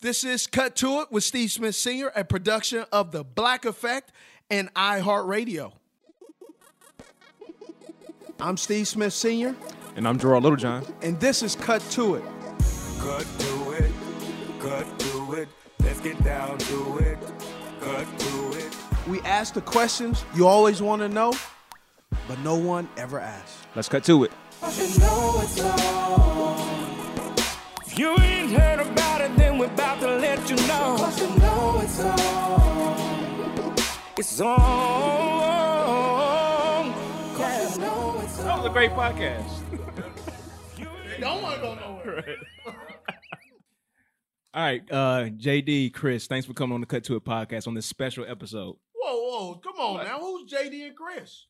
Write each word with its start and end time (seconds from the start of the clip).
This 0.00 0.24
is 0.24 0.46
Cut 0.46 0.76
to 0.76 1.00
It 1.00 1.10
with 1.10 1.24
Steve 1.24 1.50
Smith 1.50 1.74
Sr., 1.74 2.12
a 2.14 2.24
production 2.24 2.84
of 2.92 3.12
The 3.12 3.24
Black 3.24 3.64
Effect 3.64 4.12
and 4.50 4.72
iHeartRadio. 4.74 5.72
I'm 8.38 8.56
Steve 8.56 8.86
Smith 8.86 9.12
Sr., 9.14 9.56
And 9.96 10.06
I'm 10.06 10.18
Gerard 10.18 10.42
Littlejohn. 10.42 10.84
and 11.02 11.18
this 11.18 11.42
is 11.42 11.54
Cut 11.56 11.80
to 11.92 12.16
It. 12.16 12.24
Cut 13.00 13.26
to 13.38 13.72
it, 13.72 13.92
cut 14.60 14.98
to 14.98 15.32
it. 15.34 15.48
Let's 15.80 16.00
get 16.00 16.22
down 16.24 16.58
to 16.58 16.98
it. 16.98 17.18
Cut 17.80 18.18
to 18.18 18.52
it. 18.58 18.76
We 19.08 19.20
ask 19.20 19.54
the 19.54 19.60
questions 19.60 20.24
you 20.34 20.46
always 20.46 20.82
want 20.82 21.00
to 21.02 21.08
know, 21.08 21.32
but 22.26 22.38
no 22.40 22.56
one 22.56 22.88
ever 22.96 23.20
asks. 23.20 23.56
Let's 23.76 23.88
cut 23.88 24.02
to 24.04 24.24
it. 24.24 24.32
You 27.98 28.04
know 28.04 28.16
it's 28.16 28.20
on. 28.20 28.20
If 28.20 28.20
you 28.20 28.24
ain't 28.24 28.50
heard 28.52 28.80
about 28.80 29.20
it, 29.22 29.36
then 29.36 29.58
we're 29.58 29.66
about 29.66 30.00
to 30.00 30.06
let 30.18 30.50
you 30.50 30.56
know. 30.56 30.96
You 31.16 31.28
know 31.38 31.80
it's 31.82 32.00
on. 32.00 33.74
It's 34.18 34.40
on. 34.40 34.56
Cause 37.36 37.76
you 37.76 37.82
know 37.82 38.20
it's 38.22 38.38
on. 38.40 38.46
That 38.46 38.56
was 38.58 38.66
a 38.66 38.70
great 38.70 38.90
podcast. 38.90 39.48
don't 41.20 41.42
want 41.42 41.54
to 41.56 41.60
go 41.60 41.74
nowhere. 41.74 42.24
All 44.54 44.62
right, 44.62 44.82
uh, 44.90 45.24
JD, 45.36 45.92
Chris, 45.92 46.26
thanks 46.26 46.46
for 46.46 46.54
coming 46.54 46.74
on 46.74 46.80
the 46.80 46.86
Cut 46.86 47.04
to 47.04 47.16
It 47.16 47.24
podcast 47.24 47.66
on 47.66 47.74
this 47.74 47.86
special 47.86 48.24
episode. 48.26 48.76
Whoa, 48.94 49.16
whoa, 49.16 49.54
come 49.56 49.76
on 49.76 50.04
now. 50.04 50.18
Who's 50.18 50.50
JD 50.50 50.86
and 50.86 50.96
Chris? 50.96 51.46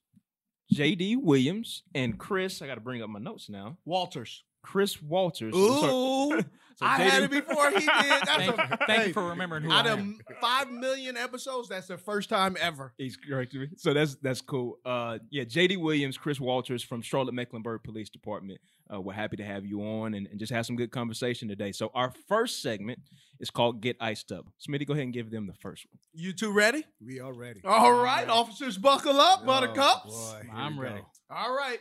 JD 0.74 1.22
Williams 1.22 1.84
and 1.94 2.18
Chris, 2.18 2.62
I 2.62 2.66
got 2.66 2.74
to 2.76 2.80
bring 2.80 3.00
up 3.02 3.10
my 3.10 3.20
notes 3.20 3.48
now. 3.48 3.78
Walters. 3.84 4.42
Chris 4.66 5.00
Walters. 5.00 5.54
Ooh, 5.54 6.40
So 6.78 6.84
I 6.84 6.98
had 6.98 7.22
it 7.22 7.30
before 7.30 7.70
he 7.70 7.78
did. 7.78 7.86
That's 7.88 8.26
Thank, 8.36 8.50
a, 8.58 8.76
thank 8.86 9.00
hey, 9.00 9.06
you 9.06 9.12
for 9.14 9.30
remembering 9.30 9.62
who 9.62 9.72
Out 9.72 9.86
I 9.86 9.92
of 9.92 10.04
five 10.42 10.70
million 10.70 11.16
episodes, 11.16 11.70
that's 11.70 11.86
the 11.86 11.96
first 11.96 12.28
time 12.28 12.54
ever. 12.60 12.92
He's 12.98 13.16
correct 13.16 13.54
me. 13.54 13.68
So 13.78 13.94
that's 13.94 14.16
that's 14.16 14.42
cool. 14.42 14.78
Uh, 14.84 15.18
yeah, 15.30 15.44
JD 15.44 15.80
Williams, 15.80 16.18
Chris 16.18 16.38
Walters 16.38 16.82
from 16.82 17.00
Charlotte 17.00 17.32
Mecklenburg 17.32 17.82
Police 17.82 18.10
Department. 18.10 18.60
Uh, 18.92 19.00
we're 19.00 19.14
happy 19.14 19.38
to 19.38 19.44
have 19.44 19.64
you 19.64 19.80
on 19.80 20.12
and, 20.12 20.26
and 20.26 20.38
just 20.38 20.52
have 20.52 20.66
some 20.66 20.76
good 20.76 20.90
conversation 20.90 21.48
today. 21.48 21.72
So 21.72 21.90
our 21.94 22.12
first 22.28 22.60
segment 22.60 22.98
is 23.40 23.48
called 23.48 23.80
Get 23.80 23.96
Iced 23.98 24.30
Up. 24.30 24.44
Smitty, 24.60 24.86
go 24.86 24.92
ahead 24.92 25.04
and 25.04 25.14
give 25.14 25.30
them 25.30 25.46
the 25.46 25.54
first 25.54 25.86
one. 25.90 25.98
You 26.12 26.34
two 26.34 26.52
ready? 26.52 26.84
We 27.02 27.20
are 27.20 27.32
ready. 27.32 27.62
All 27.64 27.94
right, 28.02 28.28
officers, 28.28 28.76
buckle 28.76 29.18
up, 29.18 29.40
Oh, 29.44 29.46
buttercups. 29.46 30.10
boy, 30.14 30.42
I'm 30.54 30.78
ready. 30.78 31.00
go. 31.00 31.06
All 31.34 31.56
right. 31.56 31.78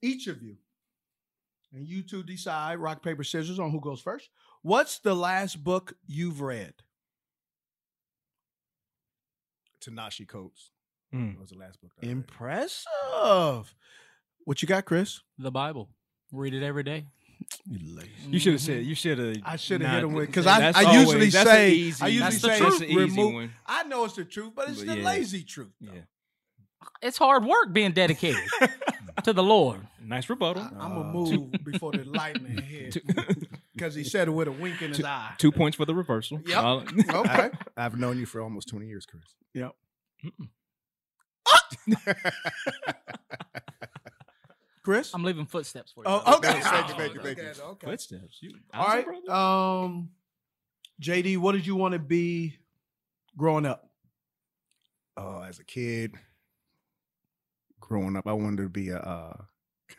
Each 0.00 0.26
of 0.28 0.42
you, 0.42 0.56
and 1.74 1.86
you 1.86 2.02
two 2.02 2.22
decide 2.22 2.78
rock, 2.78 3.02
paper, 3.02 3.24
scissors 3.24 3.58
on 3.58 3.70
who 3.70 3.80
goes 3.80 4.00
first. 4.00 4.30
What's 4.62 4.98
the 4.98 5.14
last 5.14 5.62
book 5.62 5.94
you've 6.06 6.40
read? 6.40 6.74
Ta-Nehisi 9.80 10.26
Coates. 10.26 10.70
Mm. 11.14 11.34
That 11.34 11.40
was 11.40 11.50
the 11.50 11.58
last 11.58 11.80
book. 11.80 11.90
that 12.00 12.06
I 12.06 12.08
read. 12.08 12.16
Impressive. 12.16 13.74
What 14.44 14.62
you 14.62 14.68
got, 14.68 14.84
Chris? 14.84 15.20
The 15.38 15.50
Bible. 15.50 15.88
Read 16.32 16.54
it 16.54 16.62
every 16.64 16.82
day. 16.82 17.06
You. 17.68 18.00
You 18.28 18.38
should 18.38 18.52
have 18.54 18.62
said. 18.62 18.84
You 18.84 18.94
should 18.94 19.18
have. 19.18 19.36
I 19.44 19.56
should 19.56 19.82
have 19.82 19.90
hit 19.90 20.04
him 20.04 20.12
with 20.14 20.26
because 20.28 20.46
I, 20.46 20.70
I 20.74 20.98
usually 20.98 21.30
say 21.30 21.66
I 22.00 22.06
usually 22.06 22.18
That's 22.18 22.40
the 22.40 22.48
say 22.48 22.58
truth. 22.58 22.70
That's 22.70 22.80
an 22.82 22.88
easy 22.88 22.96
remove. 22.96 23.34
one. 23.34 23.52
I 23.66 23.82
know 23.84 24.04
it's 24.04 24.14
the 24.14 24.24
truth, 24.24 24.52
but 24.54 24.68
it's 24.68 24.78
But 24.78 24.86
the 24.88 24.98
yeah. 24.98 25.04
lazy 25.04 25.42
truth. 25.42 25.72
Yeah. 25.80 25.90
It's 27.02 27.18
hard 27.18 27.44
work 27.44 27.72
being 27.72 27.92
dedicated 27.92 28.40
to 29.22 29.32
the 29.32 29.42
Lord. 29.42 29.86
Nice 30.02 30.28
rebuttal. 30.28 30.62
I'm 30.78 30.94
gonna 30.94 31.04
move 31.12 31.52
before 31.64 31.92
the 31.92 32.04
lightning 32.04 32.58
hit 32.58 32.96
because 33.74 33.94
he 33.96 34.04
said 34.04 34.28
it 34.28 34.32
with 34.32 34.48
a 34.48 34.52
wink 34.52 34.82
in 34.82 34.90
his 34.90 35.04
eye. 35.04 35.32
Two 35.38 35.52
points 35.52 35.76
for 35.76 35.84
the 35.84 35.94
reversal. 35.94 36.40
Yep. 36.46 36.56
All- 36.62 36.80
Okay. 37.08 37.28
I, 37.30 37.50
I've 37.76 37.98
known 37.98 38.18
you 38.18 38.26
for 38.26 38.40
almost 38.40 38.68
20 38.68 38.86
years, 38.86 39.06
Chris. 39.06 39.22
Yep. 39.54 39.72
Chris. 44.82 45.14
I'm 45.14 45.22
leaving 45.24 45.46
footsteps 45.46 45.92
for 45.92 46.00
you. 46.00 46.04
Oh, 46.08 46.36
okay. 46.36 46.60
Thank 46.60 46.88
you, 46.88 46.94
thank 46.94 47.14
you, 47.14 47.20
thank 47.22 47.38
you. 47.38 47.44
Okay, 47.44 47.62
okay. 47.62 47.86
Footsteps. 47.86 48.38
You, 48.42 48.50
All 48.74 48.86
right. 48.86 49.06
Um, 49.28 50.10
JD, 51.02 51.38
what 51.38 51.52
did 51.52 51.66
you 51.66 51.74
want 51.74 51.92
to 51.92 51.98
be 51.98 52.58
growing 53.36 53.64
up? 53.64 53.88
Uh, 55.16 55.40
as 55.42 55.58
a 55.58 55.64
kid, 55.64 56.12
growing 57.84 58.16
up, 58.16 58.26
I 58.26 58.32
wanted 58.32 58.62
to 58.62 58.68
be 58.68 58.88
a, 58.90 58.98
uh, 58.98 59.36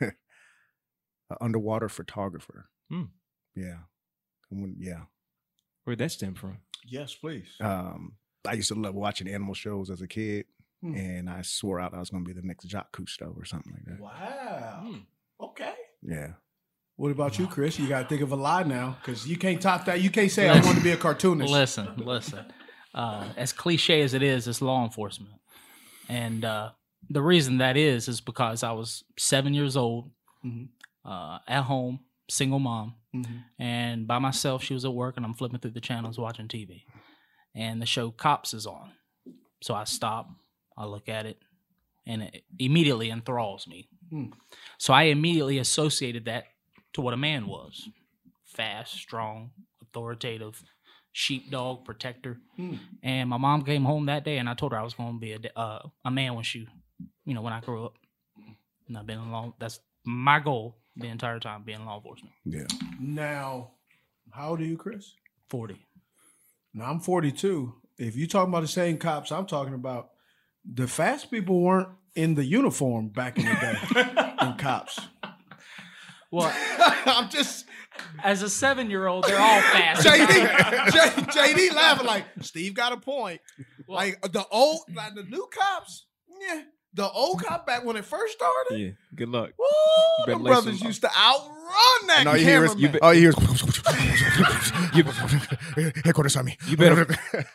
a 1.30 1.36
underwater 1.40 1.88
photographer. 1.88 2.68
Hmm. 2.90 3.04
Yeah. 3.54 3.78
I 4.52 4.54
wanted- 4.54 4.76
yeah. 4.80 5.02
Where'd 5.84 5.98
that 5.98 6.12
stem 6.12 6.34
from? 6.34 6.58
Yes, 6.84 7.14
please. 7.14 7.48
Um, 7.60 8.12
I 8.46 8.54
used 8.54 8.68
to 8.68 8.74
love 8.74 8.94
watching 8.94 9.28
animal 9.28 9.54
shows 9.54 9.90
as 9.90 10.00
a 10.02 10.06
kid, 10.08 10.46
Hmm. 10.82 10.94
and 10.94 11.30
I 11.30 11.42
swore 11.42 11.80
out 11.80 11.94
I 11.94 11.98
was 12.00 12.10
going 12.10 12.24
to 12.24 12.28
be 12.34 12.38
the 12.38 12.46
next 12.46 12.68
Jacques 12.68 12.92
Cousteau 12.92 13.36
or 13.36 13.44
something 13.44 13.72
like 13.72 13.84
that. 13.86 14.00
Wow. 14.00 14.80
Hmm. 14.84 14.98
Okay. 15.40 15.74
Yeah. 16.02 16.32
What 16.96 17.10
about 17.12 17.38
you, 17.38 17.46
Chris? 17.46 17.78
You 17.78 17.88
got 17.88 18.02
to 18.02 18.08
think 18.08 18.22
of 18.22 18.32
a 18.32 18.36
lie 18.36 18.62
now 18.62 18.96
because 19.00 19.26
you 19.28 19.36
can't 19.36 19.60
top 19.60 19.84
that. 19.84 20.00
You 20.00 20.10
can't 20.10 20.30
say 20.30 20.48
I 20.48 20.60
want 20.60 20.78
to 20.78 20.82
be 20.84 20.92
a 20.92 20.96
cartoonist. 20.96 21.52
Listen, 21.52 21.88
listen. 21.96 22.44
Uh, 22.94 23.28
as 23.36 23.52
cliche 23.52 24.00
as 24.00 24.14
it 24.14 24.22
is, 24.22 24.48
it's 24.48 24.62
law 24.62 24.82
enforcement, 24.82 25.34
and 26.08 26.42
uh, 26.46 26.70
the 27.10 27.22
reason 27.22 27.58
that 27.58 27.76
is 27.76 28.08
is 28.08 28.20
because 28.20 28.62
I 28.62 28.72
was 28.72 29.04
seven 29.18 29.54
years 29.54 29.76
old, 29.76 30.10
Mhm. 30.44 30.68
uh, 31.04 31.38
at 31.46 31.62
home, 31.64 32.00
single 32.28 32.58
mom, 32.58 32.94
Mhm. 33.14 33.44
and 33.58 34.06
by 34.06 34.18
myself. 34.18 34.62
She 34.62 34.74
was 34.74 34.84
at 34.84 34.92
work, 34.94 35.16
and 35.16 35.24
I'm 35.24 35.34
flipping 35.34 35.58
through 35.60 35.70
the 35.72 35.80
channels 35.80 36.18
watching 36.18 36.48
TV, 36.48 36.84
and 37.54 37.80
the 37.80 37.86
show 37.86 38.10
Cops 38.10 38.52
is 38.54 38.66
on. 38.66 38.92
So 39.62 39.74
I 39.74 39.84
stop, 39.84 40.30
I 40.76 40.84
look 40.86 41.08
at 41.08 41.26
it, 41.26 41.40
and 42.04 42.22
it 42.22 42.44
immediately 42.58 43.10
enthralls 43.10 43.66
me. 43.66 43.88
Hmm. 44.10 44.32
So 44.78 44.92
I 44.92 45.04
immediately 45.04 45.58
associated 45.58 46.24
that 46.26 46.46
to 46.92 47.00
what 47.00 47.14
a 47.14 47.16
man 47.16 47.46
was: 47.46 47.88
fast, 48.44 48.94
strong, 48.94 49.52
authoritative, 49.82 50.62
sheepdog, 51.12 51.84
protector. 51.84 52.40
Hmm. 52.56 52.76
And 53.02 53.30
my 53.30 53.36
mom 53.38 53.64
came 53.64 53.84
home 53.84 54.06
that 54.06 54.24
day, 54.24 54.38
and 54.38 54.48
I 54.48 54.54
told 54.54 54.72
her 54.72 54.78
I 54.78 54.82
was 54.82 54.94
going 54.94 55.14
to 55.14 55.18
be 55.20 55.32
a 55.32 55.40
uh, 55.58 55.88
a 56.04 56.10
man 56.10 56.34
when 56.34 56.44
she, 56.44 56.68
you 57.24 57.34
know, 57.34 57.42
when 57.42 57.52
I 57.52 57.60
grew 57.60 57.84
up. 57.86 57.94
And 58.88 58.96
I've 58.96 59.06
been 59.06 59.18
in 59.18 59.30
law. 59.32 59.52
That's 59.58 59.80
my 60.04 60.38
goal 60.40 60.76
the 60.96 61.08
entire 61.08 61.40
time, 61.40 61.62
being 61.64 61.80
in 61.80 61.86
law 61.86 61.96
enforcement. 61.96 62.32
Yeah. 62.44 62.66
Now, 63.00 63.72
How 64.32 64.50
old 64.50 64.60
are 64.60 64.64
you, 64.64 64.76
Chris? 64.76 65.14
40. 65.50 65.76
Now 66.74 66.84
I'm 66.90 67.00
42. 67.00 67.74
If 67.98 68.16
you 68.16 68.26
talking 68.26 68.50
about 68.52 68.60
the 68.60 68.68
same 68.68 68.98
cops 68.98 69.32
I'm 69.32 69.46
talking 69.46 69.74
about, 69.74 70.10
the 70.64 70.86
fast 70.86 71.30
people 71.30 71.60
weren't 71.62 71.88
in 72.14 72.34
the 72.34 72.44
uniform 72.44 73.08
back 73.08 73.38
in 73.38 73.44
the 73.44 73.54
day 73.54 74.36
in 74.46 74.54
cops. 74.56 74.98
Well, 76.30 76.52
I'm 77.06 77.28
just 77.30 77.66
as 78.22 78.42
a 78.42 78.50
seven 78.50 78.90
year 78.90 79.06
old, 79.06 79.24
they're 79.24 79.38
all 79.40 79.60
fast. 79.72 80.06
JD, 80.06 80.92
J, 80.92 80.98
JD 81.68 81.74
laughing 81.74 82.06
like 82.06 82.24
Steve 82.40 82.74
got 82.74 82.92
a 82.92 82.96
point. 82.98 83.40
like 83.88 84.20
the 84.32 84.44
old, 84.50 84.80
like 84.94 85.14
the 85.14 85.22
new 85.22 85.48
cops, 85.52 86.06
yeah. 86.40 86.62
The 86.96 87.08
old 87.10 87.42
cop 87.44 87.66
back 87.66 87.84
when 87.84 87.96
it 87.96 88.04
first 88.04 88.32
started, 88.34 88.78
Yeah. 88.78 88.90
Good 89.14 89.28
luck. 89.28 89.50
woo, 89.58 89.66
better 90.24 90.32
them 90.38 90.42
lay 90.44 90.50
brothers 90.50 90.80
used 90.80 91.02
to 91.02 91.08
outrun 91.08 92.06
that 92.08 92.16
And 92.20 92.28
all 92.28 92.36
you 92.36 92.44
hear 92.44 92.64
is, 92.64 92.74
cameraman. 92.74 93.00
all 93.02 93.12
you 93.14 93.20
hear 93.20 93.30
is, 93.30 93.36
headquarters 96.04 96.36
on 96.36 96.44
me. 96.46 96.56
You 96.66 96.76
better 96.76 97.06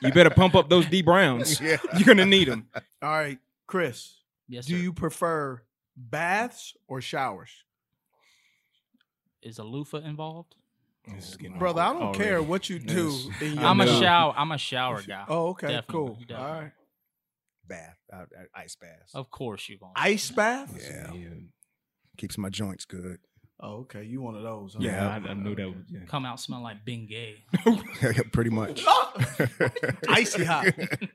you 0.02 0.12
better 0.12 0.30
pump 0.30 0.56
up 0.56 0.70
those 0.70 0.86
D 0.86 1.02
Browns. 1.02 1.60
Yeah. 1.62 1.78
You're 1.98 2.06
gonna 2.06 2.26
need 2.26 2.48
them. 2.50 2.68
All 3.02 3.10
right, 3.10 3.40
Chris, 3.68 4.16
Yes, 4.48 4.66
do 4.66 4.76
sir. 4.78 4.82
you 4.84 4.94
prefer 4.94 5.62
baths 5.96 6.76
or 6.88 7.02
showers? 7.02 7.50
Is 9.42 9.58
a 9.60 9.64
loofah 9.64 9.98
involved? 10.00 10.56
Brother, 11.58 11.82
I 11.82 11.94
don't 11.94 12.02
Already. 12.04 12.24
care 12.24 12.44
what 12.44 12.70
you 12.70 12.78
do. 12.78 13.10
Yes. 13.10 13.42
In 13.42 13.54
your 13.56 13.64
I'm 13.66 13.82
a 13.82 13.88
shower. 13.88 14.34
I'm 14.38 14.52
a 14.52 14.58
shower 14.60 15.02
guy. 15.02 15.24
Oh, 15.28 15.48
okay, 15.50 15.68
Definitely, 15.68 15.92
cool. 15.94 16.08
definitely. 16.28 16.36
All 16.46 16.62
right. 16.62 16.72
Bath, 17.71 17.97
uh, 18.13 18.18
uh, 18.18 18.44
ice 18.56 18.75
baths. 18.75 19.13
Of 19.15 19.29
course 19.31 19.68
you 19.69 19.77
going. 19.77 19.94
Ice 19.95 20.29
bath? 20.31 20.71
Yeah. 20.77 21.12
Keeps 22.18 22.38
my 22.38 22.50
joints 22.50 22.85
good. 22.85 23.19
Oh, 23.63 23.81
okay. 23.81 24.03
You 24.03 24.21
one 24.21 24.35
of 24.35 24.44
those. 24.44 24.73
huh? 24.73 24.79
Yeah, 24.81 25.07
I, 25.07 25.29
I 25.29 25.33
knew 25.33 25.56
that. 25.56 25.68
Would, 25.68 25.85
yeah. 25.89 26.00
Come 26.07 26.25
out 26.25 26.39
smelling 26.39 26.63
like 26.63 26.83
Bengay. 26.85 27.35
Pretty 28.33 28.50
much. 28.50 28.83
Icy 30.09 30.44
hot. 30.44 30.65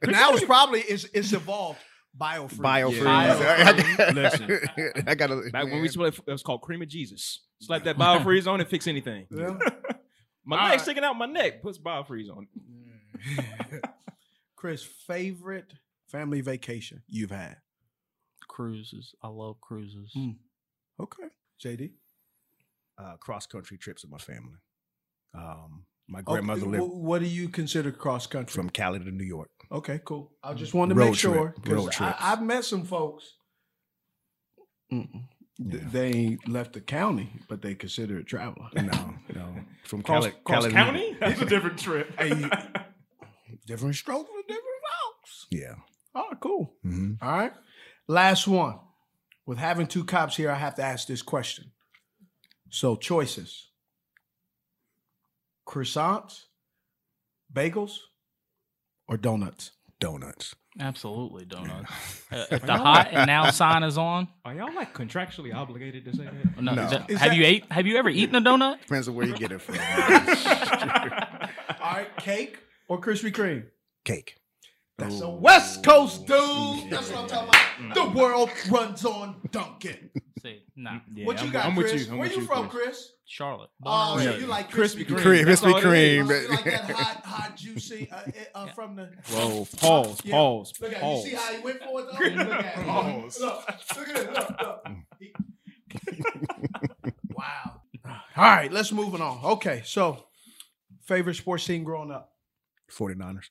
now 0.07 0.33
it's 0.33 0.45
probably 0.45 0.81
it's 0.81 1.05
it's 1.13 1.33
evolved. 1.33 1.79
Biofreeze. 2.19 2.59
Biofreeze. 2.59 3.37
Biofreeze. 3.37 4.15
Listen. 4.79 5.05
I 5.07 5.15
gotta. 5.15 5.51
Back 5.53 5.65
when 5.65 5.75
we 5.75 5.81
used 5.83 5.95
to 5.95 5.99
play, 5.99 6.09
it 6.09 6.31
was 6.33 6.43
called 6.43 6.63
Cream 6.63 6.81
of 6.83 6.89
Jesus. 6.89 7.41
Slap 7.61 7.85
that 7.85 7.99
biofreeze 7.99 8.47
on 8.47 8.61
and 8.61 8.69
fix 8.69 8.87
anything. 8.87 9.27
Yeah. 9.31 9.59
My 10.45 10.57
All 10.59 10.63
leg's 10.65 10.73
right. 10.73 10.81
sticking 10.81 11.05
out 11.05 11.19
my 11.19 11.27
neck. 11.27 11.61
Puts 11.63 11.79
biofreeze 11.79 12.31
on. 12.31 12.47
Chris, 14.55 14.83
favorite 15.07 15.73
family 16.09 16.41
vacation 16.41 17.03
you've 17.09 17.31
had? 17.31 17.57
Cruises. 18.49 19.15
I 19.23 19.29
love 19.29 19.61
cruises. 19.61 20.13
Mm. 20.17 20.37
Okay. 21.01 21.25
JD. 21.65 21.93
uh, 22.99 23.17
cross 23.19 23.47
country 23.47 23.77
trips 23.79 24.03
with 24.05 24.11
my 24.13 24.19
family. 24.19 24.59
Um, 25.35 25.85
my 26.09 26.23
grandmother 26.23 26.63
wh- 26.67 26.71
lived 26.71 26.85
What 26.87 27.21
do 27.21 27.27
you 27.27 27.49
consider 27.49 27.91
cross 27.93 28.27
country? 28.27 28.55
from 28.55 28.71
Cali 28.71 28.99
to 29.01 29.11
New 29.11 29.25
York. 29.25 29.51
Okay, 29.73 30.01
cool. 30.05 30.33
I 30.43 30.55
just 30.55 30.73
wanted 30.75 30.95
to 30.95 31.01
Road 31.01 31.07
make 31.11 31.15
sure 31.19 31.35
trip, 31.35 31.55
because 31.63 31.85
road 31.85 31.93
trips. 31.93 32.17
I've 32.21 32.43
met 32.43 32.65
some 32.65 32.85
folks. 32.85 33.25
Mm-mm. 34.93 35.25
Th- 35.71 35.83
They 35.91 36.07
ain't 36.13 36.49
left 36.49 36.75
the 36.75 36.81
county, 36.81 37.31
but 37.49 37.61
they 37.63 37.75
consider 37.75 38.19
it 38.19 38.27
traveling. 38.27 38.69
No, 38.75 39.15
no, 39.35 39.55
from 39.85 40.03
Cross, 40.03 40.25
Cali, 40.27 40.37
cross 40.45 40.63
Cali 40.65 40.69
to- 40.71 40.75
county? 40.75 41.17
That's 41.21 41.41
a 41.43 41.47
different 41.47 41.79
trip. 41.79 42.13
Hey, 42.19 42.31
different 43.67 43.97
strokes 43.97 44.29
for 44.31 44.43
different 44.47 44.65
folks. 45.23 45.47
Yeah. 45.51 45.75
Oh, 46.19 46.33
cool. 46.41 46.73
hmm 46.83 47.13
All 47.21 47.31
right. 47.31 47.53
Last 48.09 48.49
one. 48.49 48.79
With 49.45 49.59
having 49.59 49.87
two 49.87 50.05
cops 50.05 50.35
here, 50.37 50.51
I 50.51 50.55
have 50.55 50.75
to 50.77 50.83
ask 50.83 51.07
this 51.07 51.21
question. 51.23 51.73
So, 52.71 52.97
choices 52.97 53.69
croissants, 55.67 56.45
bagels, 57.53 57.99
or 59.09 59.17
donuts? 59.17 59.73
Donuts. 60.01 60.55
Absolutely, 60.79 61.45
donuts. 61.45 61.91
Uh, 62.33 62.45
if 62.51 62.63
the 62.63 62.75
hot 62.77 63.09
and 63.13 63.29
now 63.29 63.49
sign 63.51 63.85
is 63.85 63.97
on, 63.97 64.27
Are 64.45 64.53
y'all 64.53 64.75
like 64.75 64.93
contractually 64.93 65.55
obligated 65.55 66.05
to 66.07 66.17
say 66.17 66.25
that? 66.25 66.61
no, 66.61 66.75
No. 66.75 66.83
is 66.85 66.91
that- 66.91 67.09
Is 67.11 67.19
have 67.21 67.31
that- 67.31 67.37
you 67.37 67.45
ate? 67.45 67.71
Have 67.73 67.87
you 67.87 67.97
ever 67.99 68.11
eaten 68.11 68.35
a 68.35 68.41
donut? 68.41 68.81
Depends 68.81 69.07
on 69.09 69.15
where 69.15 69.27
you 69.27 69.37
get 69.37 69.53
it 69.53 69.63
from. 69.63 69.77
All 71.81 71.93
right. 71.93 72.09
Cake 72.19 72.59
or 72.89 73.01
Krispy 73.01 73.31
Kreme? 73.33 73.65
Cake. 74.05 74.37
That's 74.99 75.21
a 75.21 75.29
West 75.29 75.83
Coast 75.85 76.27
dude. 76.27 76.91
That's 76.91 77.11
what 77.11 77.21
I'm 77.21 77.29
talking 77.29 77.49
about. 77.91 77.95
The 77.95 78.19
world 78.19 78.51
runs 78.71 79.05
on 79.05 79.37
Dunkin'. 79.51 80.09
See, 80.43 80.63
nah, 80.75 81.01
Yeah, 81.15 81.27
what 81.27 81.39
you 81.41 81.47
I'm, 81.49 81.53
got, 81.53 81.67
I'm 81.67 81.75
Chris? 81.75 81.93
with 81.93 82.07
you. 82.07 82.13
I'm 82.13 82.19
Where 82.19 82.29
with 82.29 82.37
you 82.39 82.45
from, 82.47 82.69
Chris. 82.71 82.85
Chris? 82.87 83.13
Charlotte. 83.27 83.69
Oh, 83.85 84.15
Born 84.15 84.23
and 84.27 84.33
so 84.35 84.39
you 84.39 84.47
like 84.47 84.71
Krispy 84.71 85.05
Krispy 85.05 85.07
Kreme? 85.07 85.19
Kreme. 85.19 85.43
Krispy 85.43 85.45
That's 85.47 85.63
all. 85.65 85.81
Kreme. 85.83 86.17
You 86.17 86.49
like 86.49 86.65
that 86.65 86.91
hot, 86.97 87.25
hot, 87.27 87.57
juicy 87.57 88.09
uh, 88.11 88.23
uh, 88.55 88.67
from 88.69 88.97
the. 88.97 89.11
Whoa, 89.31 89.67
pause, 89.79 90.21
Yeah. 90.25 90.33
pause, 90.33 90.73
Look 90.81 90.93
at 90.95 91.01
pause. 91.01 91.25
you. 91.25 91.31
See 91.31 91.37
how 91.37 91.53
he 91.53 91.61
went 91.63 91.83
for 91.83 92.01
it 92.01 92.07
though? 92.07 92.25
Look 92.45 92.49
at 92.65 92.79
it. 92.79 92.87
Pause. 92.87 93.41
Look, 93.41 93.69
look 93.99 94.09
at 94.09 94.17
it. 94.17 94.33
Look, 94.33 94.61
look. 94.63 94.87
He- 95.19 95.33
wow. 97.35 97.81
All 98.07 98.45
right, 98.45 98.73
let's 98.73 98.93
move 98.93 99.15
on. 99.21 99.41
Okay, 99.45 99.83
so 99.85 100.25
favorite 101.05 101.35
sports 101.35 101.65
team 101.67 101.85
growing 101.85 102.11
up? 102.11 102.33
49ers. 102.91 103.47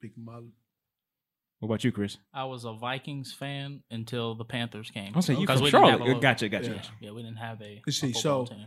Big 0.00 0.12
mother. 0.16 0.46
What 1.60 1.66
about 1.66 1.84
you, 1.84 1.92
Chris? 1.92 2.18
I 2.34 2.44
was 2.44 2.64
a 2.64 2.72
Vikings 2.74 3.32
fan 3.32 3.82
until 3.90 4.34
the 4.34 4.44
Panthers 4.44 4.90
came. 4.90 5.12
I'll 5.14 5.22
say 5.22 5.32
you 5.34 5.40
Because 5.40 5.60
from 5.60 5.64
we 5.64 5.70
didn't 5.70 5.88
Charlotte. 5.98 6.16
a 6.18 6.20
Gotcha, 6.20 6.48
gotcha, 6.50 6.70
Yeah. 6.74 6.82
Yeah, 7.00 7.10
we 7.12 7.22
didn't 7.22 7.38
have 7.38 7.62
a. 7.62 7.80
You 7.86 7.92
see, 7.92 8.10
a 8.10 8.12
football 8.12 8.46
so- 8.46 8.54
team. 8.54 8.66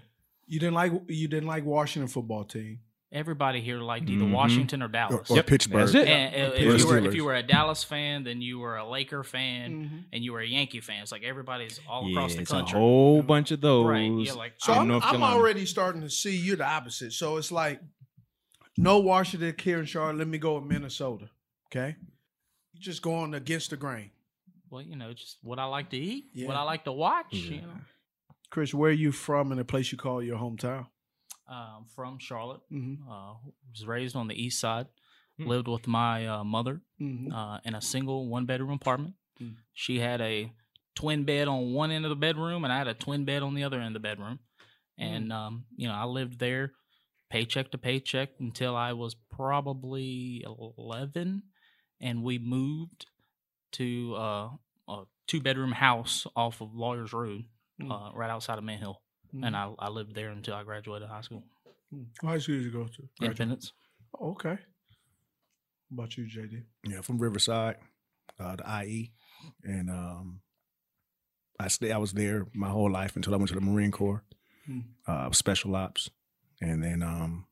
You 0.49 0.59
didn't 0.59 0.75
like 0.75 0.93
you 1.09 1.27
didn't 1.27 1.47
like 1.47 1.65
Washington 1.65 2.07
football 2.07 2.43
team. 2.45 2.79
everybody 3.09 3.61
here 3.61 3.79
liked 3.79 4.09
either 4.09 4.25
Mhm. 4.25 4.31
Washington 4.33 4.81
or 4.81 4.85
Or, 4.85 4.89
Dallas. 4.89 5.31
or 5.31 5.37
Yep, 5.37 5.47
Pittsburgh. 5.47 5.79
that's 5.79 5.93
it. 5.95 6.07
And 6.09 6.51
Or 6.51 6.55
if 6.55 6.81
you, 6.81 6.87
were, 6.87 6.97
if 6.97 7.15
you 7.15 7.23
were 7.23 7.35
a 7.35 7.41
Dallas 7.43 7.81
fan, 7.81 8.25
then 8.25 8.41
you 8.41 8.59
were 8.59 8.75
a 8.75 8.85
Laker 8.85 9.23
fan, 9.23 9.71
Mm-hmm. 9.85 9.97
and 10.11 10.23
you 10.25 10.33
were 10.33 10.41
a 10.41 10.45
Yankee 10.45 10.81
fan. 10.81 11.03
It's 11.03 11.11
like 11.13 11.23
everybody's 11.23 11.79
all 11.87 12.03
Yeah, 12.05 12.11
across 12.17 12.35
the 12.35 12.41
it's 12.41 12.51
country. 12.51 12.77
a 12.77 12.81
whole 12.81 13.21
bunch 13.21 13.51
of 13.51 13.61
those. 13.61 13.85
Right, 13.87 14.11
yeah, 14.11 14.33
like- 14.33 14.55
So 14.59 14.73
I'm, 14.73 14.91
I'm 14.91 15.23
already 15.23 15.65
starting 15.65 16.01
to 16.01 16.09
see 16.09 16.35
you're 16.35 16.57
the 16.57 16.67
opposite. 16.67 17.13
So 17.13 17.37
it's 17.37 17.49
like 17.49 17.79
no 18.77 18.99
Washington 18.99 19.53
here 19.59 19.79
in 19.79 19.85
Charlotte. 19.85 20.17
Let 20.17 20.27
me 20.27 20.37
go 20.37 20.55
with 20.55 20.65
Minnesota. 20.65 21.29
Okay, 21.67 21.95
you 22.73 22.79
just 22.81 23.01
going 23.01 23.33
against 23.33 23.71
the 23.71 23.77
grain. 23.77 24.11
Well, 24.69 24.81
you 24.81 24.95
know, 24.95 25.13
just 25.13 25.37
what 25.41 25.59
I 25.59 25.65
like 25.65 25.89
to 25.91 25.97
eat, 25.97 26.25
Yeah. 26.33 26.47
what 26.47 26.57
I 26.57 26.63
like 26.63 26.83
to 26.85 26.91
watch. 26.91 27.33
You 27.33 27.61
know, 27.61 27.67
Chris, 28.49 28.73
where 28.73 28.89
are 28.89 28.93
you 28.93 29.11
from 29.11 29.51
in 29.51 29.59
a 29.59 29.65
place 29.65 29.91
you 29.91 29.97
call 29.97 30.21
your 30.23 30.37
hometown? 30.37 30.87
um, 31.49 31.85
from 31.95 32.19
Charlotte, 32.19 32.59
Mm-hmm. 32.69 33.09
uh, 33.09 33.33
was 33.71 33.85
raised 33.87 34.17
on 34.17 34.27
the 34.27 34.35
east 34.35 34.59
side. 34.59 34.87
Hmm. 35.37 35.47
Lived 35.47 35.67
with 35.69 35.87
my 35.87 36.27
uh, 36.27 36.43
mother 36.43 36.81
Mm-hmm. 36.99 37.31
uh, 37.31 37.59
in 37.63 37.73
a 37.75 37.81
single 37.81 38.27
one 38.27 38.45
bedroom 38.45 38.71
apartment. 38.71 39.15
Mm. 39.41 39.55
She 39.73 39.99
had 39.99 40.19
a 40.19 40.51
twin 40.95 41.23
bed 41.23 41.47
on 41.47 41.71
one 41.73 41.91
end 41.91 42.03
of 42.05 42.09
the 42.09 42.15
bedroom, 42.17 42.63
and 42.65 42.73
I 42.73 42.77
had 42.77 42.87
a 42.89 42.93
twin 42.95 43.23
bed 43.23 43.43
on 43.43 43.53
the 43.53 43.63
other 43.63 43.77
end 43.79 43.95
of 43.95 44.01
the 44.01 44.07
bedroom. 44.09 44.39
And 44.97 45.31
um, 45.31 45.65
you 45.77 45.87
know, 45.87 45.93
I 45.93 46.03
lived 46.05 46.37
there, 46.39 46.73
paycheck 47.29 47.71
to 47.71 47.77
paycheck, 47.77 48.29
until 48.39 48.75
I 48.75 48.93
was 48.93 49.15
probably 49.31 50.43
eleven, 50.77 51.43
and 52.01 52.23
we 52.23 52.37
moved 52.39 53.05
to 53.73 54.15
uh, 54.15 54.49
a 54.87 55.03
two 55.27 55.41
bedroom 55.41 55.71
house 55.73 56.25
off 56.35 56.61
of 56.61 56.73
Lawyers 56.73 57.13
Road, 57.13 57.45
Mm. 57.81 57.91
uh, 57.91 58.11
right 58.15 58.29
outside 58.31 58.57
of 58.57 58.63
Mint 58.63 58.79
Hill. 58.79 58.99
And 59.43 59.55
I, 59.55 59.71
I 59.77 59.89
lived 59.89 60.15
there 60.15 60.29
until 60.29 60.55
I 60.55 60.63
graduated 60.63 61.09
high 61.09 61.21
school. 61.21 61.43
What 61.91 62.29
high 62.31 62.37
school 62.39 62.55
did 62.55 62.63
you 62.63 62.71
go 62.71 62.85
to? 62.87 63.03
Independence. 63.21 63.71
Oh, 64.19 64.31
okay. 64.31 64.57
What 65.89 66.05
about 66.05 66.17
you, 66.17 66.23
JD? 66.25 66.63
Yeah, 66.87 67.01
from 67.01 67.19
Riverside, 67.19 67.75
uh, 68.39 68.55
the 68.55 68.83
IE, 68.85 69.11
and 69.63 69.89
um, 69.91 70.39
I 71.59 71.67
stay. 71.67 71.91
I 71.91 71.97
was 71.97 72.13
there 72.13 72.47
my 72.55 72.69
whole 72.69 72.89
life 72.89 73.15
until 73.15 73.33
I 73.33 73.37
went 73.37 73.49
to 73.49 73.55
the 73.55 73.61
Marine 73.61 73.91
Corps, 73.91 74.23
Hmm. 74.65 74.79
uh, 75.05 75.29
Special 75.31 75.75
Ops, 75.75 76.09
and 76.61 76.83
then 76.83 77.03
um, 77.03 77.45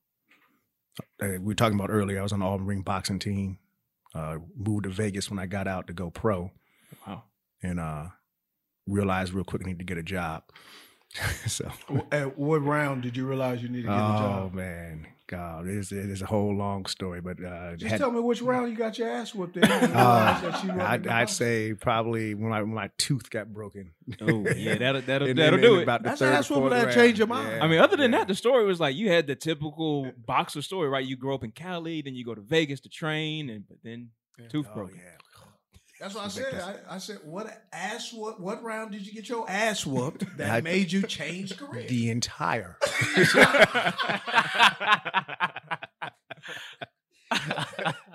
we 1.20 1.38
were 1.38 1.54
talking 1.54 1.78
about 1.78 1.90
earlier. 1.90 2.18
I 2.18 2.22
was 2.22 2.32
on 2.32 2.40
the 2.40 2.46
All 2.46 2.58
Marine 2.58 2.82
boxing 2.82 3.18
team. 3.18 3.58
Uh, 4.14 4.38
moved 4.56 4.84
to 4.84 4.88
Vegas 4.90 5.28
when 5.28 5.38
I 5.38 5.44
got 5.46 5.66
out 5.68 5.86
to 5.88 5.92
go 5.92 6.08
pro, 6.08 6.50
Wow. 7.06 7.24
and 7.62 7.78
uh, 7.78 8.06
realized 8.86 9.34
real 9.34 9.44
quick 9.44 9.60
I 9.62 9.66
need 9.68 9.78
to 9.78 9.84
get 9.84 9.98
a 9.98 10.02
job. 10.02 10.42
so, 11.46 11.70
At 12.10 12.38
what 12.38 12.62
round 12.62 13.02
did 13.02 13.14
you 13.16 13.26
realize 13.26 13.62
you 13.62 13.68
needed 13.68 13.82
to 13.82 13.88
get 13.88 13.96
a 13.98 13.98
job? 13.98 14.50
oh 14.52 14.56
man, 14.56 15.06
God, 15.28 15.66
it 15.66 15.74
is, 15.76 15.90
it 15.90 16.08
is 16.08 16.22
a 16.22 16.26
whole 16.26 16.54
long 16.54 16.86
story, 16.86 17.20
but 17.20 17.42
uh, 17.44 17.74
Just 17.74 17.90
had- 17.90 17.98
tell 17.98 18.12
me 18.12 18.20
which 18.20 18.40
round 18.42 18.70
you 18.70 18.76
got 18.76 18.96
your 18.96 19.08
ass 19.10 19.34
whooped 19.34 19.56
in. 19.56 19.64
Uh, 19.64 19.68
realized 19.68 19.92
that 20.44 20.62
you 20.62 20.68
wasn't 20.68 20.80
I'd, 20.82 21.06
I'd 21.08 21.30
say 21.30 21.74
probably 21.74 22.34
when 22.34 22.48
my 22.50 22.62
when 22.62 22.74
my 22.74 22.90
tooth 22.96 23.28
got 23.28 23.52
broken. 23.52 23.90
Oh 24.20 24.44
yeah, 24.56 24.74
that'll 24.78 25.02
that'll 25.02 25.26
In- 25.28 25.36
that'll 25.36 25.58
in- 25.58 25.62
do 25.64 25.74
in 25.74 25.80
it. 25.80 25.82
About 25.82 26.02
the 26.02 26.10
That's- 26.10 26.18
third, 26.20 26.32
that's 26.32 26.48
what 26.50 26.60
fourth 26.60 26.72
would 26.74 26.82
round. 26.84 26.94
change 26.94 27.18
your 27.18 27.26
mind. 27.26 27.60
I 27.60 27.66
mean, 27.66 27.80
other 27.80 27.96
than 27.96 28.12
yeah. 28.12 28.18
that, 28.18 28.28
the 28.28 28.36
story 28.36 28.64
was 28.64 28.78
like 28.78 28.94
you 28.94 29.10
had 29.10 29.26
the 29.26 29.34
typical 29.34 30.12
boxer 30.26 30.62
story, 30.62 30.88
right? 30.88 31.04
You 31.04 31.16
grow 31.16 31.34
up 31.34 31.42
in 31.42 31.50
Cali, 31.50 32.02
then 32.02 32.14
you 32.14 32.24
go 32.24 32.34
to 32.36 32.40
Vegas 32.40 32.78
to 32.82 32.88
train, 32.88 33.50
and 33.50 33.64
but 33.68 33.78
then 33.82 34.10
tooth 34.48 34.66
oh 34.70 34.74
broken. 34.74 34.96
yeah, 34.96 35.10
That's 36.00 36.14
what 36.14 36.24
I 36.24 36.28
said. 36.28 36.54
I, 36.88 36.96
I 36.96 36.98
said, 36.98 37.18
what 37.24 37.46
ass 37.72 38.12
what 38.12 38.38
what 38.40 38.62
round 38.62 38.92
did 38.92 39.06
you 39.06 39.12
get 39.14 39.28
your 39.28 39.48
ass 39.48 39.86
whooped 39.86 40.24
that 40.36 40.50
I- 40.50 40.60
made 40.60 40.92
you 40.92 41.02
change 41.02 41.56
career? 41.56 41.86
The 41.88 42.10
entire. 42.10 42.76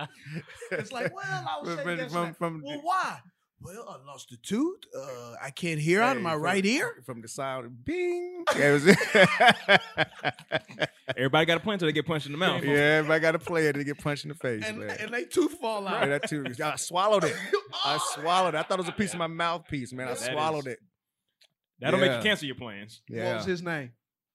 It's 0.71 0.91
like, 0.91 1.13
well, 1.13 1.23
I 1.25 1.59
was 1.61 1.75
From- 1.75 1.83
saying 1.85 1.97
yes, 1.99 2.11
from- 2.13 2.33
from 2.35 2.61
well, 2.65 2.79
why? 2.83 3.19
Well, 3.63 3.85
I 3.87 4.03
lost 4.07 4.31
a 4.31 4.37
tooth. 4.37 4.79
Uh, 4.95 5.35
I 5.41 5.51
can't 5.51 5.79
hear 5.79 6.01
out 6.01 6.17
of 6.17 6.23
my 6.23 6.33
from- 6.33 6.41
right 6.41 6.65
ear. 6.65 7.01
From 7.05 7.21
the 7.21 7.27
sound, 7.27 7.85
bing. 7.85 8.43
That 8.55 8.71
was 8.71 8.87
it. 8.87 8.97
Everybody 11.17 11.45
got 11.45 11.57
a 11.57 11.59
plan 11.59 11.73
until 11.75 11.87
they 11.87 11.91
get 11.93 12.05
punched 12.05 12.25
in 12.25 12.31
the 12.31 12.37
mouth. 12.37 12.63
yeah, 12.63 12.71
everybody 12.73 13.19
got 13.19 13.35
a 13.35 13.39
play 13.39 13.67
it 13.67 13.73
to 13.73 13.83
get 13.83 13.97
punched 13.99 14.23
in 14.25 14.29
the 14.29 14.35
face, 14.35 14.63
And, 14.65 14.79
man. 14.79 14.97
and 14.99 15.13
they 15.13 15.25
tooth 15.25 15.53
fall 15.59 15.87
out. 15.87 16.01
Right, 16.01 16.09
that 16.09 16.29
too. 16.29 16.45
I 16.63 16.75
swallowed 16.77 17.23
it. 17.25 17.35
I 17.85 17.99
swallowed 18.15 18.55
it. 18.55 18.57
I 18.57 18.63
thought 18.63 18.79
it 18.79 18.83
was 18.85 18.89
a 18.89 18.93
piece 18.93 19.13
of 19.13 19.19
my 19.19 19.27
mouthpiece, 19.27 19.91
man. 19.93 20.07
I 20.07 20.11
That 20.13 20.19
swallowed 20.31 20.67
is- 20.67 20.73
it. 20.73 20.79
That'll 21.79 21.99
make 21.99 22.11
you 22.15 22.21
cancel 22.21 22.45
your 22.45 22.55
plans. 22.55 23.01
What 23.09 23.35
was 23.37 23.45
his 23.45 23.61
name? 23.63 23.91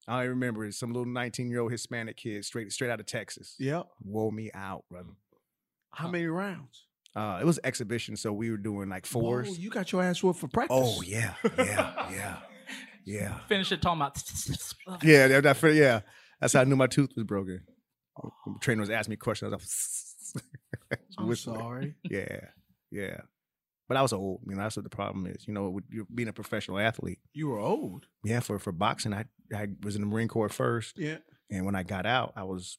I 0.08 0.14
don't 0.14 0.20
even 0.24 0.30
remember. 0.30 0.64
It's 0.64 0.78
some 0.78 0.92
little 0.92 1.06
19 1.10 1.48
year 1.48 1.60
old 1.60 1.70
Hispanic 1.72 2.16
kid 2.16 2.44
straight 2.44 2.70
straight 2.72 2.90
out 2.90 3.00
of 3.00 3.06
Texas. 3.06 3.54
Yep. 3.58 3.86
Wore 4.04 4.32
me 4.32 4.50
out, 4.54 4.84
brother. 4.90 5.10
How 5.92 6.08
many 6.08 6.26
rounds? 6.26 6.85
Uh, 7.16 7.38
it 7.40 7.44
was 7.46 7.58
exhibition, 7.64 8.14
so 8.16 8.30
we 8.32 8.50
were 8.50 8.58
doing 8.58 8.88
like 8.90 9.06
fours. 9.06 9.48
Whoa, 9.48 9.54
you 9.54 9.70
got 9.70 9.90
your 9.90 10.02
ass 10.02 10.22
whooped 10.22 10.38
for 10.38 10.48
practice. 10.48 10.76
Oh 10.78 11.00
yeah, 11.02 11.32
yeah, 11.58 12.08
yeah, 12.12 12.36
yeah, 13.06 13.38
Finish 13.48 13.72
it 13.72 13.80
talking 13.80 14.02
about. 14.02 14.22
yeah. 15.02 15.26
That, 15.28 15.42
that, 15.60 15.74
yeah, 15.74 16.00
that's 16.40 16.52
how 16.52 16.60
I 16.60 16.64
knew 16.64 16.76
my 16.76 16.86
tooth 16.88 17.10
was 17.16 17.24
broken. 17.24 17.62
The 18.22 18.30
trainer 18.60 18.80
was 18.80 18.90
asking 18.90 19.12
me 19.12 19.16
questions. 19.16 19.52
I 19.52 19.56
was 19.56 20.34
like, 20.90 21.00
I'm 21.18 21.34
sorry. 21.36 21.94
Yeah, 22.04 22.40
yeah. 22.90 23.20
But 23.88 23.96
I 23.96 24.02
was 24.02 24.12
old. 24.12 24.40
You 24.46 24.54
know, 24.56 24.62
that's 24.62 24.76
what 24.76 24.82
the 24.84 24.90
problem 24.90 25.26
is. 25.26 25.46
You 25.48 25.54
know, 25.54 25.70
with 25.70 25.84
you 25.90 26.06
being 26.14 26.28
a 26.28 26.32
professional 26.34 26.78
athlete. 26.78 27.18
You 27.32 27.48
were 27.48 27.58
old. 27.60 28.04
Yeah, 28.24 28.40
for 28.40 28.58
for 28.58 28.72
boxing, 28.72 29.14
I 29.14 29.24
I 29.54 29.68
was 29.82 29.94
in 29.96 30.02
the 30.02 30.06
Marine 30.06 30.28
Corps 30.28 30.48
first, 30.50 30.98
Yeah. 30.98 31.18
and 31.50 31.64
when 31.64 31.74
I 31.76 31.82
got 31.82 32.04
out, 32.04 32.32
I 32.36 32.42
was 32.44 32.78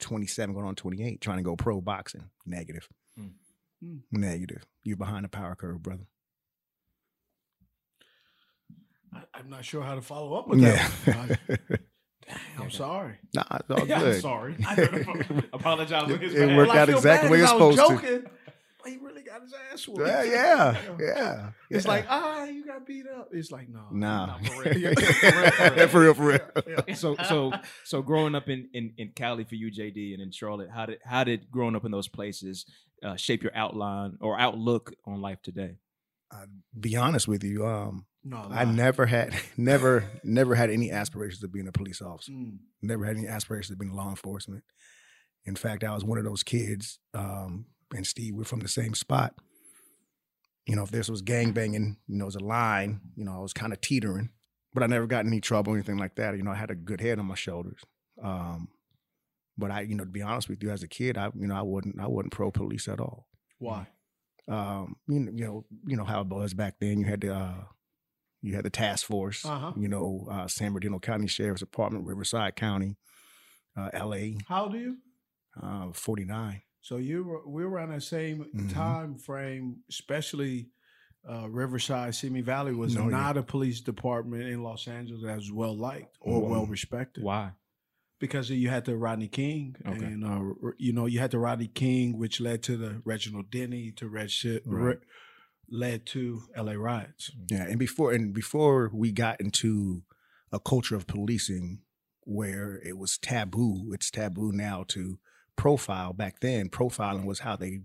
27, 0.00 0.54
going 0.54 0.66
on 0.66 0.74
28, 0.74 1.20
trying 1.20 1.36
to 1.38 1.42
go 1.44 1.54
pro 1.56 1.80
boxing. 1.80 2.30
Negative, 2.46 2.88
Hmm. 3.16 3.28
Negative. 4.12 4.64
You're 4.84 4.96
behind 4.96 5.24
the 5.24 5.28
power 5.28 5.54
curve, 5.54 5.82
brother. 5.82 6.06
I, 9.14 9.22
I'm 9.34 9.48
not 9.50 9.64
sure 9.64 9.82
how 9.82 9.94
to 9.94 10.02
follow 10.02 10.34
up 10.34 10.48
with 10.48 10.60
Yeah. 10.60 10.88
that. 11.06 11.16
one. 11.16 11.58
I, 12.58 12.62
am 12.64 12.70
sorry. 12.70 13.14
Nah, 13.34 13.44
it's 13.52 13.70
all 13.70 13.86
Yeah, 13.86 13.96
I'm 13.98 14.02
good. 14.02 14.20
sorry. 14.22 14.56
I 14.66 15.42
apologize 15.52 16.02
on 16.10 16.18
his 16.18 16.34
It 16.34 16.56
worked 16.56 16.70
Well, 16.70 16.78
out 16.78 16.88
exactly 16.88 17.28
bad 17.28 17.30
where 17.30 17.38
you're 17.38 17.46
'cause 17.48 17.60
I 17.60 17.64
was 17.64 17.76
supposed 17.76 18.00
to. 18.02 18.06
joking, 18.08 18.30
But 18.82 18.90
he 18.92 18.96
really 18.98 19.22
got 19.22 19.42
his 19.42 19.54
ass 19.72 19.86
whooped. 19.88 20.00
Yeah, 20.08 20.22
yeah, 20.24 20.76
yeah. 20.98 21.50
It's 21.70 21.84
yeah. 21.84 21.90
like, 21.90 22.06
ah, 22.08 22.44
you 22.44 22.66
got 22.66 22.84
beat 22.84 23.06
up. 23.06 23.28
It's 23.32 23.52
like, 23.52 23.68
no. 23.68 23.84
nah, 23.92 24.26
no, 24.38 24.48
for 24.50 24.62
real. 24.62 24.78
Yeah, 24.78 25.86
for 25.86 26.00
real, 26.00 26.14
for 26.14 26.22
real. 26.26 26.94
so 26.96 27.16
so 27.28 27.52
so 27.84 28.02
growing 28.02 28.34
up 28.34 28.48
in, 28.48 28.68
in 28.72 28.92
in 28.98 29.10
Cali 29.10 29.44
for 29.44 29.54
you, 29.54 29.70
JD, 29.70 30.12
and 30.14 30.20
in 30.22 30.30
Charlotte, 30.32 30.70
how 30.70 30.86
did 30.86 30.98
how 31.04 31.22
did 31.24 31.48
growing 31.50 31.76
up 31.76 31.84
in 31.84 31.92
those 31.92 32.08
places 32.08 32.66
uh, 33.02 33.16
shape 33.16 33.42
your 33.42 33.54
outline 33.54 34.18
or 34.20 34.38
outlook 34.38 34.92
on 35.04 35.20
life 35.20 35.42
today? 35.42 35.76
Be 36.78 36.96
honest 36.96 37.28
with 37.28 37.44
you, 37.44 37.66
um, 37.66 38.06
No, 38.24 38.48
I 38.50 38.64
never 38.64 39.06
had, 39.06 39.34
never, 39.56 40.04
never 40.22 40.54
had 40.54 40.70
any 40.70 40.90
aspirations 40.90 41.42
of 41.42 41.52
being 41.52 41.68
a 41.68 41.72
police 41.72 42.02
officer. 42.02 42.32
Mm. 42.32 42.58
Never 42.82 43.04
had 43.04 43.16
any 43.16 43.26
aspirations 43.26 43.70
of 43.70 43.78
being 43.78 43.94
law 43.94 44.10
enforcement. 44.10 44.64
In 45.44 45.56
fact, 45.56 45.84
I 45.84 45.94
was 45.94 46.04
one 46.04 46.18
of 46.18 46.24
those 46.24 46.42
kids, 46.42 46.98
um, 47.14 47.66
and 47.94 48.06
Steve, 48.06 48.34
we're 48.34 48.44
from 48.44 48.60
the 48.60 48.68
same 48.68 48.94
spot. 48.94 49.34
You 50.66 50.74
know, 50.74 50.82
if 50.82 50.90
this 50.90 51.08
was 51.08 51.22
gang 51.22 51.52
banging, 51.52 51.96
you 52.08 52.16
know, 52.18 52.24
it 52.24 52.26
was 52.26 52.36
a 52.36 52.40
line, 52.40 53.00
you 53.14 53.24
know, 53.24 53.36
I 53.36 53.38
was 53.38 53.52
kind 53.52 53.72
of 53.72 53.80
teetering, 53.80 54.30
but 54.74 54.82
I 54.82 54.86
never 54.88 55.06
got 55.06 55.24
in 55.24 55.28
any 55.28 55.40
trouble 55.40 55.72
or 55.72 55.76
anything 55.76 55.96
like 55.96 56.16
that. 56.16 56.36
You 56.36 56.42
know, 56.42 56.50
I 56.50 56.56
had 56.56 56.72
a 56.72 56.74
good 56.74 57.00
head 57.00 57.20
on 57.20 57.26
my 57.26 57.36
shoulders. 57.36 57.80
Um, 58.22 58.68
but 59.58 59.70
I, 59.70 59.82
you 59.82 59.94
know, 59.94 60.04
to 60.04 60.10
be 60.10 60.22
honest 60.22 60.48
with 60.48 60.62
you, 60.62 60.70
as 60.70 60.82
a 60.82 60.88
kid, 60.88 61.16
I, 61.18 61.30
you 61.38 61.46
know, 61.46 61.54
I 61.56 61.62
wasn't, 61.62 62.00
I 62.00 62.06
wasn't 62.06 62.32
pro 62.32 62.50
police 62.50 62.88
at 62.88 63.00
all. 63.00 63.26
Why? 63.58 63.86
Um, 64.48 64.96
you 65.08 65.20
know, 65.20 65.32
you 65.34 65.44
know, 65.44 65.64
you 65.86 65.96
know 65.96 66.04
how 66.04 66.20
it 66.20 66.28
was 66.28 66.54
back 66.54 66.74
then. 66.80 66.98
You 67.00 67.06
had 67.06 67.20
the, 67.22 67.34
uh, 67.34 67.64
you 68.42 68.54
had 68.54 68.64
the 68.64 68.70
task 68.70 69.06
force. 69.06 69.44
Uh-huh. 69.44 69.72
You 69.76 69.88
know, 69.88 70.28
uh, 70.30 70.46
San 70.46 70.72
Bernardino 70.72 70.98
County 71.00 71.26
Sheriff's 71.26 71.60
Department, 71.60 72.04
Riverside 72.06 72.54
County, 72.54 72.96
uh, 73.76 73.90
L.A. 73.92 74.36
How 74.48 74.64
old 74.64 74.74
are 74.74 74.78
you? 74.78 74.96
Uh, 75.60 75.86
Forty 75.92 76.24
nine. 76.24 76.62
So 76.82 76.98
you 76.98 77.24
were 77.24 77.40
we 77.48 77.64
were 77.64 77.70
around 77.70 77.88
that 77.90 78.02
same 78.02 78.44
Mhm. 78.54 78.72
time 78.72 79.16
frame, 79.18 79.78
especially 79.88 80.68
uh, 81.28 81.48
Riverside, 81.48 82.14
Simi 82.14 82.40
Valley 82.40 82.72
was 82.72 82.94
No, 82.94 83.04
yeah. 83.04 83.08
not 83.16 83.36
a 83.36 83.42
police 83.42 83.80
department 83.80 84.44
in 84.44 84.62
Los 84.62 84.86
Angeles 84.86 85.24
as 85.24 85.50
well 85.50 85.76
liked 85.76 86.16
or 86.20 86.40
Mm. 86.40 86.48
well 86.50 86.66
respected. 86.66 87.24
Why? 87.24 87.50
Because 88.18 88.48
you 88.48 88.68
had 88.70 88.86
the 88.86 88.96
Rodney 88.96 89.28
King, 89.28 89.76
Okay. 89.86 90.04
and 90.04 90.24
uh, 90.24 90.70
you 90.78 90.92
know 90.92 91.04
you 91.06 91.18
had 91.18 91.30
the 91.32 91.38
Rodney 91.38 91.68
King, 91.68 92.16
which 92.18 92.40
led 92.40 92.62
to 92.64 92.76
the 92.76 93.02
Reginald 93.04 93.50
Denny, 93.50 93.92
to 93.92 94.08
Red 94.08 94.30
shit, 94.30 94.62
Right. 94.64 94.98
led 95.68 96.06
to 96.06 96.42
L.A. 96.54 96.78
riots. 96.78 97.30
Yeah, 97.50 97.64
and 97.64 97.78
before 97.78 98.12
and 98.12 98.32
before 98.32 98.90
we 98.94 99.12
got 99.12 99.40
into 99.40 100.02
a 100.50 100.58
culture 100.58 100.96
of 100.96 101.06
policing 101.06 101.80
where 102.22 102.80
it 102.84 102.96
was 102.96 103.18
taboo, 103.18 103.92
it's 103.92 104.10
taboo 104.10 104.50
now 104.52 104.84
to 104.88 105.18
profile. 105.56 106.12
Back 106.14 106.40
then, 106.40 106.70
profiling 106.70 107.26
was 107.26 107.40
how 107.40 107.56
they 107.56 107.80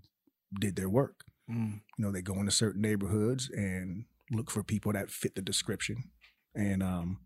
did 0.59 0.75
their 0.77 0.89
work. 0.89 1.25
Mm. 1.49 1.81
You 1.97 2.05
know, 2.05 2.11
they 2.11 2.21
go 2.21 2.35
into 2.35 2.51
certain 2.51 2.81
neighborhoods 2.81 3.49
and 3.49 4.05
look 4.31 4.49
for 4.49 4.63
people 4.63 4.93
that 4.93 5.11
fit 5.11 5.35
the 5.35 5.41
description, 5.41 6.11
and 6.55 6.81
um, 6.81 7.19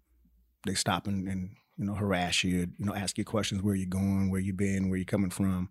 they 0.66 0.74
stop 0.74 1.06
and, 1.06 1.28
and 1.28 1.52
you 1.78 1.86
know 1.86 1.94
harass 1.94 2.44
you. 2.44 2.68
You 2.78 2.86
know, 2.86 2.94
ask 2.94 3.18
you 3.18 3.26
questions: 3.26 3.62
where 3.62 3.76
you're 3.76 3.88
going, 3.88 4.30
where 4.30 4.42
you 4.42 4.54
been, 4.54 4.90
where 4.90 5.00
you 5.00 5.06
coming 5.06 5.30
from. 5.30 5.70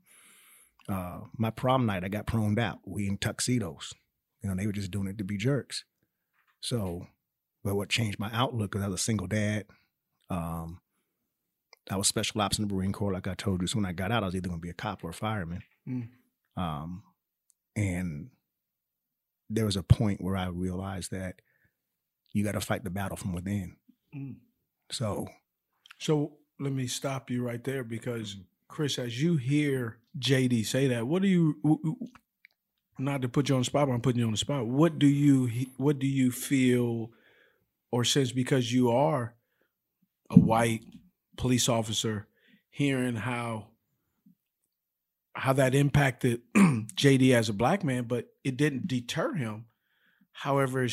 Uh, 0.89 1.21
my 1.39 1.51
prom 1.51 1.87
night, 1.87 2.05
I 2.05 2.09
got 2.09 2.27
proned 2.27 2.59
out. 2.59 2.81
We 2.85 3.09
in 3.09 3.17
tuxedos. 3.17 3.95
You 4.43 4.51
know, 4.51 4.57
they 4.57 4.67
were 4.67 4.73
just 4.73 4.91
doing 4.91 5.09
it 5.09 5.17
to 5.19 5.25
be 5.25 5.39
jerks. 5.39 5.85
So, 6.61 7.07
but 7.63 7.75
what 7.75 7.89
changed 7.89 8.19
my 8.19 8.31
outlook 8.33 8.73
because 8.73 8.85
I 8.85 8.89
was 8.89 9.01
a 9.01 9.05
single 9.05 9.27
dad. 9.27 9.65
Um, 10.29 10.81
I 11.91 11.97
was 11.97 12.09
special 12.09 12.41
ops 12.41 12.59
in 12.59 12.67
the 12.67 12.75
Marine 12.75 12.93
Corps, 12.93 13.13
like 13.13 13.27
I 13.27 13.35
told 13.35 13.61
you. 13.61 13.67
So 13.67 13.77
when 13.77 13.87
I 13.87 13.93
got 13.93 14.11
out, 14.11 14.23
I 14.23 14.27
was 14.27 14.35
either 14.35 14.49
going 14.49 14.61
to 14.61 14.63
be 14.63 14.71
a 14.71 14.75
cop 14.75 15.05
or 15.05 15.11
a 15.11 15.15
fireman. 15.15 15.63
Mm. 15.89 16.09
Um, 16.57 17.03
and 17.77 18.31
there 19.51 19.67
was 19.67 19.77
a 19.77 19.83
point 19.83 20.23
where 20.23 20.37
I 20.37 20.47
realized 20.47 21.11
that 21.11 21.41
you 22.33 22.45
got 22.45 22.53
to 22.53 22.61
fight 22.61 22.85
the 22.85 22.91
battle 22.91 23.17
from 23.17 23.33
within. 23.33 23.77
Mm. 24.17 24.37
So, 24.91 25.29
So 25.99 26.33
let 26.61 26.73
me 26.73 26.87
stop 26.87 27.31
you 27.31 27.43
right 27.43 27.63
there 27.63 27.85
because 27.85 28.35
Mm-hmm. 28.35 28.75
Chris, 28.75 28.99
as 28.99 29.23
you 29.23 29.37
hear 29.37 29.99
JD 30.19 30.67
say 30.67 30.89
that, 30.89 31.07
what 31.07 31.23
do 31.23 31.29
you? 31.29 31.57
Not 32.99 33.23
to 33.23 33.29
put 33.29 33.49
you 33.49 33.55
on 33.55 33.61
the 33.61 33.65
spot, 33.65 33.89
but 33.89 33.95
I'm 33.95 34.01
putting 34.01 34.21
you 34.21 34.27
on 34.27 34.33
the 34.33 34.37
spot. 34.39 34.67
What 34.67 34.99
do 34.99 35.07
you? 35.07 35.67
What 35.77 35.99
do 35.99 36.07
you 36.07 36.31
feel, 36.31 37.11
or 37.91 38.05
sense 38.05 38.33
because 38.33 38.73
you 38.73 38.91
are 38.91 39.35
a 40.31 40.39
white 40.39 40.85
police 41.37 41.69
officer, 41.69 42.27
hearing 42.71 43.17
how 43.17 43.69
how 45.37 45.53
that 45.53 45.75
impacted 45.75 46.41
JD 46.55 47.35
as 47.35 47.49
a 47.49 47.53
black 47.53 47.85
man, 47.85 48.05
but 48.05 48.27
it 48.45 48.57
didn't 48.57 48.87
deter 48.87 49.35
him. 49.35 49.67
However, 50.33 50.87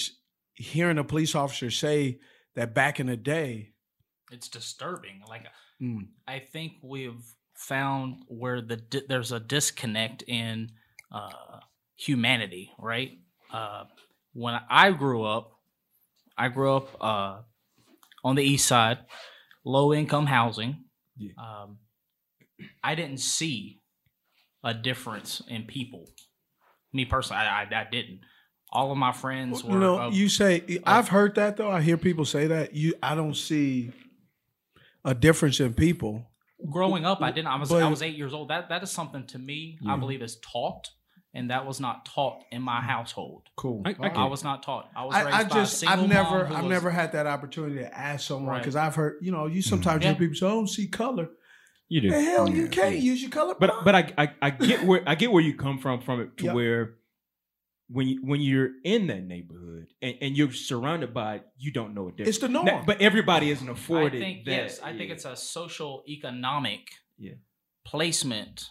hearing 0.56 0.98
a 0.98 1.04
police 1.04 1.36
officer 1.36 1.70
say 1.70 2.20
that 2.56 2.74
back 2.74 3.00
in 3.00 3.08
the 3.08 3.18
day, 3.18 3.71
It's 4.32 4.48
disturbing. 4.48 5.22
Like 5.28 5.46
mm, 5.82 6.08
I 6.28 6.40
think 6.40 6.74
we've 6.84 7.22
found 7.56 8.24
where 8.28 8.62
the 8.62 8.78
di- 8.78 9.04
there's 9.08 9.32
a 9.32 9.40
disconnect 9.40 10.24
in 10.28 10.70
uh, 11.12 11.60
humanity, 11.96 12.72
right? 12.80 13.12
Uh, 13.54 13.84
when 14.34 14.60
I 14.70 14.92
grew 14.92 15.24
up, 15.24 15.52
I 16.38 16.48
grew 16.48 16.76
up 16.76 16.88
uh, 17.02 17.42
on 18.24 18.36
the 18.36 18.44
east 18.44 18.68
side, 18.68 19.00
low 19.66 19.94
income 19.94 20.26
housing. 20.26 20.86
Um, 21.38 21.78
I 22.84 22.96
didn't 22.96 23.20
see 23.20 23.80
a 24.64 24.74
difference 24.74 25.42
in 25.48 25.64
people. 25.64 26.06
Me 26.94 27.06
personally, 27.06 27.42
I, 27.44 27.64
I, 27.64 27.82
I 27.82 27.88
didn't. 27.92 28.22
All 28.72 28.92
of 28.92 28.98
my 28.98 29.12
friends 29.12 29.64
were. 29.64 29.74
You 29.74 29.80
know, 29.80 30.00
of- 30.00 30.14
you 30.14 30.30
say 30.30 30.80
I've 30.86 31.10
heard 31.10 31.36
that 31.36 31.58
though. 31.58 31.70
I 31.70 31.82
hear 31.82 31.98
people 31.98 32.26
say 32.26 32.48
that. 32.48 32.74
You, 32.74 32.94
I 33.04 33.16
don't 33.16 33.36
see 33.36 33.92
a 35.06 35.14
difference 35.14 35.60
in 35.60 35.74
people. 35.74 36.28
growing 36.70 37.06
up 37.06 37.22
i 37.22 37.32
didn't 37.32 37.48
i 37.48 37.56
was 37.58 37.72
i 37.72 37.90
was 37.90 38.02
eight 38.04 38.16
years 38.16 38.34
old 38.34 38.50
that 38.50 38.70
that 38.70 38.84
is 38.84 38.92
something 38.92 39.26
to 39.26 39.40
me 39.40 39.78
Yeah. 39.82 39.94
i 39.94 39.98
believe 39.98 40.22
is 40.22 40.38
taught 40.54 40.90
and 41.34 41.50
that 41.50 41.66
was 41.66 41.80
not 41.80 42.06
taught 42.06 42.44
in 42.52 42.62
my 42.62 42.82
household 42.82 43.44
Cool. 43.56 43.82
I- 43.86 43.96
I 44.00 44.08
i, 44.10 44.26
was 44.26 44.44
not 44.44 44.62
taught 44.62 44.90
i 44.96 45.04
was 45.06 45.16
I, 45.16 45.24
raised 45.24 45.36
I 45.36 45.44
by 45.44 45.50
a 45.50 45.60
just, 45.62 45.80
single 45.80 46.04
I've 46.04 46.08
never, 46.10 46.44
mom 46.48 46.56
I've 46.58 46.64
was- 46.66 46.70
never 46.70 46.92
had 46.92 47.14
that 47.14 47.26
opportunity 47.26 47.78
to 47.78 47.98
ask 47.98 48.28
someone 48.28 48.48
Right. 48.52 48.60
because 48.62 48.76
I've 48.76 48.94
heard, 48.96 49.14
you 49.22 49.32
know, 49.32 49.48
you 49.48 49.62
mm. 49.62 49.70
sometimes 49.74 50.04
Yeah. 50.04 50.12
hear 50.12 50.20
people 50.20 50.36
say, 50.36 50.46
"I 50.46 50.50
don't 50.50 50.68
see 50.68 50.88
color." 50.88 51.30
You 51.90 52.00
do. 52.02 52.10
The 52.12 52.22
hell, 52.22 52.44
oh, 52.48 52.48
you 52.48 52.64
Yeah. 52.64 52.68
can't 52.70 52.96
use 52.98 53.22
your 53.22 53.32
color. 53.32 53.56
But 53.60 53.84
but 53.84 53.96
I, 53.96 54.04
I 54.24 54.26
I 54.42 54.50
get 54.52 54.84
where 54.86 55.02
I 55.08 55.16
get 55.16 55.30
where 55.32 55.42
you 55.44 55.56
come 55.56 55.78
from 55.80 56.00
from 56.02 56.22
it 56.22 56.38
to 56.38 56.46
Yep. 56.46 56.56
where 56.56 56.94
when 57.92 58.08
you, 58.08 58.20
when 58.24 58.42
you're 58.42 58.70
in 58.84 59.08
that 59.08 59.24
neighborhood 59.24 59.88
and, 60.02 60.16
and 60.22 60.38
you're 60.38 60.52
surrounded 60.52 61.14
by 61.14 61.36
it, 61.36 61.48
you 61.58 61.72
don't 61.72 61.94
know 61.94 62.08
a 62.08 62.12
difference. 62.12 62.30
It's 62.30 62.38
the 62.40 62.50
norm. 62.50 62.66
Now, 62.66 62.84
but 62.86 63.02
everybody 63.02 63.50
isn't 63.52 63.68
afforded. 63.70 64.22
I 64.22 64.26
think 64.26 64.46
that. 64.46 64.52
yes, 64.52 64.80
I 64.82 64.96
think 64.98 65.12
it's 65.12 65.26
a 65.26 65.36
social 65.36 66.04
economic 66.08 66.82
Yeah. 67.18 67.34
placement 67.86 68.70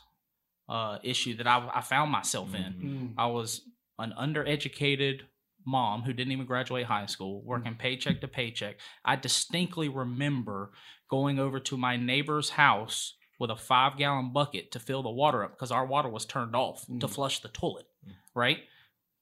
uh, 0.68 0.98
issue 1.02 1.36
that 1.36 1.46
I, 1.46 1.68
I 1.74 1.80
found 1.80 2.10
myself 2.12 2.54
in. 2.54 2.62
Mm. 2.62 3.14
I 3.18 3.26
was 3.26 3.62
an 3.98 4.14
undereducated 4.18 5.20
mom 5.66 6.02
who 6.02 6.12
didn't 6.12 6.32
even 6.32 6.46
graduate 6.46 6.86
high 6.86 7.06
school, 7.06 7.42
working 7.44 7.74
paycheck 7.74 8.20
to 8.20 8.28
paycheck. 8.28 8.76
I 9.04 9.16
distinctly 9.16 9.88
remember 9.88 10.70
going 11.10 11.38
over 11.38 11.58
to 11.60 11.76
my 11.76 11.96
neighbor's 11.96 12.50
house 12.50 13.14
with 13.38 13.50
a 13.50 13.56
five 13.56 13.96
gallon 13.98 14.32
bucket 14.32 14.70
to 14.72 14.78
fill 14.78 15.02
the 15.02 15.10
water 15.10 15.42
up 15.44 15.50
because 15.52 15.72
our 15.72 15.84
water 15.84 16.08
was 16.08 16.24
turned 16.24 16.54
off 16.54 16.86
to 17.00 17.08
flush 17.08 17.40
the 17.40 17.48
toilet, 17.48 17.86
right? 18.34 18.58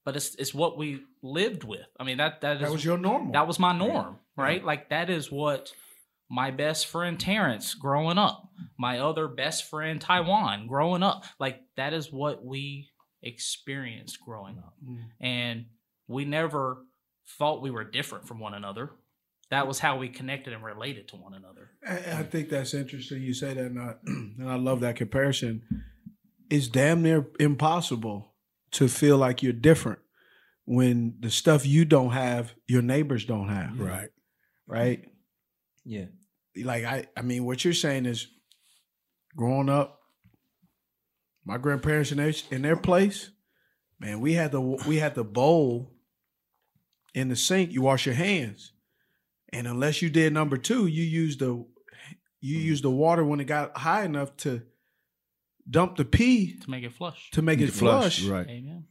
But 0.09 0.17
it's 0.17 0.35
it's 0.37 0.55
what 0.55 0.79
we 0.79 1.03
lived 1.23 1.65
with. 1.65 1.87
I 2.01 2.05
mean 2.05 2.17
that 2.17 2.41
that 2.41 2.57
is 2.57 2.63
That 2.63 2.73
was 2.73 2.83
your 2.83 2.97
normal. 2.97 3.33
that 3.33 3.47
was 3.47 3.59
my 3.59 3.77
norm, 3.77 4.17
right? 4.39 4.65
Like 4.65 4.89
that 4.89 5.11
is 5.11 5.31
what 5.31 5.75
my 6.31 6.51
best 6.51 6.87
friend 6.87 7.21
Terrence 7.21 7.75
growing 7.75 8.17
up, 8.17 8.49
my 8.79 9.01
other 9.01 9.29
best 9.29 9.69
friend 9.69 10.01
Taiwan 10.01 10.67
growing 10.67 11.03
up, 11.03 11.25
like 11.39 11.61
that 11.77 11.93
is 11.93 12.11
what 12.11 12.43
we 12.43 12.89
experienced 13.23 14.19
growing 14.25 14.57
up. 14.57 14.73
Mm. 14.83 14.99
And 15.21 15.67
we 16.07 16.25
never 16.25 16.79
thought 17.39 17.61
we 17.61 17.71
were 17.71 17.85
different 17.85 18.27
from 18.27 18.41
one 18.41 18.55
another. 18.55 18.93
That 19.51 19.67
was 19.67 19.79
how 19.79 19.99
we 19.99 20.09
connected 20.09 20.55
and 20.55 20.65
related 20.65 21.09
to 21.09 21.17
one 21.17 21.35
another. 21.35 21.73
I, 21.87 22.21
I 22.21 22.23
think 22.23 22.49
that's 22.49 22.73
interesting. 22.73 23.21
You 23.21 23.35
say 23.35 23.53
that, 23.53 23.63
and 23.67 23.79
I, 23.79 23.95
and 24.07 24.49
I 24.49 24.57
love 24.57 24.81
that 24.81 24.97
comparison. 24.97 25.61
It's 26.49 26.69
damn 26.69 27.03
near 27.03 27.27
impossible 27.39 28.28
to 28.73 28.89
feel 28.89 29.17
like 29.17 29.43
you're 29.43 29.53
different 29.53 30.01
when 30.65 31.15
the 31.21 31.31
stuff 31.31 31.65
you 31.65 31.87
don't 31.87 32.11
have, 32.11 32.55
your 32.67 32.83
neighbors 32.83 33.25
don't 33.25 33.49
have. 33.49 33.81
Right. 33.81 34.11
Right. 34.67 35.05
Yeah. 35.85 36.07
Like 36.63 36.85
I, 36.85 37.07
I 37.17 37.23
mean, 37.23 37.47
what 37.47 37.65
you're 37.65 37.73
saying 37.73 38.05
is, 38.05 38.29
growing 39.35 39.71
up, 39.71 40.01
my 41.47 41.57
grandparents 41.57 42.13
in 42.13 42.19
their 42.19 42.35
in 42.51 42.61
their 42.61 42.77
place, 42.77 43.31
man, 43.99 44.21
we 44.21 44.35
had 44.35 44.53
the 44.53 44.61
we 44.61 44.97
had 44.97 45.15
the 45.15 45.25
bowl 45.25 45.95
in 47.15 47.29
the 47.29 47.37
sink. 47.37 47.73
You 47.73 47.81
wash 47.81 48.05
your 48.05 48.15
hands, 48.15 48.73
and 49.51 49.67
unless 49.67 50.03
you 50.03 50.11
did 50.11 50.35
number 50.35 50.59
two, 50.59 50.87
you 50.87 51.03
used 51.03 51.39
the 51.39 51.65
you 52.41 52.59
mm-hmm. 52.59 52.67
used 52.67 52.85
the 52.85 52.91
water 52.91 53.25
when 53.25 53.41
it 53.41 53.45
got 53.45 53.79
high 53.79 54.05
enough 54.05 54.37
to 54.39 54.63
dump 55.69 55.97
the 55.97 56.05
pee 56.05 56.59
To 56.61 56.71
make 56.71 56.85
it 56.85 56.93
flush. 56.93 57.31
to 57.33 57.43
make 57.43 57.61
it 57.61 57.71
flush. 57.73 58.25
Right. 58.25 58.47
Amen. 58.49 58.85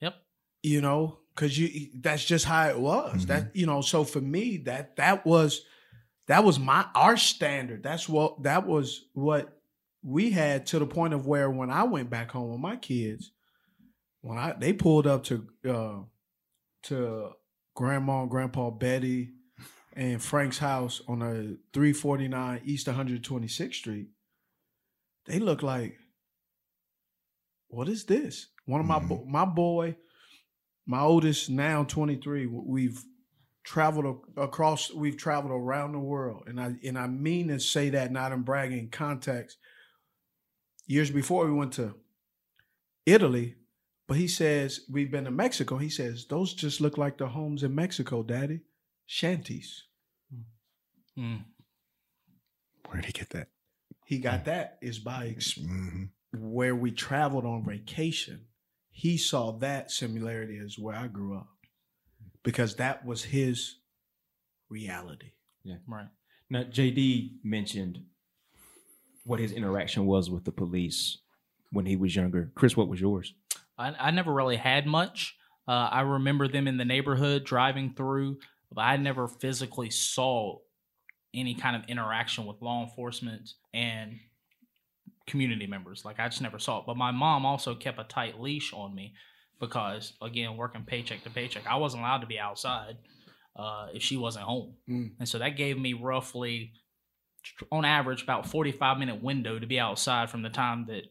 Yep. 0.00 0.14
You 0.62 0.80
know, 0.80 1.18
because 1.34 1.58
you 1.58 1.88
that's 1.94 2.24
just 2.24 2.44
how 2.44 2.68
it 2.68 2.78
was. 2.78 3.26
That 3.26 3.54
you 3.56 3.66
know, 3.66 3.80
so 3.80 4.04
for 4.04 4.20
me, 4.20 4.58
that 4.66 4.96
that 4.96 5.24
was 5.26 5.62
that 6.28 6.44
was 6.44 6.58
my 6.58 6.86
our 6.94 7.16
standard. 7.16 7.82
That's 7.82 8.08
what 8.08 8.42
that 8.42 8.66
was 8.66 9.04
what 9.14 9.58
we 10.02 10.30
had 10.30 10.66
to 10.66 10.78
the 10.78 10.86
point 10.86 11.14
of 11.14 11.26
where 11.26 11.48
when 11.50 11.70
I 11.70 11.84
went 11.84 12.10
back 12.10 12.30
home 12.32 12.50
with 12.50 12.60
my 12.60 12.76
kids, 12.76 13.30
when 14.20 14.36
I 14.38 14.52
they 14.52 14.72
pulled 14.72 15.06
up 15.06 15.24
to 15.24 15.46
uh 15.68 15.98
to 16.84 17.30
grandma 17.74 18.22
and 18.22 18.30
grandpa 18.30 18.70
Betty 18.70 19.30
and 19.94 20.22
Frank's 20.22 20.58
house 20.58 21.00
on 21.06 21.22
a 21.22 21.56
349 21.72 22.60
East 22.64 22.86
126th 22.86 23.74
Street, 23.74 24.08
they 25.26 25.38
look 25.38 25.62
like 25.62 25.98
what 27.72 27.88
is 27.88 28.04
this? 28.04 28.48
One 28.66 28.80
of 28.80 28.86
my 28.86 28.98
bo- 28.98 29.24
my 29.26 29.44
boy, 29.44 29.96
my 30.86 31.00
oldest 31.00 31.48
now 31.50 31.84
23, 31.84 32.46
we've 32.46 33.02
traveled 33.64 34.24
across 34.36 34.92
we've 34.92 35.16
traveled 35.16 35.52
around 35.52 35.92
the 35.92 35.98
world 35.98 36.42
and 36.48 36.60
I 36.60 36.74
and 36.84 36.98
I 36.98 37.06
mean 37.06 37.46
to 37.48 37.60
say 37.60 37.90
that 37.90 38.10
not 38.12 38.32
in 38.32 38.42
bragging 38.42 38.90
context. 38.90 39.56
Years 40.86 41.10
before 41.10 41.46
we 41.46 41.52
went 41.52 41.72
to 41.74 41.94
Italy, 43.06 43.54
but 44.08 44.16
he 44.16 44.26
says 44.28 44.80
we've 44.90 45.10
been 45.10 45.24
to 45.24 45.30
Mexico. 45.30 45.78
He 45.78 45.88
says 45.88 46.26
those 46.28 46.52
just 46.54 46.80
look 46.80 46.98
like 46.98 47.18
the 47.18 47.28
homes 47.28 47.62
in 47.62 47.74
Mexico, 47.74 48.22
Daddy. 48.22 48.60
Shanties. 49.06 49.84
Mm. 51.18 51.44
Where'd 52.88 53.04
he 53.06 53.12
get 53.12 53.30
that? 53.30 53.48
He 54.04 54.18
got 54.18 54.44
that 54.46 54.78
is 54.82 54.98
by 54.98 55.28
ex- 55.28 55.54
Mhm. 55.54 56.10
Where 56.32 56.74
we 56.74 56.90
traveled 56.90 57.44
on 57.44 57.64
vacation. 57.64 58.46
He 58.90 59.16
saw 59.16 59.52
that 59.58 59.90
similarity 59.90 60.58
as 60.58 60.78
where 60.78 60.96
I 60.96 61.06
grew 61.06 61.36
up 61.36 61.48
because 62.42 62.76
that 62.76 63.04
was 63.04 63.24
his 63.24 63.76
reality. 64.68 65.32
Yeah. 65.64 65.76
Right. 65.86 66.08
Now, 66.50 66.64
JD 66.64 67.44
mentioned 67.44 68.00
what 69.24 69.40
his 69.40 69.52
interaction 69.52 70.06
was 70.06 70.30
with 70.30 70.44
the 70.44 70.52
police 70.52 71.18
when 71.70 71.86
he 71.86 71.96
was 71.96 72.14
younger. 72.14 72.50
Chris, 72.54 72.76
what 72.76 72.88
was 72.88 73.00
yours? 73.00 73.34
I, 73.78 73.94
I 73.98 74.10
never 74.10 74.32
really 74.32 74.56
had 74.56 74.86
much. 74.86 75.36
Uh, 75.66 75.88
I 75.90 76.00
remember 76.02 76.48
them 76.48 76.66
in 76.66 76.76
the 76.76 76.84
neighborhood 76.84 77.44
driving 77.44 77.94
through, 77.94 78.38
but 78.70 78.82
I 78.82 78.96
never 78.96 79.28
physically 79.28 79.90
saw 79.90 80.58
any 81.32 81.54
kind 81.54 81.76
of 81.76 81.84
interaction 81.88 82.44
with 82.44 82.60
law 82.60 82.82
enforcement 82.82 83.50
and 83.72 84.18
community 85.26 85.66
members. 85.66 86.04
Like 86.04 86.18
I 86.20 86.28
just 86.28 86.42
never 86.42 86.58
saw 86.58 86.80
it. 86.80 86.84
But 86.86 86.96
my 86.96 87.10
mom 87.10 87.44
also 87.46 87.74
kept 87.74 87.98
a 87.98 88.04
tight 88.04 88.40
leash 88.40 88.72
on 88.72 88.94
me 88.94 89.14
because, 89.60 90.12
again, 90.20 90.56
working 90.56 90.84
paycheck 90.84 91.22
to 91.24 91.30
paycheck, 91.30 91.66
I 91.66 91.76
wasn't 91.76 92.02
allowed 92.02 92.18
to 92.18 92.26
be 92.26 92.38
outside 92.38 92.96
uh, 93.56 93.88
if 93.94 94.02
she 94.02 94.16
wasn't 94.16 94.44
home, 94.44 94.74
Mm. 94.88 95.10
and 95.20 95.28
so 95.28 95.38
that 95.38 95.56
gave 95.56 95.78
me 95.78 95.92
roughly, 95.92 96.72
on 97.70 97.84
average, 97.84 98.22
about 98.22 98.46
forty 98.46 98.72
five 98.72 98.98
minute 98.98 99.22
window 99.22 99.58
to 99.58 99.66
be 99.66 99.78
outside 99.78 100.30
from 100.30 100.42
the 100.42 100.48
time 100.50 100.86
that 100.86 101.02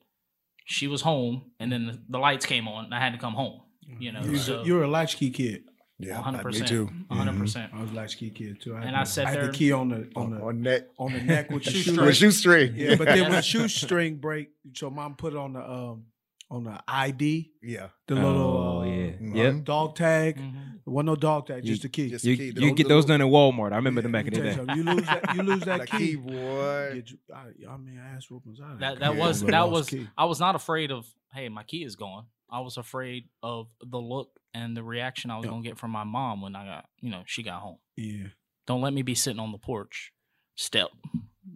she 0.65 0.87
was 0.87 1.01
home 1.01 1.51
and 1.59 1.71
then 1.71 1.85
the, 1.87 1.99
the 2.09 2.17
lights 2.19 2.45
came 2.45 2.67
on 2.67 2.85
and 2.85 2.93
I 2.95 2.99
had 2.99 3.13
to 3.13 3.19
come 3.19 3.33
home. 3.33 3.61
You 3.99 4.11
know, 4.11 4.21
You, 4.21 4.37
so 4.37 4.63
you 4.63 4.73
were 4.75 4.83
a 4.83 4.87
latchkey 4.87 5.29
kid. 5.31 5.63
Yeah, 6.03 6.19
one 6.21 6.35
hundred 6.35 6.53
me 6.59 6.61
too. 6.67 6.85
one 7.07 7.19
hundred 7.19 7.39
percent. 7.39 7.71
I 7.73 7.81
was 7.81 7.91
a 7.91 7.93
latchkey 7.93 8.29
kid 8.31 8.61
too. 8.61 8.75
I 8.75 8.81
And 8.83 8.95
I 8.95 9.03
the- 9.03 9.09
sat 9.09 9.27
I 9.27 9.29
had 9.31 9.39
there- 9.39 9.47
the 9.47 9.53
key 9.53 9.71
on 9.71 9.89
the 9.89 10.09
on 10.15 10.31
the 10.31 10.41
on 10.41 10.61
neck. 10.61 10.83
on 10.97 11.13
the 11.13 11.21
neck 11.21 11.49
with 11.51 11.63
the 11.65 11.71
Shoestring. 11.71 11.95
shoe 11.95 12.05
With 12.05 12.15
shoestring. 12.15 12.73
Yeah, 12.75 12.95
but 12.95 13.05
then 13.05 13.21
when 13.23 13.31
the 13.31 13.37
Yes. 13.37 13.45
shoestring 13.45 14.17
break, 14.17 14.49
so 14.73 14.89
mom 14.89 15.15
put 15.15 15.33
it 15.33 15.37
on 15.39 15.53
the 15.53 15.61
um 15.69 16.05
on 16.49 16.65
the 16.65 16.77
ID, 16.85 17.49
Yeah. 17.63 17.87
the 18.07 18.15
little 18.15 18.29
Oh, 18.31 18.81
uh, 18.81 18.85
yeah. 18.85 19.11
Yep. 19.53 19.63
dog 19.63 19.95
tag. 19.95 20.35
Mhm. 20.37 20.53
There 20.83 20.93
wasn't 20.93 21.05
no 21.05 21.15
dog 21.15 21.47
tag, 21.47 21.63
just 21.63 21.81
You- 21.83 21.87
the 21.87 21.89
key. 21.89 22.09
just- 22.09 22.25
You, 22.25 22.35
key, 22.35 22.45
you 22.47 22.51
those 22.53 22.71
get 22.73 22.87
those 22.89 23.05
done 23.05 23.21
in 23.21 23.27
Walmart. 23.27 23.71
I 23.71 23.77
remember 23.77 24.01
them 24.01 24.11
back 24.11 24.27
in 24.27 24.33
the 24.33 24.41
day. 24.41 24.55
you. 24.55 24.75
You 24.75 24.83
lose 24.83 25.05
that, 25.05 25.35
you 25.35 25.43
lose 25.43 25.59
that 25.65 25.79
That 25.79 25.89
key. 25.89 25.97
key, 25.97 26.15
boy. 26.17 27.03
You- 27.07 27.17
I, 27.33 27.73
I 27.73 27.77
mean, 27.77 27.97
ass 27.99 28.29
whoopings 28.29 28.59
out 28.59 28.71
of 28.73 28.79
That 28.79 28.99
that 28.99 29.15
was 29.15 29.41
that 29.43 29.69
was. 29.71 29.93
I 30.17 30.25
was 30.25 30.39
not 30.41 30.55
afraid 30.55 30.91
of 30.91 31.07
hey 31.33 31.47
my 31.47 31.63
key 31.63 31.85
is 31.85 31.95
gone. 31.95 32.25
I 32.51 32.59
was 32.59 32.77
afraid 32.77 33.25
of 33.41 33.67
the 33.81 33.97
look 33.97 34.29
and 34.53 34.75
the 34.75 34.83
reaction 34.83 35.31
I 35.31 35.37
was 35.37 35.45
gonna 35.45 35.61
get 35.61 35.77
from 35.77 35.91
my 35.91 36.03
mom 36.03 36.41
when 36.41 36.55
I 36.55 36.65
got 36.65 36.85
you 36.99 37.09
know 37.09 37.23
she 37.25 37.43
got 37.43 37.61
home. 37.61 37.77
Yeah. 37.95 38.27
Don't 38.67 38.81
let 38.81 38.93
me 38.93 39.01
be 39.01 39.15
sitting 39.15 39.39
on 39.39 39.51
the 39.51 39.57
porch 39.57 40.11
step 40.55 40.89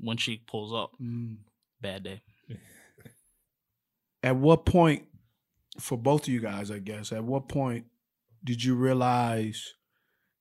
when 0.01 0.17
she 0.17 0.41
pulls 0.47 0.73
up. 0.73 0.91
Mm. 1.01 1.38
Bad 1.81 2.03
day. 2.03 2.21
At 4.23 4.38
what 4.38 4.65
point, 4.65 5.03
for 5.79 5.97
both 5.97 6.23
of 6.23 6.29
you 6.29 6.39
guys, 6.39 6.71
I 6.71 6.79
guess, 6.79 7.12
at 7.12 7.23
what 7.23 7.47
point 7.47 7.86
did 8.43 8.63
you 8.63 8.73
realize 8.73 9.75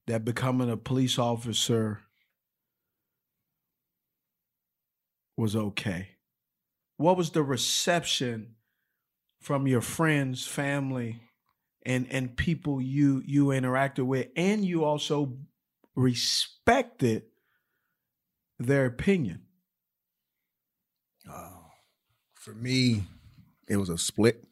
that 0.07 0.25
becoming 0.25 0.71
a 0.71 0.77
police 0.77 1.19
officer 1.19 2.01
was 5.37 5.55
okay? 5.55 6.09
What 6.97 7.19
was 7.19 7.31
the 7.31 7.43
reception 7.43 8.55
from 9.45 9.67
your 9.67 9.83
friends, 9.83 10.47
family, 10.47 11.21
and 11.85 12.07
and 12.11 12.35
people 12.35 12.81
you 12.81 13.23
you 13.27 13.47
interacted 13.49 14.07
with, 14.07 14.29
and 14.37 14.65
you 14.65 14.85
also 14.85 15.37
respected 15.95 17.25
their 18.59 18.87
opinion? 18.87 19.43
Uh, 21.31 21.51
for 22.33 22.55
me, 22.55 23.05
it 23.69 23.77
was 23.77 23.91
a 23.91 23.99
split. 23.99 24.47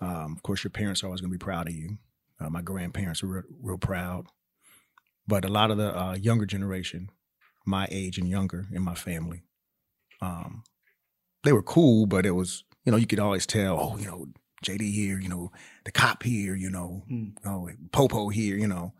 Um, 0.00 0.34
of 0.36 0.42
course, 0.42 0.64
your 0.64 0.72
parents 0.72 1.04
are 1.04 1.06
always 1.06 1.20
going 1.20 1.30
to 1.30 1.38
be 1.38 1.44
proud 1.44 1.68
of 1.68 1.74
you. 1.74 1.98
Uh, 2.40 2.50
my 2.50 2.62
grandparents 2.62 3.22
were 3.22 3.46
real, 3.62 3.78
proud, 3.78 4.26
but 5.28 5.44
a 5.44 5.48
lot 5.48 5.70
of 5.70 5.76
the 5.76 5.96
uh, 5.96 6.14
younger 6.14 6.46
generation, 6.46 7.10
my 7.64 7.86
age 7.92 8.18
and 8.18 8.28
younger 8.28 8.66
in 8.72 8.82
my 8.82 8.94
family, 8.94 9.44
um, 10.20 10.64
they 11.44 11.52
were 11.52 11.62
cool, 11.62 12.06
but 12.06 12.26
it 12.26 12.32
was 12.32 12.64
you 12.84 12.92
know 12.92 12.98
you 12.98 13.06
could 13.06 13.20
always 13.20 13.46
tell. 13.46 13.78
Oh, 13.78 13.96
you 13.98 14.06
know, 14.06 14.26
JD 14.64 14.92
here, 14.92 15.18
you 15.20 15.28
know, 15.28 15.50
the 15.84 15.92
cop 15.92 16.22
here, 16.22 16.54
you 16.54 16.70
know, 16.70 17.04
Mm. 17.10 17.32
oh, 17.44 17.68
Popo 17.92 18.28
here, 18.28 18.56
you 18.56 18.66
know, 18.68 18.94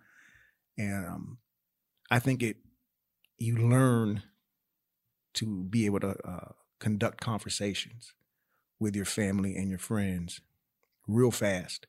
and 0.79 1.07
um, 1.07 1.39
I 2.11 2.19
think 2.19 2.43
it 2.43 2.57
you 3.39 3.57
learn 3.57 4.23
to 5.35 5.65
be 5.65 5.87
able 5.87 6.01
to 6.01 6.17
uh, 6.29 6.53
conduct 6.79 7.21
conversations 7.21 8.15
with 8.79 8.97
your 8.97 9.05
family 9.05 9.55
and 9.57 9.69
your 9.71 9.79
friends 9.79 10.41
real 11.07 11.31
fast 11.31 11.87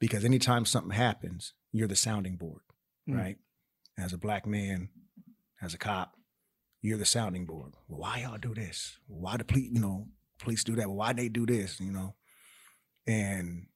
because 0.00 0.24
anytime 0.24 0.64
something 0.64 0.92
happens, 0.92 1.52
you're 1.72 1.88
the 1.88 1.96
sounding 1.96 2.36
board, 2.36 2.62
Mm. 3.08 3.16
right? 3.18 3.36
As 3.96 4.12
a 4.12 4.18
black 4.18 4.46
man, 4.46 4.88
as 5.60 5.74
a 5.74 5.78
cop, 5.78 6.16
you're 6.82 6.98
the 6.98 7.04
sounding 7.04 7.46
board. 7.46 7.74
Well, 7.88 8.00
why 8.00 8.20
y'all 8.20 8.38
do 8.38 8.54
this? 8.54 8.98
Why 9.08 9.36
the 9.36 9.44
police, 9.44 9.70
you 9.72 9.80
know, 9.80 10.06
police 10.38 10.64
do 10.64 10.76
that? 10.76 10.88
Well, 10.88 10.96
why 10.96 11.12
they 11.12 11.28
do 11.28 11.46
this? 11.46 11.80
You 11.80 11.92
know, 11.92 12.14
and 13.06 13.66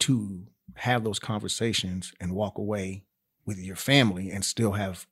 to 0.00 0.46
have 0.76 1.04
those 1.04 1.18
conversations 1.18 2.12
and 2.20 2.34
walk 2.34 2.58
away 2.58 3.04
with 3.46 3.58
your 3.58 3.76
family 3.76 4.30
and 4.30 4.44
still 4.44 4.72
have 4.72 5.06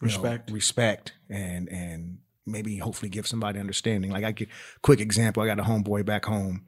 you 0.00 0.08
know, 0.08 0.14
Respect. 0.14 0.50
respect, 0.50 1.12
and 1.28 1.68
and 1.68 2.18
maybe 2.44 2.78
hopefully 2.78 3.08
give 3.08 3.26
somebody 3.26 3.60
understanding. 3.60 4.10
Like 4.10 4.24
I 4.24 4.32
get 4.32 4.48
quick 4.82 5.00
example. 5.00 5.42
I 5.42 5.46
got 5.46 5.60
a 5.60 5.64
homeboy 5.64 6.04
back 6.04 6.24
home. 6.24 6.64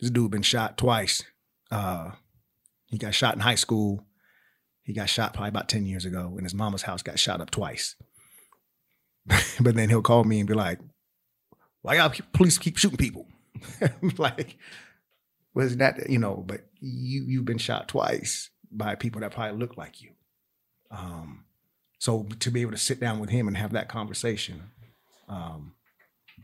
This 0.00 0.10
dude 0.10 0.30
been 0.30 0.42
shot 0.42 0.78
twice. 0.78 1.24
Uh, 1.70 2.12
he 2.86 2.98
got 2.98 3.14
shot 3.14 3.34
in 3.34 3.40
high 3.40 3.56
school. 3.56 4.04
He 4.82 4.92
got 4.92 5.08
shot 5.08 5.34
probably 5.34 5.48
about 5.48 5.68
ten 5.68 5.86
years 5.86 6.04
ago, 6.04 6.34
and 6.36 6.44
his 6.44 6.54
mama's 6.54 6.82
house 6.82 7.02
got 7.02 7.18
shot 7.18 7.40
up 7.40 7.50
twice. 7.50 7.96
but 9.60 9.74
then 9.74 9.88
he'll 9.88 10.02
call 10.02 10.24
me 10.24 10.38
and 10.38 10.48
be 10.48 10.54
like, 10.54 10.78
"Why 11.82 11.96
y'all 11.96 12.10
keep- 12.10 12.32
police 12.32 12.58
keep 12.58 12.76
shooting 12.76 12.98
people?" 12.98 13.26
I'm 13.80 14.12
like, 14.18 14.56
was 15.54 15.76
that 15.78 16.08
you 16.10 16.18
know? 16.18 16.36
But 16.46 16.66
you 16.80 17.24
you've 17.26 17.44
been 17.44 17.58
shot 17.58 17.88
twice 17.88 18.50
by 18.70 18.94
people 18.94 19.20
that 19.22 19.32
probably 19.32 19.58
look 19.58 19.76
like 19.76 20.00
you. 20.02 20.10
Um, 20.90 21.44
so 21.98 22.26
to 22.40 22.50
be 22.50 22.60
able 22.62 22.70
to 22.72 22.78
sit 22.78 23.00
down 23.00 23.18
with 23.18 23.30
him 23.30 23.48
and 23.48 23.56
have 23.56 23.72
that 23.72 23.88
conversation, 23.88 24.70
um, 25.28 25.74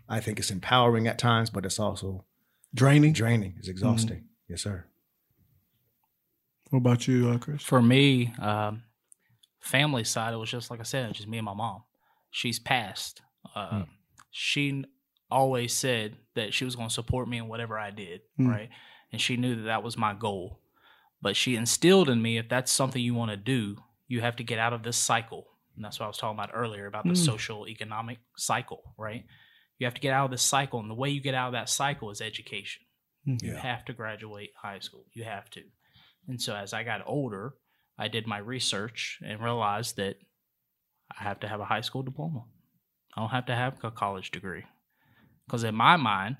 I 0.08 0.20
think 0.20 0.38
it's 0.38 0.50
empowering 0.50 1.06
at 1.06 1.18
times, 1.18 1.50
but 1.50 1.64
it's 1.64 1.78
also 1.78 2.24
draining. 2.74 3.12
Draining. 3.12 3.54
It's 3.58 3.68
exhausting. 3.68 4.24
Yes, 4.48 4.62
sir. 4.62 4.84
What 6.70 6.78
about 6.78 7.06
you, 7.06 7.28
uh, 7.30 7.38
Chris? 7.38 7.62
For 7.62 7.80
me, 7.80 8.32
um, 8.40 8.82
family 9.60 10.04
side, 10.04 10.34
it 10.34 10.38
was 10.38 10.50
just 10.50 10.70
like 10.70 10.80
I 10.80 10.84
said, 10.84 11.12
just 11.14 11.28
me 11.28 11.38
and 11.38 11.44
my 11.44 11.54
mom. 11.54 11.84
She's 12.30 12.58
passed. 12.58 13.22
Uh, 13.54 13.84
She 14.36 14.70
n- 14.70 14.86
always 15.34 15.72
said 15.72 16.16
that 16.34 16.54
she 16.54 16.64
was 16.64 16.76
going 16.76 16.88
to 16.88 16.94
support 16.94 17.28
me 17.28 17.38
in 17.38 17.48
whatever 17.48 17.78
I 17.78 17.90
did, 17.90 18.20
Mm. 18.38 18.48
right? 18.48 18.70
And 19.12 19.20
she 19.20 19.36
knew 19.36 19.56
that 19.56 19.62
that 19.62 19.82
was 19.82 19.96
my 19.96 20.14
goal. 20.14 20.60
But 21.22 21.36
she 21.36 21.56
instilled 21.56 22.08
in 22.08 22.20
me 22.22 22.38
if 22.38 22.48
that's 22.48 22.70
something 22.72 23.02
you 23.02 23.14
want 23.14 23.30
to 23.30 23.36
do, 23.36 23.76
you 24.08 24.20
have 24.20 24.36
to 24.36 24.44
get 24.44 24.58
out 24.58 24.72
of 24.72 24.82
this 24.82 24.96
cycle. 24.96 25.46
And 25.76 25.84
that's 25.84 25.98
what 25.98 26.06
I 26.06 26.08
was 26.08 26.18
talking 26.18 26.38
about 26.38 26.50
earlier 26.54 26.86
about 26.86 27.04
the 27.04 27.10
Mm. 27.20 27.24
social 27.32 27.66
economic 27.68 28.18
cycle, 28.36 28.94
right? 28.98 29.24
You 29.78 29.86
have 29.86 29.94
to 29.94 30.00
get 30.00 30.12
out 30.12 30.26
of 30.26 30.30
this 30.30 30.42
cycle. 30.42 30.78
And 30.80 30.90
the 30.90 30.94
way 30.94 31.10
you 31.10 31.20
get 31.20 31.34
out 31.34 31.48
of 31.48 31.52
that 31.54 31.68
cycle 31.68 32.10
is 32.10 32.20
education. 32.20 32.82
Mm. 33.26 33.42
You 33.42 33.54
have 33.56 33.84
to 33.86 33.92
graduate 33.92 34.52
high 34.60 34.78
school. 34.80 35.04
You 35.12 35.24
have 35.24 35.48
to. 35.50 35.62
And 36.28 36.40
so 36.40 36.54
as 36.54 36.72
I 36.72 36.84
got 36.84 37.02
older, 37.06 37.54
I 37.98 38.08
did 38.08 38.26
my 38.26 38.38
research 38.38 39.18
and 39.24 39.40
realized 39.42 39.96
that 39.96 40.16
I 41.18 41.22
have 41.22 41.40
to 41.40 41.48
have 41.48 41.60
a 41.60 41.64
high 41.64 41.80
school 41.82 42.02
diploma. 42.02 42.44
I 43.16 43.20
don't 43.20 43.30
have 43.30 43.46
to 43.46 43.54
have 43.54 43.82
a 43.84 43.90
college 43.90 44.30
degree. 44.30 44.64
Because 45.46 45.64
in 45.64 45.74
my 45.74 45.96
mind, 45.96 46.36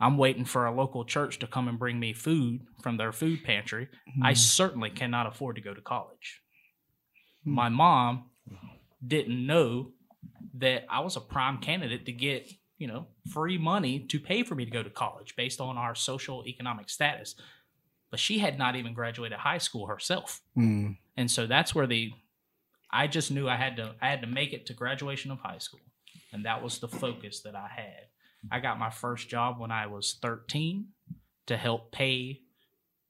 I'm 0.00 0.16
waiting 0.16 0.44
for 0.44 0.64
a 0.66 0.74
local 0.74 1.04
church 1.04 1.38
to 1.40 1.46
come 1.46 1.68
and 1.68 1.78
bring 1.78 1.98
me 1.98 2.12
food 2.12 2.66
from 2.82 2.96
their 2.96 3.12
food 3.12 3.42
pantry. 3.44 3.88
I 4.22 4.32
Mhm. 4.32 4.36
certainly 4.38 4.90
cannot 4.90 5.26
afford 5.26 5.56
to 5.56 5.62
go 5.62 5.74
to 5.74 5.80
college. 5.80 6.42
Hmm. 7.44 7.50
My 7.54 7.68
mom 7.68 8.30
didn't 9.04 9.44
know 9.46 9.92
that 10.54 10.86
I 10.88 11.00
was 11.00 11.16
a 11.16 11.20
prime 11.20 11.58
candidate 11.58 12.06
to 12.06 12.12
get, 12.12 12.50
you 12.78 12.86
know, 12.86 13.08
free 13.32 13.58
money 13.58 14.00
to 14.00 14.20
pay 14.20 14.42
for 14.42 14.54
me 14.54 14.64
to 14.64 14.70
go 14.70 14.82
to 14.82 14.90
college 14.90 15.36
based 15.36 15.60
on 15.60 15.76
our 15.76 15.94
social 15.94 16.46
economic 16.46 16.88
status. 16.90 17.34
But 18.10 18.20
she 18.20 18.38
had 18.38 18.56
not 18.56 18.74
even 18.76 18.94
graduated 18.94 19.38
high 19.38 19.58
school 19.58 19.86
herself. 19.86 20.40
Mm. 20.56 20.96
And 21.16 21.30
so 21.30 21.46
that's 21.46 21.74
where 21.74 21.86
the 21.86 22.12
I 22.90 23.06
just 23.06 23.30
knew 23.30 23.48
I 23.48 23.56
had 23.56 23.76
to 23.76 23.96
I 24.00 24.08
had 24.08 24.22
to 24.22 24.26
make 24.26 24.52
it 24.54 24.64
to 24.66 24.74
graduation 24.74 25.30
of 25.30 25.40
high 25.40 25.58
school. 25.58 25.80
And 26.32 26.44
that 26.46 26.62
was 26.62 26.78
the 26.78 26.88
focus 26.88 27.40
that 27.42 27.54
I 27.54 27.68
had. 27.68 28.07
I 28.50 28.60
got 28.60 28.78
my 28.78 28.90
first 28.90 29.28
job 29.28 29.58
when 29.58 29.70
I 29.70 29.86
was 29.86 30.18
13 30.22 30.88
to 31.46 31.56
help 31.56 31.92
pay 31.92 32.40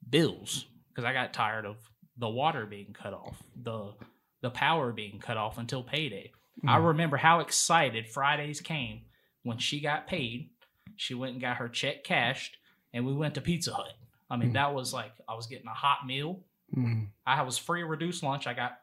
bills 0.09 0.65
because 0.89 1.05
I 1.05 1.13
got 1.13 1.33
tired 1.33 1.65
of 1.65 1.77
the 2.17 2.29
water 2.29 2.65
being 2.65 2.93
cut 2.93 3.13
off, 3.13 3.41
the 3.61 3.93
the 4.41 4.49
power 4.49 4.93
being 4.93 5.19
cut 5.19 5.35
off 5.35 5.57
until 5.57 5.83
payday. 5.83 6.31
I 6.65 6.77
Mm. 6.77 6.87
remember 6.87 7.17
how 7.17 7.41
excited 7.41 8.07
Fridays 8.09 8.61
came 8.61 9.01
when 9.43 9.57
she 9.57 9.81
got 9.81 10.07
paid. 10.07 10.51
She 10.95 11.13
went 11.13 11.33
and 11.33 11.41
got 11.41 11.57
her 11.57 11.67
check 11.67 12.03
cashed 12.05 12.55
and 12.93 13.05
we 13.05 13.13
went 13.13 13.35
to 13.35 13.41
Pizza 13.41 13.73
Hut. 13.73 13.93
I 14.29 14.37
mean, 14.37 14.51
Mm. 14.51 14.53
that 14.53 14.73
was 14.73 14.93
like 14.93 15.11
I 15.27 15.33
was 15.35 15.47
getting 15.47 15.67
a 15.67 15.73
hot 15.73 16.05
meal 16.05 16.43
Mm. 16.75 17.09
I 17.25 17.41
was 17.41 17.57
free 17.57 17.81
reduced 17.83 18.21
lunch. 18.23 18.45
I 18.47 18.53
got 18.53 18.79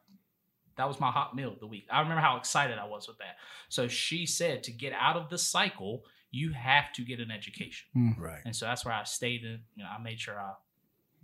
that 0.76 0.88
was 0.88 1.00
my 1.00 1.10
hot 1.10 1.34
meal 1.34 1.52
of 1.52 1.60
the 1.60 1.66
week. 1.66 1.86
I 1.90 2.00
remember 2.00 2.20
how 2.20 2.36
excited 2.36 2.76
I 2.78 2.84
was 2.84 3.08
with 3.08 3.16
that. 3.18 3.36
So 3.70 3.88
she 3.88 4.26
said 4.26 4.62
to 4.64 4.72
get 4.72 4.92
out 4.92 5.16
of 5.16 5.30
the 5.30 5.38
cycle, 5.38 6.04
you 6.36 6.52
have 6.52 6.92
to 6.96 7.02
get 7.02 7.18
an 7.20 7.30
education. 7.30 7.86
Mm. 7.96 8.18
Right. 8.18 8.42
And 8.44 8.54
so 8.54 8.66
that's 8.66 8.84
where 8.84 8.94
I 8.94 9.04
stayed 9.04 9.42
in. 9.44 9.60
You 9.76 9.84
know, 9.84 9.90
I 9.96 10.00
made 10.02 10.18
sure 10.20 10.38
I 10.38 10.52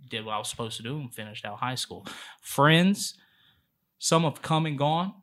did 0.09 0.25
what 0.25 0.33
I 0.33 0.37
was 0.37 0.49
supposed 0.49 0.77
to 0.77 0.83
do 0.83 0.97
and 0.99 1.13
finished 1.13 1.45
out 1.45 1.57
high 1.59 1.75
school. 1.75 2.05
Friends, 2.41 3.15
some 3.99 4.23
have 4.23 4.41
come 4.41 4.65
and 4.65 4.77
gone, 4.77 5.13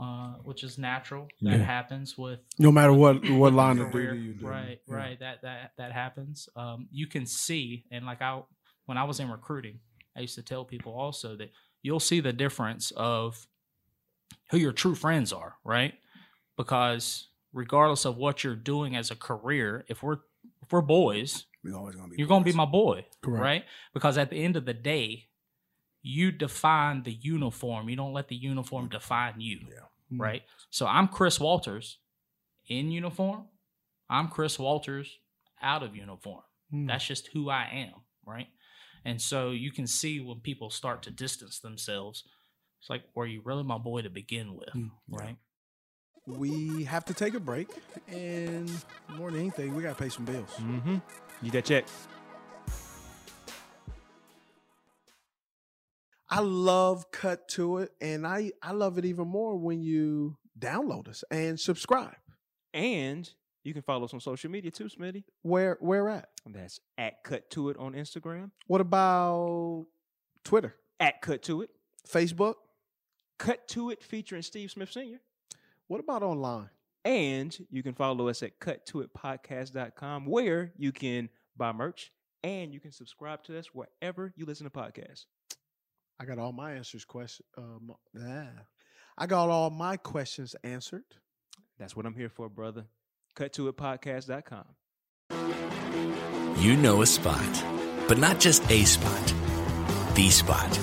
uh, 0.00 0.34
which 0.48 0.64
is 0.64 0.78
natural. 0.78 1.28
That 1.42 1.58
Yeah. 1.58 1.64
happens 1.64 2.18
with 2.18 2.40
No 2.58 2.72
matter 2.72 2.92
what 2.92 3.16
what 3.30 3.52
line 3.52 3.78
of 3.78 3.92
career. 3.92 4.12
duty 4.14 4.26
you 4.26 4.34
do. 4.34 4.46
Right, 4.46 4.80
Yeah. 4.88 4.94
right. 4.94 5.18
That 5.20 5.42
that 5.42 5.72
that 5.76 5.92
happens. 5.92 6.48
Um, 6.56 6.88
you 6.90 7.06
can 7.06 7.24
see, 7.26 7.84
and 7.90 8.04
like 8.04 8.20
I, 8.22 8.42
when 8.86 8.98
I 8.98 9.04
was 9.04 9.20
in 9.20 9.30
recruiting, 9.30 9.78
I 10.16 10.20
used 10.20 10.34
to 10.36 10.42
tell 10.42 10.64
people 10.64 10.92
also 10.92 11.36
that 11.36 11.50
you'll 11.82 12.00
see 12.10 12.20
the 12.20 12.32
difference 12.32 12.90
of 12.96 13.46
who 14.50 14.56
your 14.58 14.72
true 14.72 14.94
friends 14.94 15.32
are, 15.32 15.56
right? 15.64 15.94
Because 16.56 17.28
regardless 17.56 18.04
of 18.04 18.16
what 18.16 18.44
you're 18.44 18.54
doing 18.54 18.94
as 18.94 19.10
a 19.10 19.16
career, 19.16 19.84
if 19.88 20.02
we're 20.02 20.18
if 20.62 20.70
we're 20.72 20.80
boys, 20.82 21.46
We're 21.64 21.76
always 21.76 21.96
gonna 21.96 22.08
be. 22.08 22.16
you're 22.18 22.28
going 22.28 22.42
to 22.44 22.50
be 22.50 22.56
my 22.56 22.64
boy, 22.64 23.06
Correct. 23.22 23.42
right? 23.42 23.64
Because 23.94 24.18
at 24.18 24.30
the 24.30 24.42
end 24.42 24.56
of 24.56 24.64
the 24.64 24.74
day, 24.74 25.28
you 26.02 26.30
define 26.32 27.02
the 27.04 27.12
uniform. 27.12 27.88
You 27.88 27.96
don't 27.96 28.12
let 28.12 28.28
the 28.28 28.36
uniform 28.36 28.88
define 28.88 29.40
you, 29.40 29.60
Mm. 30.12 30.20
right? 30.20 30.42
So 30.70 30.86
I'm 30.86 31.08
Chris 31.08 31.38
Walters 31.40 31.98
in 32.68 32.90
uniform. 32.90 33.48
I'm 34.08 34.28
Chris 34.28 34.58
Walters 34.58 35.18
out 35.62 35.82
of 35.82 35.96
uniform. 35.96 36.42
Mm. 36.72 36.86
That's 36.88 37.06
just 37.06 37.28
who 37.28 37.48
I 37.50 37.64
am, 37.72 37.94
right? 38.24 38.48
And 39.04 39.20
so 39.22 39.50
you 39.50 39.70
can 39.72 39.86
see 39.86 40.20
when 40.20 40.40
people 40.40 40.70
start 40.70 41.02
to 41.04 41.10
distance 41.10 41.58
themselves, 41.60 42.24
it's 42.80 42.90
like, 42.90 43.04
were 43.14 43.26
you 43.26 43.40
really 43.44 43.62
my 43.64 43.78
boy 43.78 44.02
to 44.02 44.10
begin 44.10 44.54
with, 44.56 44.74
Mm. 44.74 44.90
right? 45.08 45.36
We 46.26 46.84
have 46.84 47.04
to 47.04 47.14
take 47.14 47.34
a 47.34 47.40
break, 47.40 47.68
and 48.08 48.70
more 49.16 49.30
than 49.30 49.40
anything, 49.40 49.74
we 49.76 49.82
got 49.82 49.96
to 49.96 50.02
pay 50.02 50.08
some 50.08 50.24
bills. 50.24 50.50
Mm-hmm. 50.58 50.96
Need 51.42 51.52
that 51.52 51.64
check. 51.64 51.84
I 56.28 56.40
love 56.40 57.10
Cut 57.12 57.46
to 57.50 57.78
It, 57.78 57.92
and 58.00 58.26
I 58.26 58.50
I 58.60 58.72
love 58.72 58.98
it 58.98 59.04
even 59.04 59.28
more 59.28 59.56
when 59.56 59.80
you 59.80 60.36
download 60.58 61.08
us 61.08 61.22
and 61.30 61.58
subscribe. 61.58 62.16
And 62.74 63.30
you 63.62 63.72
can 63.72 63.82
follow 63.82 64.04
us 64.04 64.12
on 64.12 64.20
social 64.20 64.50
media 64.50 64.72
too, 64.72 64.84
Smitty. 64.84 65.24
Where 65.42 65.76
where 65.80 66.08
at? 66.08 66.28
That's 66.44 66.80
at 66.98 67.22
Cut 67.22 67.48
To 67.50 67.68
It 67.70 67.76
on 67.78 67.92
Instagram. 67.94 68.50
What 68.66 68.80
about 68.80 69.86
Twitter, 70.42 70.74
At 70.98 71.22
Cut 71.22 71.42
To 71.42 71.62
It. 71.62 71.70
Facebook? 72.08 72.54
Cut 73.38 73.68
To 73.68 73.90
It 73.90 74.02
featuring 74.02 74.42
Steve 74.42 74.72
Smith 74.72 74.90
Sr. 74.90 75.20
What 75.88 76.00
about 76.00 76.22
online? 76.22 76.70
And 77.04 77.56
you 77.70 77.82
can 77.82 77.94
follow 77.94 78.28
us 78.28 78.42
at 78.42 78.58
cuttoitpodcast.com 78.58 80.26
where 80.26 80.72
you 80.76 80.90
can 80.90 81.28
buy 81.56 81.72
merch 81.72 82.10
and 82.42 82.74
you 82.74 82.80
can 82.80 82.90
subscribe 82.90 83.44
to 83.44 83.56
us 83.58 83.66
wherever 83.72 84.32
you 84.36 84.44
listen 84.44 84.64
to 84.64 84.70
podcasts. 84.70 85.26
I 86.18 86.24
got 86.24 86.38
all 86.38 86.52
my 86.52 86.72
answers 86.72 87.04
question. 87.04 87.46
Um, 87.56 87.92
ah. 88.18 88.48
I 89.18 89.26
got 89.26 89.48
all 89.48 89.70
my 89.70 89.96
questions 89.96 90.56
answered. 90.64 91.04
That's 91.78 91.94
what 91.94 92.06
I'm 92.06 92.14
here 92.14 92.28
for, 92.28 92.48
brother. 92.48 92.86
Cuttoitpodcast.com. 93.36 94.64
You 96.58 96.76
know 96.76 97.02
a 97.02 97.06
spot, 97.06 97.64
but 98.08 98.18
not 98.18 98.40
just 98.40 98.68
a 98.70 98.84
spot, 98.84 99.34
the 100.14 100.30
spot. 100.30 100.78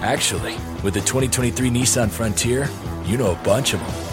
Actually, 0.00 0.54
with 0.82 0.94
the 0.94 1.00
2023 1.00 1.70
Nissan 1.70 2.08
Frontier, 2.08 2.70
you 3.04 3.16
know 3.16 3.32
a 3.32 3.44
bunch 3.44 3.74
of 3.74 3.80
them. 3.80 4.07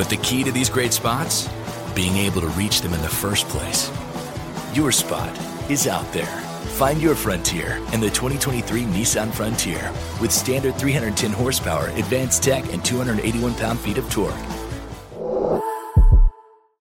But 0.00 0.08
the 0.08 0.16
key 0.16 0.42
to 0.44 0.50
these 0.50 0.70
great 0.70 0.94
spots? 0.94 1.46
Being 1.94 2.16
able 2.16 2.40
to 2.40 2.46
reach 2.56 2.80
them 2.80 2.94
in 2.94 3.02
the 3.02 3.08
first 3.10 3.46
place. 3.48 3.90
Your 4.72 4.92
spot 4.92 5.30
is 5.70 5.86
out 5.86 6.10
there. 6.10 6.38
Find 6.78 7.02
your 7.02 7.14
frontier 7.14 7.76
in 7.92 8.00
the 8.00 8.08
2023 8.08 8.84
Nissan 8.84 9.30
Frontier 9.30 9.92
with 10.18 10.32
standard 10.32 10.76
310 10.76 11.32
horsepower, 11.32 11.88
advanced 11.88 12.42
tech, 12.42 12.64
and 12.72 12.82
281 12.82 13.52
pound 13.56 13.78
feet 13.78 13.98
of 13.98 14.10
torque. 14.10 14.32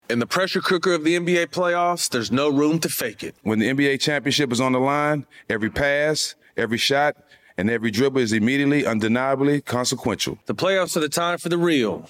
In 0.09 0.19
the 0.19 0.25
pressure 0.25 0.61
cooker 0.61 0.93
of 0.93 1.03
the 1.03 1.19
NBA 1.19 1.47
playoffs, 1.47 2.09
there's 2.09 2.31
no 2.31 2.47
room 2.47 2.79
to 2.79 2.87
fake 2.87 3.23
it. 3.23 3.35
When 3.43 3.59
the 3.59 3.67
NBA 3.67 3.99
championship 3.99 4.53
is 4.53 4.61
on 4.61 4.71
the 4.71 4.79
line, 4.79 5.25
every 5.49 5.69
pass, 5.69 6.35
every 6.55 6.77
shot, 6.77 7.17
and 7.57 7.69
every 7.69 7.91
dribble 7.91 8.21
is 8.21 8.31
immediately, 8.31 8.85
undeniably 8.85 9.59
consequential. 9.59 10.39
The 10.45 10.55
playoffs 10.55 10.95
are 10.95 11.01
the 11.01 11.09
time 11.09 11.39
for 11.39 11.49
the 11.49 11.57
real. 11.57 12.09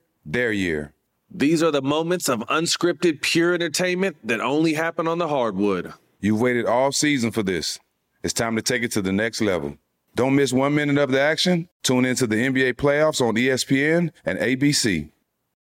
their 0.25 0.51
year? 0.51 0.93
These 1.29 1.63
are 1.63 1.71
the 1.71 1.81
moments 1.81 2.27
of 2.27 2.39
unscripted, 2.41 3.21
pure 3.21 3.53
entertainment 3.53 4.17
that 4.25 4.41
only 4.41 4.73
happen 4.73 5.07
on 5.07 5.17
the 5.17 5.29
hardwood. 5.29 5.93
You've 6.19 6.41
waited 6.41 6.65
all 6.65 6.91
season 6.91 7.31
for 7.31 7.41
this. 7.41 7.79
It's 8.23 8.33
time 8.33 8.55
to 8.55 8.61
take 8.61 8.83
it 8.83 8.91
to 8.91 9.01
the 9.01 9.13
next 9.13 9.41
level. 9.41 9.77
Don't 10.13 10.35
miss 10.35 10.51
one 10.51 10.75
minute 10.75 10.97
of 10.97 11.11
the 11.11 11.21
action. 11.21 11.69
Tune 11.83 12.03
into 12.03 12.27
the 12.27 12.35
NBA 12.35 12.73
playoffs 12.73 13.21
on 13.21 13.35
ESPN 13.35 14.11
and 14.25 14.37
ABC. 14.37 15.09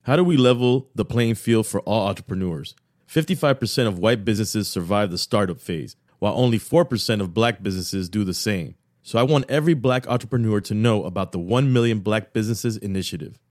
How 0.03 0.17
do 0.17 0.25
we 0.25 0.39
level 0.39 0.89
the 0.95 1.05
playing 1.05 1.35
field 1.35 1.67
for 1.67 1.81
all 1.81 2.09
entrepreneurs? 2.09 2.75
55% 3.09 3.87
of 3.87 3.99
white 3.99 4.25
businesses 4.25 4.67
survive 4.69 5.11
the 5.11 5.19
startup 5.19 5.61
phase, 5.61 5.97
while 6.19 6.35
only 6.35 6.59
4% 6.59 7.21
of 7.21 7.35
black 7.35 7.63
businesses 7.63 8.09
do 8.09 8.25
the 8.25 8.35
same. 8.35 8.75
So 9.03 9.19
I 9.19 9.23
want 9.23 9.51
every 9.51 9.75
black 9.75 10.09
entrepreneur 10.09 10.61
to 10.63 10.75
know 10.75 11.05
about 11.05 11.33
the 11.33 11.39
1 11.39 11.73
Million 11.73 12.01
Black 12.01 12.33
Businesses 12.33 12.77
Initiative. 12.77 13.39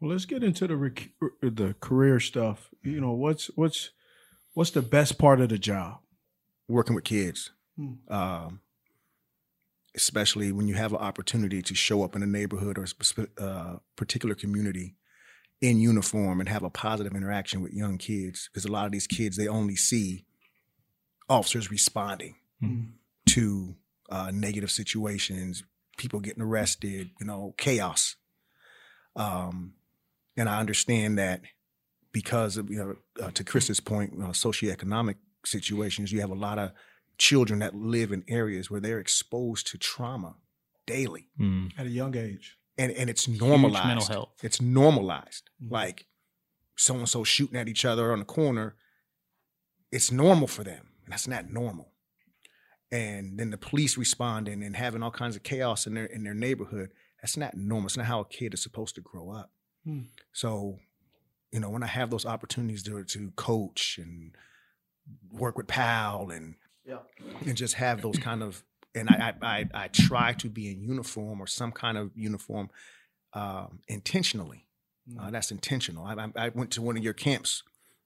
Well, 0.00 0.12
let's 0.12 0.26
get 0.26 0.44
into 0.44 0.66
the 0.66 0.76
rec- 0.76 1.10
the 1.40 1.74
career 1.80 2.20
stuff. 2.20 2.70
You 2.82 3.00
know, 3.00 3.12
what's 3.12 3.46
what's 3.56 3.90
what's 4.54 4.70
the 4.70 4.82
best 4.82 5.18
part 5.18 5.40
of 5.40 5.48
the 5.48 5.58
job? 5.58 5.98
Working 6.68 6.94
with 6.94 7.04
kids, 7.04 7.50
Hmm. 7.76 7.94
um, 8.12 8.60
especially 9.94 10.52
when 10.52 10.68
you 10.68 10.74
have 10.74 10.92
an 10.92 10.98
opportunity 10.98 11.62
to 11.62 11.74
show 11.74 12.02
up 12.02 12.14
in 12.14 12.22
a 12.22 12.26
neighborhood 12.26 12.78
or 12.78 12.84
a 12.84 13.42
uh, 13.42 13.78
particular 13.96 14.34
community 14.34 14.96
in 15.60 15.80
uniform 15.80 16.38
and 16.40 16.48
have 16.48 16.62
a 16.62 16.70
positive 16.70 17.14
interaction 17.16 17.60
with 17.62 17.72
young 17.72 17.98
kids. 17.98 18.48
Because 18.52 18.64
a 18.64 18.70
lot 18.70 18.86
of 18.86 18.92
these 18.92 19.06
kids, 19.06 19.36
they 19.36 19.48
only 19.48 19.74
see 19.74 20.26
officers 21.28 21.70
responding 21.70 22.36
to 23.26 23.74
uh, 24.10 24.30
negative 24.32 24.70
situations, 24.70 25.64
people 25.96 26.20
getting 26.20 26.42
arrested, 26.42 27.10
you 27.20 27.26
know, 27.26 27.54
chaos. 27.58 28.16
Um, 29.16 29.74
and 30.38 30.48
I 30.48 30.58
understand 30.60 31.18
that 31.18 31.42
because 32.12 32.56
of, 32.56 32.70
you 32.70 32.76
know, 32.78 32.96
uh, 33.22 33.30
to 33.32 33.44
Chris's 33.44 33.80
point, 33.80 34.12
you 34.14 34.18
know, 34.20 34.28
socioeconomic 34.28 35.16
situations, 35.44 36.10
you 36.12 36.20
have 36.20 36.30
a 36.30 36.34
lot 36.34 36.58
of 36.58 36.72
children 37.18 37.58
that 37.58 37.74
live 37.74 38.12
in 38.12 38.24
areas 38.28 38.70
where 38.70 38.80
they're 38.80 39.00
exposed 39.00 39.66
to 39.68 39.78
trauma 39.78 40.36
daily. 40.86 41.28
At 41.76 41.86
a 41.86 41.90
young 41.90 42.16
age. 42.16 42.56
And, 42.78 42.92
and 42.92 43.10
it's 43.10 43.26
Huge 43.26 43.40
normalized. 43.40 43.86
mental 43.88 44.06
health. 44.06 44.30
It's 44.42 44.60
normalized. 44.60 45.50
Mhm. 45.62 45.70
Like 45.72 46.06
so 46.76 46.94
and 46.94 47.08
so 47.08 47.24
shooting 47.24 47.58
at 47.58 47.68
each 47.68 47.84
other 47.84 48.12
on 48.12 48.20
the 48.20 48.24
corner. 48.24 48.76
It's 49.90 50.12
normal 50.12 50.46
for 50.46 50.62
them. 50.64 50.86
And 51.04 51.12
that's 51.12 51.26
not 51.26 51.50
normal. 51.50 51.92
And 52.90 53.38
then 53.38 53.50
the 53.50 53.58
police 53.58 53.96
responding 53.98 54.62
and 54.62 54.76
having 54.76 55.02
all 55.02 55.10
kinds 55.10 55.36
of 55.36 55.42
chaos 55.42 55.86
in 55.86 55.94
their 55.94 56.06
in 56.06 56.22
their 56.24 56.34
neighborhood. 56.34 56.90
That's 57.20 57.36
not 57.36 57.56
normal. 57.56 57.86
It's 57.88 57.96
not 57.96 58.06
how 58.06 58.20
a 58.20 58.24
kid 58.24 58.54
is 58.54 58.62
supposed 58.62 58.94
to 58.94 59.00
grow 59.00 59.30
up. 59.30 59.50
Hmm. 59.84 60.02
So, 60.32 60.78
you 61.52 61.60
know, 61.60 61.70
when 61.70 61.82
I 61.82 61.86
have 61.86 62.10
those 62.10 62.26
opportunities 62.26 62.82
to 62.84 63.04
to 63.04 63.30
coach 63.36 63.98
and 64.00 64.32
work 65.30 65.56
with 65.56 65.66
Pal 65.66 66.30
and 66.30 66.54
yeah. 66.84 66.98
and 67.46 67.56
just 67.56 67.74
have 67.74 68.02
those 68.02 68.18
kind 68.18 68.42
of 68.42 68.62
and 68.94 69.08
I 69.08 69.34
I 69.42 69.66
I, 69.74 69.88
try 69.88 70.32
to 70.34 70.48
be 70.48 70.70
in 70.70 70.80
uniform 70.80 71.40
or 71.40 71.46
some 71.46 71.72
kind 71.72 71.98
of 71.98 72.10
uniform 72.14 72.70
um, 73.34 73.80
intentionally. 73.88 74.66
Uh, 75.18 75.30
that's 75.30 75.50
intentional. 75.50 76.04
I, 76.04 76.14
I 76.14 76.46
I 76.46 76.48
went 76.50 76.72
to 76.72 76.82
one 76.82 76.96
of 76.96 77.04
your 77.04 77.14
camps. 77.14 77.62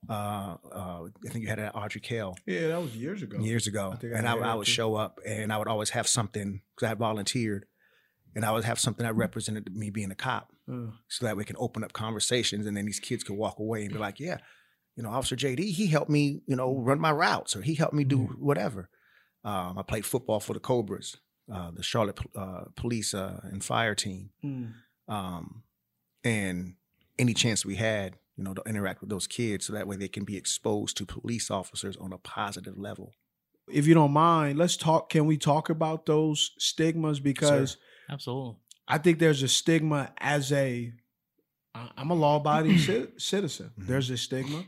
Uh, 0.09 0.57
uh, 0.73 1.05
I 1.05 1.31
think 1.31 1.43
you 1.43 1.49
had 1.49 1.61
it 1.61 1.63
at 1.63 1.75
Ardrey 1.75 2.03
Kell 2.03 2.37
Yeah, 2.45 2.69
that 2.69 2.83
was 2.83 2.97
years 2.97 3.23
ago. 3.23 3.39
years 3.39 3.69
ago, 3.69 3.95
I 4.03 4.07
and 4.07 4.29
I, 4.29 4.37
I 4.37 4.55
would 4.55 4.67
show 4.67 4.97
up, 4.97 5.21
and 5.25 5.53
I 5.53 5.59
would 5.59 5.69
always 5.69 5.91
have 5.91 6.09
something 6.09 6.61
because 6.75 6.87
I 6.87 6.89
had 6.89 6.99
volunteered, 6.99 7.67
and 8.35 8.45
I 8.45 8.51
would 8.51 8.65
have 8.65 8.81
something 8.81 9.07
that 9.07 9.15
represented 9.15 9.75
me 9.75 9.91
being 9.91 10.11
a 10.11 10.17
cop, 10.17 10.52
Uh, 10.71 10.93
so 11.09 11.27
that 11.27 11.37
we 11.37 11.45
can 11.45 11.57
open 11.59 11.83
up 11.83 11.93
conversations, 11.93 12.67
and 12.67 12.77
then 12.77 12.87
these 12.87 13.01
kids 13.01 13.25
can 13.25 13.37
walk 13.37 13.59
away 13.59 13.83
and 13.83 13.93
be 13.93 13.99
like, 13.99 14.21
"Yeah, 14.21 14.39
you 14.95 15.03
know, 15.03 15.09
Officer 15.09 15.35
JD, 15.35 15.73
he 15.73 15.89
helped 15.89 16.11
me, 16.11 16.41
you 16.47 16.55
know, 16.55 16.79
run 16.79 17.01
my 17.01 17.11
routes, 17.11 17.57
or 17.57 17.63
he 17.63 17.75
helped 17.75 17.95
me 17.95 18.05
do 18.05 18.19
whatever." 18.39 18.89
Um, 19.45 19.77
I 19.77 19.83
played 19.83 20.07
football 20.07 20.39
for 20.39 20.53
the 20.53 20.61
Cobras, 20.61 21.17
uh, 21.53 21.73
the 21.73 21.83
Charlotte 21.83 22.21
uh, 22.37 22.65
Police 22.77 23.13
uh, 23.13 23.41
and 23.43 23.65
Fire 23.65 23.97
Team, 23.97 24.31
mm. 24.45 24.73
um, 25.09 25.65
and 26.23 26.75
any 27.19 27.35
chance 27.35 27.67
we 27.67 27.75
had, 27.75 28.15
you 28.37 28.45
know, 28.45 28.55
to 28.55 28.63
interact 28.65 29.01
with 29.01 29.11
those 29.11 29.27
kids, 29.27 29.67
so 29.67 29.73
that 29.73 29.89
way 29.89 29.97
they 29.97 30.07
can 30.07 30.25
be 30.25 30.37
exposed 30.37 30.97
to 30.99 31.07
police 31.07 31.51
officers 31.51 31.97
on 31.97 32.13
a 32.13 32.19
positive 32.19 32.79
level. 32.79 33.15
If 33.69 33.89
you 33.89 33.95
don't 33.95 34.13
mind, 34.13 34.59
let's 34.59 34.77
talk. 34.77 35.11
Can 35.11 35.27
we 35.27 35.39
talk 35.39 35.71
about 35.71 36.07
those 36.07 36.53
stigmas? 36.59 37.19
Because 37.19 37.77
Absolutely. 38.11 38.57
I 38.89 38.99
think 38.99 39.19
there's 39.19 39.43
a 39.43 39.49
stigma 39.49 40.13
as 40.19 40.53
a 40.53 40.93
I'm 41.75 42.11
a 42.11 42.15
law-abiding 42.15 42.77
citizen. 43.19 43.71
Mm-hmm. 43.71 43.87
There's 43.87 44.11
a 44.11 44.19
stigma 44.19 44.65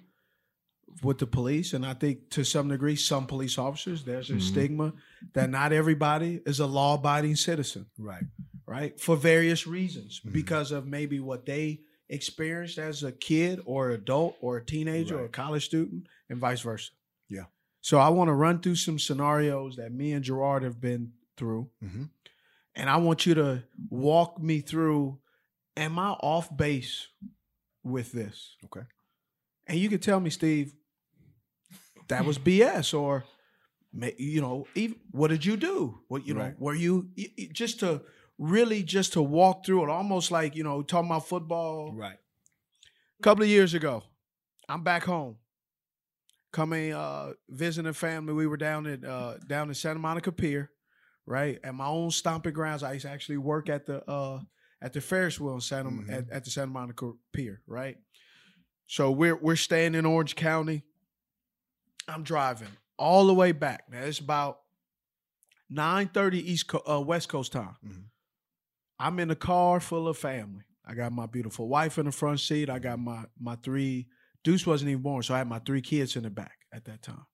with 1.02 1.18
the 1.18 1.26
police, 1.26 1.74
and 1.74 1.84
I 1.84 1.92
think 1.92 2.30
to 2.30 2.44
some 2.44 2.68
degree, 2.68 2.96
some 2.96 3.26
police 3.26 3.58
officers, 3.58 4.04
there's 4.04 4.30
a 4.30 4.34
Mhm. 4.34 4.40
stigma 4.42 4.92
that 5.34 5.50
not 5.50 5.72
everybody 5.72 6.40
is 6.46 6.60
a 6.60 6.66
law-abiding 6.66 7.36
citizen, 7.36 7.86
Right. 7.98 8.24
right? 8.66 8.98
For 8.98 9.16
various 9.16 9.66
reasons, 9.66 10.20
Mhm. 10.24 10.32
because 10.32 10.72
of 10.72 10.86
maybe 10.86 11.20
what 11.20 11.44
they 11.44 11.80
experienced 12.08 12.78
as 12.78 13.02
a 13.02 13.12
kid 13.12 13.60
or 13.66 13.90
adult 13.90 14.36
or 14.40 14.56
a 14.56 14.64
teenager 14.64 15.18
or 15.18 15.24
a 15.24 15.28
college 15.28 15.66
student, 15.66 16.06
and 16.30 16.38
vice 16.38 16.60
versa. 16.62 16.92
Yeah. 17.28 17.46
So 17.82 17.98
I 17.98 18.08
want 18.08 18.28
to 18.28 18.34
run 18.34 18.60
through 18.60 18.76
some 18.76 18.98
scenarios 18.98 19.76
that 19.76 19.92
me 19.92 20.12
and 20.12 20.24
Gerard 20.24 20.62
have 20.62 20.80
been 20.80 21.12
through. 21.36 21.70
Mhm. 21.82 22.10
And 22.76 22.90
I 22.90 22.96
want 22.96 23.26
you 23.26 23.34
to 23.34 23.62
walk 23.88 24.40
me 24.40 24.60
through 24.60 25.18
am 25.76 25.98
I 25.98 26.10
off 26.10 26.54
base 26.56 27.08
with 27.82 28.12
this? 28.12 28.56
Okay. 28.64 28.86
And 29.66 29.78
you 29.78 29.88
can 29.88 29.98
tell 29.98 30.20
me, 30.20 30.30
Steve, 30.30 30.74
that 32.08 32.24
was 32.24 32.38
BS 32.38 32.98
or 32.98 33.24
you 34.18 34.40
know, 34.40 34.66
even 34.74 34.96
what 35.12 35.28
did 35.28 35.44
you 35.44 35.56
do? 35.56 36.00
What 36.08 36.26
you 36.26 36.34
know, 36.34 36.52
were 36.58 36.74
you 36.74 37.10
just 37.52 37.80
to 37.80 38.02
really 38.38 38.82
just 38.82 39.12
to 39.12 39.22
walk 39.22 39.64
through 39.64 39.84
it 39.84 39.90
almost 39.90 40.30
like, 40.30 40.56
you 40.56 40.64
know, 40.64 40.82
talking 40.82 41.08
about 41.08 41.28
football. 41.28 41.92
Right. 41.94 42.18
A 43.20 43.22
couple 43.22 43.44
of 43.44 43.48
years 43.48 43.74
ago, 43.74 44.02
I'm 44.68 44.82
back 44.82 45.04
home. 45.04 45.36
Coming 46.52 46.92
uh 46.92 47.32
visiting 47.48 47.92
family. 47.92 48.32
We 48.32 48.46
were 48.46 48.56
down 48.56 48.86
at 48.86 49.04
uh 49.04 49.38
down 49.48 49.68
in 49.68 49.74
Santa 49.74 49.98
Monica 49.98 50.30
Pier, 50.32 50.70
right? 51.26 51.58
At 51.64 51.74
my 51.74 51.86
own 51.86 52.10
stomping 52.10 52.52
grounds. 52.52 52.82
I 52.82 52.92
used 52.94 53.06
to 53.06 53.10
actually 53.10 53.38
work 53.38 53.68
at 53.68 53.86
the 53.86 54.08
uh 54.10 54.40
at 54.82 54.92
the 54.92 55.00
Ferris 55.00 55.40
wheel 55.40 55.54
in 55.54 55.60
Santa 55.60 55.90
at, 56.10 56.30
at 56.30 56.44
the 56.44 56.50
Santa 56.50 56.70
Monica 56.70 57.12
Pier, 57.32 57.62
right? 57.66 57.96
So 58.86 59.10
we're 59.10 59.36
we're 59.36 59.56
staying 59.56 59.94
in 59.94 60.04
Orange 60.04 60.36
County. 60.36 60.82
I'm 62.06 62.22
driving 62.22 62.68
all 62.98 63.26
the 63.26 63.34
way 63.34 63.52
back. 63.52 63.84
Now 63.90 64.02
it's 64.02 64.18
about 64.18 64.58
9:30 65.72 66.34
East 66.34 66.68
Co- 66.68 66.82
uh, 66.88 67.00
West 67.00 67.28
Coast 67.28 67.52
time. 67.52 67.76
I'm 68.98 69.18
in 69.18 69.30
a 69.30 69.36
car 69.36 69.80
full 69.80 70.06
of 70.06 70.18
family. 70.18 70.64
I 70.86 70.94
got 70.94 71.12
my 71.12 71.26
beautiful 71.26 71.66
wife 71.68 71.98
in 71.98 72.04
the 72.04 72.12
front 72.12 72.40
seat. 72.40 72.68
I 72.68 72.78
got 72.78 72.98
my 72.98 73.24
my 73.40 73.56
three. 73.56 74.08
Deuce 74.44 74.66
wasn't 74.66 74.90
even 74.90 75.02
born, 75.02 75.22
so 75.22 75.34
I 75.34 75.38
had 75.38 75.48
my 75.48 75.58
three 75.60 75.80
kids 75.80 76.16
in 76.16 76.24
the 76.24 76.30
back 76.30 76.58
at 76.72 76.84
that 76.84 77.00
time. 77.02 77.24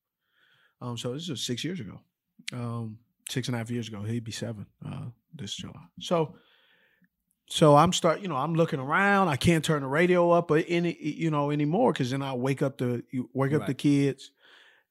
Um, 0.81 0.97
so 0.97 1.13
this 1.13 1.29
was 1.29 1.45
six 1.45 1.65
years 1.65 1.81
ago, 1.81 2.01
um, 2.53 2.99
six 3.31 3.49
and 3.49 3.55
a 3.55 3.59
half 3.59 3.71
years 3.71 3.89
ago. 3.89 4.03
He'd 4.03 4.25
be 4.25 4.33
seven 4.33 4.67
uh, 4.85 5.07
this 5.35 5.55
July. 5.55 5.81
So, 6.01 6.35
so 7.49 7.77
I'm 7.77 7.93
start. 7.93 8.21
You 8.21 8.29
know, 8.29 8.37
I'm 8.37 8.55
looking 8.55 8.81
around. 8.81 9.29
I 9.29 9.37
can't 9.37 9.65
turn 9.65 9.83
the 9.83 9.89
radio 9.89 10.31
up 10.31 10.51
or 10.51 10.63
any 10.67 10.97
you 11.01 11.31
know 11.31 11.51
anymore 11.51 11.93
because 11.93 12.11
then 12.11 12.23
I 12.23 12.35
wake 12.35 12.63
up 12.63 12.79
the 12.79 13.03
you 13.11 13.29
wake 13.33 13.53
up 13.53 13.67
the 13.67 13.75
kids. 13.75 14.33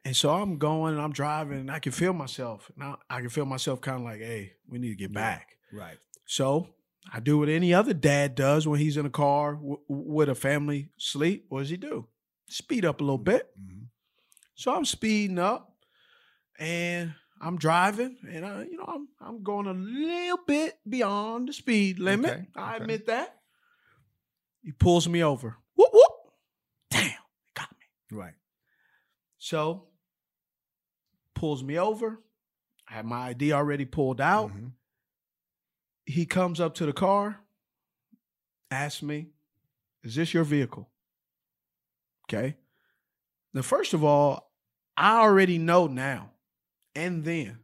And 0.06 0.16
so 0.16 0.30
I'm 0.30 0.58
going 0.58 0.94
and 0.94 1.02
I'm 1.02 1.12
driving 1.12 1.60
and 1.60 1.70
I 1.70 1.80
can 1.80 1.92
feel 1.92 2.14
myself. 2.14 2.72
Now 2.78 3.00
I 3.10 3.20
can 3.20 3.30
feel 3.30 3.46
myself 3.46 3.82
kind 3.82 3.98
of 3.98 4.04
like, 4.04 4.20
hey, 4.20 4.54
we 4.68 4.80
need 4.80 4.90
to 4.90 4.96
get 4.96 5.14
back. 5.14 5.58
Right. 5.74 5.98
So 6.26 6.70
I 7.12 7.20
do 7.20 7.38
what 7.38 7.50
any 7.50 7.74
other 7.74 7.94
dad 7.94 8.36
does 8.36 8.68
when 8.68 8.80
he's 8.80 8.98
in 8.98 9.06
a 9.06 9.10
car 9.10 9.56
w- 9.56 9.82
with 9.88 10.30
a 10.30 10.36
family 10.36 10.90
sleep. 10.98 11.46
What 11.50 11.60
does 11.60 11.70
he 11.70 11.78
do? 11.78 12.08
Speed 12.48 12.86
up 12.86 13.02
a 13.02 13.04
little 13.04 13.18
bit. 13.18 13.52
So 14.56 14.74
I'm 14.74 14.86
speeding 14.86 15.40
up, 15.40 15.74
and 16.60 17.14
I'm 17.42 17.58
driving, 17.58 18.18
and 18.30 18.46
I, 18.46 18.64
you 18.64 18.78
know, 18.78 18.86
I'm 18.88 19.08
I'm 19.22 19.44
going 19.44 19.68
a 19.68 19.74
little 19.74 20.40
bit 20.46 20.78
beyond 20.88 21.50
the 21.50 21.54
speed 21.54 22.00
limit. 22.00 22.32
Okay, 22.32 22.48
I 22.56 22.76
okay. 22.76 22.82
admit 22.84 23.08
that. 23.08 23.36
He 24.62 24.72
pulls 24.74 25.08
me 25.08 25.24
over. 25.24 25.58
Whoop 25.76 25.90
whoop. 25.94 26.12
Damn, 26.92 27.12
got 27.56 27.70
me. 27.72 28.18
Right. 28.18 28.34
So 29.38 29.86
pulls 31.34 31.64
me 31.64 31.80
over. 31.80 32.20
I 32.90 32.96
had 32.96 33.06
my 33.06 33.30
ID 33.30 33.54
already 33.54 33.86
pulled 33.86 34.20
out. 34.20 34.50
Mm-hmm. 34.50 34.68
He 36.06 36.26
comes 36.26 36.60
up 36.60 36.76
to 36.76 36.86
the 36.86 36.94
car, 36.94 37.40
asks 38.72 39.02
me, 39.02 39.28
Is 40.04 40.16
this 40.16 40.34
your 40.34 40.44
vehicle? 40.44 40.90
Okay. 42.26 42.58
Now, 43.54 43.62
first 43.62 43.94
of 43.94 44.04
all, 44.04 44.52
I 44.98 45.20
already 45.22 45.58
know 45.58 45.88
now 45.88 46.32
and 47.00 47.24
then 47.24 47.60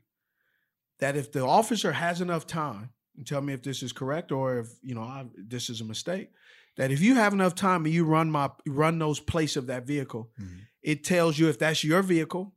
that 1.00 1.16
if 1.16 1.32
the 1.32 1.46
officer 1.46 1.92
has 1.92 2.22
enough 2.22 2.48
time 2.48 2.90
and 3.18 3.28
tell 3.28 3.42
me 3.42 3.54
if 3.54 3.62
this 3.62 3.84
is 3.84 3.92
correct 3.92 4.32
or 4.32 4.60
if 4.60 4.68
you 4.82 4.96
know 4.96 5.02
I, 5.02 5.26
this 5.36 5.70
is 5.70 5.82
a 5.82 5.86
mistake, 5.86 6.30
that 6.78 6.92
if 6.92 7.02
you 7.02 7.16
have 7.16 7.34
enough 7.34 7.56
time 7.56 7.86
and 7.86 7.94
you 7.94 8.06
run 8.06 8.32
my 8.32 8.50
run 8.66 9.00
those 9.00 9.20
plates 9.20 9.56
of 9.56 9.68
that 9.68 9.86
vehicle, 9.86 10.30
mm-hmm. 10.40 10.60
it 10.82 11.04
tells 11.04 11.38
you 11.38 11.50
if 11.50 11.60
that's 11.60 11.84
your 11.84 12.02
vehicle. 12.02 12.54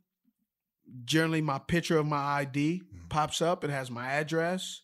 Generally, 1.04 1.42
my 1.42 1.58
picture 1.58 1.98
of 1.98 2.06
my 2.06 2.40
ID 2.40 2.82
mm-hmm. 2.82 3.08
pops 3.08 3.42
up. 3.42 3.64
It 3.64 3.70
has 3.70 3.90
my 3.90 4.06
address, 4.06 4.82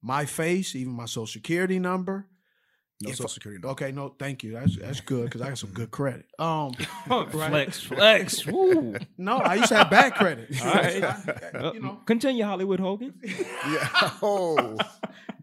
my 0.00 0.24
face, 0.24 0.76
even 0.76 0.92
my 0.92 1.06
social 1.06 1.26
security 1.26 1.78
number. 1.78 2.28
No 3.02 3.10
If 3.10 3.16
social 3.16 3.28
security 3.28 3.60
number. 3.60 3.72
Okay, 3.72 3.92
no, 3.92 4.14
thank 4.18 4.42
you. 4.42 4.52
That's 4.52 4.76
that's 4.76 5.00
good 5.00 5.24
because 5.24 5.40
I 5.42 5.48
got 5.48 5.58
some 5.58 5.70
good 5.70 5.90
credit. 5.90 6.26
Um, 6.38 6.72
Flex, 7.30 7.80
flex. 7.82 8.46
Woo. 8.46 8.94
No, 9.18 9.36
I 9.38 9.54
used 9.56 9.68
to 9.68 9.76
have 9.76 9.90
bad 9.90 10.14
credit. 10.14 10.48
All 10.62 10.72
right. 10.72 11.04
I- 11.04 11.70
you 11.74 11.80
know. 11.80 12.00
Continue, 12.06 12.44
Hollywood 12.44 12.80
Hogan. 12.80 13.14
Yeah. 13.22 13.88
Oh. 14.22 14.76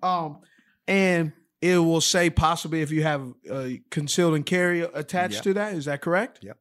um, 0.02 0.39
and 0.88 1.34
it 1.62 1.78
will 1.78 2.02
say 2.02 2.30
possibly 2.30 2.82
if 2.82 2.91
you 2.91 3.04
have 3.04 3.34
uh, 3.52 3.67
concealed 3.91 4.36
and 4.36 4.45
carry 4.45 4.82
attached 4.82 5.36
Yeah. 5.36 5.41
to 5.41 5.54
that. 5.56 5.74
Is 5.74 5.86
that 5.86 6.02
correct? 6.02 6.39
Yep. 6.41 6.58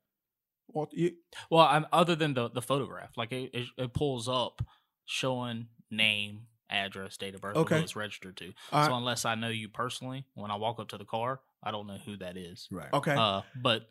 Well, 0.68 0.88
you, 0.92 1.12
Well, 1.50 1.64
I'm, 1.64 1.86
other 1.92 2.14
than 2.16 2.34
the 2.34 2.50
the 2.50 2.60
photograph, 2.62 3.16
like 3.16 3.32
it, 3.32 3.50
it, 3.54 3.66
it 3.78 3.94
pulls 3.94 4.28
up 4.28 4.60
showing 5.06 5.68
name, 5.90 6.42
address, 6.70 7.16
date 7.16 7.34
of 7.34 7.40
birth, 7.40 7.56
Okay. 7.56 7.76
who 7.78 7.82
it's 7.82 7.96
registered 7.96 8.36
to. 8.38 8.52
All 8.72 8.84
so 8.84 8.90
right. 8.92 8.98
unless 8.98 9.24
I 9.24 9.34
know 9.34 9.48
you 9.48 9.68
personally, 9.68 10.24
when 10.34 10.50
I 10.50 10.56
walk 10.56 10.78
up 10.80 10.88
to 10.88 10.98
the 10.98 11.04
car, 11.04 11.40
I 11.62 11.70
don't 11.70 11.86
know 11.86 11.98
who 12.04 12.16
that 12.18 12.36
is. 12.36 12.68
Right. 12.70 12.92
Okay. 12.92 13.14
Uh, 13.16 13.42
but 13.60 13.90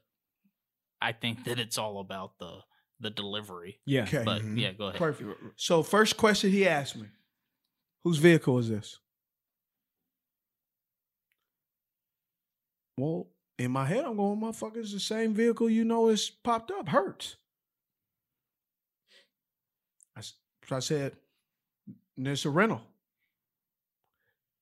I 1.02 1.12
think 1.12 1.44
that 1.46 1.60
it's 1.60 1.78
all 1.78 2.00
about 2.00 2.38
the 2.40 2.60
the 3.00 3.10
delivery. 3.12 3.80
Yeah. 3.86 4.04
Okay. 4.04 4.24
But 4.26 4.42
Mhm. 4.42 4.60
yeah, 4.60 4.72
go 4.72 4.88
ahead. 4.88 4.98
Perfect. 4.98 5.30
So 5.56 5.84
first 5.84 6.18
question 6.18 6.50
he 6.50 6.68
asked 6.68 6.96
me, 6.96 7.08
whose 8.04 8.18
vehicle 8.18 8.58
is 8.58 8.70
this? 8.70 9.00
Well, 12.98 13.28
in 13.60 13.72
my 13.72 13.86
head, 13.86 14.06
I'm 14.06 14.18
going, 14.18 14.40
motherfucker, 14.40 14.78
it's 14.78 14.94
the 14.94 15.00
same 15.00 15.34
vehicle 15.34 15.70
you 15.70 15.84
know 15.84 16.10
is 16.10 16.30
popped 16.30 16.72
up. 16.72 16.90
Hurts. 16.90 17.36
I, 20.16 20.20
s- 20.20 20.34
so 20.68 20.76
I 20.76 20.80
said, 20.80 21.16
"And 22.18 22.28
it's 22.28 22.46
a 22.46 22.50
rental. 22.50 22.82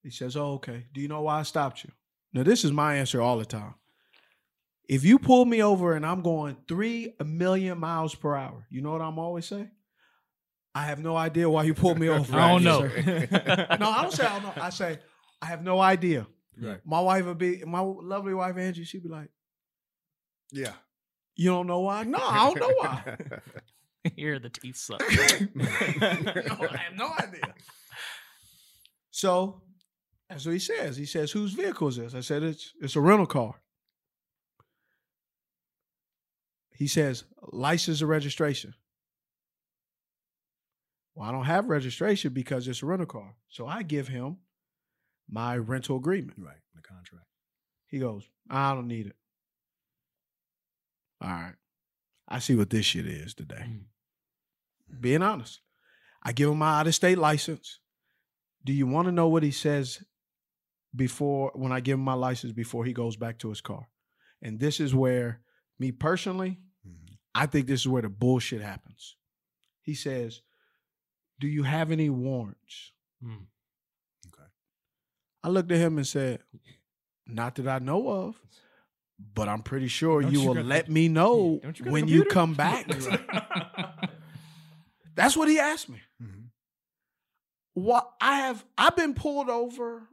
He 0.04 0.12
says, 0.12 0.38
oh, 0.38 0.54
okay. 0.54 0.86
Do 0.94 1.02
you 1.02 1.08
know 1.08 1.22
why 1.24 1.40
I 1.40 1.44
stopped 1.44 1.84
you? 1.84 1.92
Now, 2.32 2.44
this 2.44 2.64
is 2.64 2.72
my 2.72 2.96
answer 2.98 3.22
all 3.22 3.40
the 3.40 3.46
time. 3.46 3.74
If 4.88 5.04
you 5.04 5.18
pull 5.18 5.46
me 5.46 5.64
over 5.64 5.96
and 5.96 6.06
I'm 6.06 6.22
going 6.22 6.58
three 6.68 7.16
million 7.26 7.80
miles 7.80 8.14
per 8.14 8.36
hour, 8.36 8.68
you 8.70 8.82
know 8.84 8.92
what 8.92 9.02
I'm 9.02 9.18
always 9.18 9.48
say? 9.48 9.68
I 10.76 10.84
have 10.84 11.00
no 11.00 11.16
idea 11.16 11.50
why 11.50 11.64
you 11.64 11.74
pulled 11.74 11.98
me 11.98 12.08
over. 12.18 12.38
I 12.38 12.52
don't 12.52 12.64
know. 12.64 12.82
no, 13.80 13.90
I 13.90 14.02
don't 14.04 14.14
say 14.14 14.26
I 14.28 14.40
don't 14.40 14.44
know. 14.44 14.62
I 14.62 14.70
say 14.70 15.00
I 15.42 15.48
have 15.48 15.64
no 15.64 15.80
idea. 15.82 16.28
Right. 16.62 16.80
My 16.86 17.00
wife 17.02 17.26
would 17.26 17.40
be 17.40 17.64
my 17.66 17.80
lovely 17.80 18.36
wife 18.36 18.58
Angie. 18.58 18.84
She'd 18.84 19.02
be 19.02 19.10
like, 19.10 19.30
Yeah. 20.52 20.74
"You 21.36 21.50
don't 21.50 21.66
know 21.66 21.80
why? 21.80 22.04
No, 22.04 22.20
I 22.22 22.46
don't 22.54 22.60
know 22.60 22.74
why. 22.78 23.18
Here 24.16 24.40
the 24.40 24.50
teeth 24.50 24.78
suck. 24.78 25.02
no, 25.56 25.66
I 25.66 26.78
have 26.78 26.96
no 26.96 27.12
idea." 27.20 27.54
So 29.12 29.62
that's 30.30 30.46
what 30.46 30.54
he 30.54 30.60
says. 30.60 30.98
He 30.98 31.06
says, 31.06 31.32
"Whose 31.32 31.54
vehicle 31.54 31.88
is 31.88 31.98
this?" 31.98 32.16
I 32.16 32.22
said, 32.22 32.44
"It's 32.44 32.74
it's 32.82 32.96
a 32.96 33.02
rental 33.02 33.26
car." 33.26 33.62
He 36.72 36.88
says, 36.88 37.24
"License 37.52 38.02
or 38.02 38.08
registration." 38.08 38.74
Well, 41.16 41.30
I 41.30 41.32
don't 41.32 41.46
have 41.46 41.70
registration 41.70 42.34
because 42.34 42.68
it's 42.68 42.84
a 42.84 42.86
rental 42.86 43.08
car. 43.08 43.36
So 43.48 43.66
I 43.66 43.84
give 43.84 44.10
him 44.10 44.38
my 45.30 45.58
rental 45.58 45.96
agreement. 45.98 46.38
Right. 46.38 46.58
The 46.76 46.82
contract. 46.82 47.26
He 47.88 48.00
goes, 48.00 48.28
I 48.50 48.74
don't 48.74 48.88
need 48.88 49.08
it. 49.08 49.16
All 51.22 51.30
right. 51.30 51.56
I 52.28 52.40
see 52.40 52.56
what 52.56 52.70
this 52.70 52.86
shit 52.86 53.06
is 53.06 53.34
today. 53.34 53.64
Hmm. 53.64 53.78
Being 55.00 55.22
honest. 55.22 55.62
I 56.24 56.32
give 56.32 56.50
him 56.50 56.58
my 56.58 56.80
out 56.80 56.88
of 56.88 56.96
state 56.96 57.18
license. 57.18 57.80
Do 58.64 58.74
you 58.74 58.88
want 58.88 59.08
to 59.08 59.12
know 59.12 59.28
what 59.28 59.44
he 59.44 59.52
says 59.52 60.04
before 60.96 61.52
when 61.54 61.72
I 61.72 61.80
give 61.80 61.96
him 61.96 62.04
my 62.04 62.14
license 62.14 62.52
before 62.52 62.84
he 62.86 62.94
goes 62.94 63.16
back 63.16 63.38
to 63.40 63.50
his 63.50 63.62
car? 63.62 63.88
And 64.42 64.60
this 64.60 64.80
is 64.80 64.94
where, 64.96 65.42
me 65.80 65.92
personally, 65.92 66.60
mm-hmm. 66.88 67.14
I 67.34 67.46
think 67.46 67.68
this 67.68 67.82
is 67.82 67.88
where 67.88 68.02
the 68.02 68.10
bullshit 68.10 68.62
happens. 68.62 69.16
He 69.82 69.94
says, 69.94 70.42
Do 71.40 71.48
you 71.48 71.64
have 71.64 71.92
any 71.92 72.10
warrants? 72.10 72.92
Hmm. 73.24 73.46
Okay. 74.28 74.48
I 75.44 75.50
looked 75.50 75.72
at 75.72 75.78
him 75.78 75.98
and 75.98 76.08
said, 76.08 76.40
Not 77.28 77.56
that 77.56 77.68
I 77.68 77.80
know 77.80 78.10
of, 78.10 78.42
but 79.34 79.48
I'm 79.48 79.62
pretty 79.62 79.88
sure 79.88 80.22
Don't 80.22 80.32
you 80.32 80.40
will 80.42 80.56
got 80.56 80.64
the- 80.64 80.68
let 80.68 80.90
me 80.90 81.08
know 81.08 81.60
you 81.64 81.92
when 81.92 82.08
you 82.08 82.26
come 82.26 82.54
back. 82.56 82.88
That's 85.16 85.36
what 85.36 85.48
he 85.48 85.60
asked 85.60 85.90
me. 85.90 86.02
Mm-hmm. 86.22 86.42
What 87.74 88.12
I 88.22 88.38
have, 88.38 88.64
I've 88.78 88.96
been 88.96 89.14
pulled 89.14 89.50
over 89.50 90.08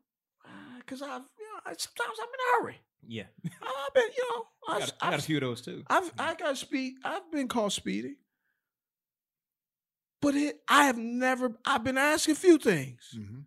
uh, 0.44 0.78
because 0.78 1.02
I've, 1.02 1.22
you 1.38 1.46
know, 1.46 1.74
sometimes 1.76 2.18
I'm 2.20 2.28
in 2.28 2.62
a 2.62 2.62
hurry. 2.62 2.80
Yeah. 3.06 3.24
I've 3.44 3.94
been, 3.94 4.08
you 4.16 4.30
know, 4.30 4.44
I 4.68 4.76
I've, 4.76 4.80
got, 4.80 4.92
I 5.00 5.10
got 5.10 5.18
a 5.18 5.22
few 5.22 5.36
of 5.36 5.42
those 5.42 5.60
too. 5.60 5.84
I've 5.88 6.04
mm-hmm. 6.04 6.20
I 6.20 6.34
got 6.34 6.56
speed. 6.56 6.94
I've 7.04 7.30
been 7.30 7.48
called 7.48 7.72
speeding. 7.72 8.16
But 10.20 10.36
it, 10.36 10.60
I 10.68 10.84
have 10.86 10.98
never. 10.98 11.52
I've 11.66 11.82
been 11.82 11.98
asked 11.98 12.28
a 12.28 12.34
few 12.34 12.58
things. 12.58 13.10
Mm-hmm. 13.16 13.40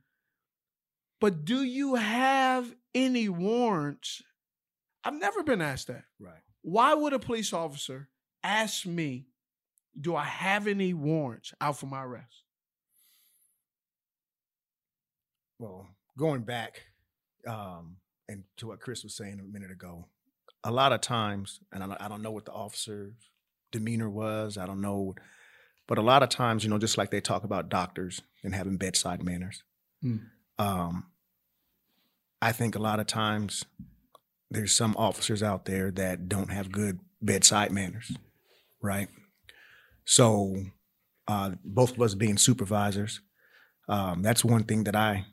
But 1.21 1.45
do 1.45 1.63
you 1.63 1.95
have 1.95 2.75
any 2.93 3.29
warrants? 3.29 4.21
I've 5.03 5.13
never 5.13 5.43
been 5.43 5.61
asked 5.61 5.87
that. 5.87 6.03
Right. 6.19 6.33
Why 6.61 6.93
would 6.93 7.13
a 7.13 7.19
police 7.19 7.53
officer 7.53 8.09
ask 8.43 8.85
me, 8.85 9.27
do 9.99 10.15
I 10.15 10.23
have 10.25 10.67
any 10.67 10.93
warrants 10.93 11.53
out 11.61 11.77
for 11.77 11.85
my 11.85 12.03
arrest? 12.03 12.43
Well, 15.59 15.87
going 16.17 16.41
back 16.41 16.81
um, 17.47 17.97
and 18.27 18.43
to 18.57 18.67
what 18.67 18.79
Chris 18.81 19.03
was 19.03 19.15
saying 19.15 19.39
a 19.39 19.43
minute 19.43 19.71
ago, 19.71 20.07
a 20.63 20.71
lot 20.71 20.91
of 20.91 21.01
times, 21.01 21.59
and 21.71 21.83
I 21.83 22.07
don't, 22.07 22.21
know 22.21 22.31
what 22.31 22.45
the 22.45 22.51
officer's 22.51 23.13
demeanor 23.71 24.09
was. 24.09 24.57
I 24.57 24.65
don't 24.65 24.81
know, 24.81 25.13
but 25.87 25.97
a 25.97 26.01
lot 26.01 26.23
of 26.23 26.29
times, 26.29 26.63
you 26.63 26.69
know, 26.69 26.79
just 26.79 26.97
like 26.97 27.11
they 27.11 27.21
talk 27.21 27.43
about 27.43 27.69
doctors 27.69 28.21
and 28.43 28.55
having 28.55 28.77
bedside 28.77 29.23
manners, 29.23 29.63
Mm. 30.03 30.19
um, 30.59 31.05
I 32.41 32.51
think 32.51 32.75
a 32.75 32.79
lot 32.79 32.99
of 32.99 33.07
times 33.07 33.63
there's 34.51 34.75
some 34.75 34.93
officers 34.97 35.41
out 35.41 35.65
there 35.65 35.89
that 35.91 36.27
don't 36.27 36.51
have 36.51 36.71
good 36.71 36.99
bedside 37.21 37.71
manners, 37.71 38.11
right? 38.81 39.07
So, 40.05 40.55
uh, 41.27 41.51
both 41.63 41.93
of 41.93 42.01
us 42.01 42.13
being 42.13 42.37
supervisors, 42.37 43.21
um, 43.89 44.21
that's 44.21 44.45
one 44.45 44.63
thing 44.63 44.83
that 44.85 44.95
I 44.95 45.25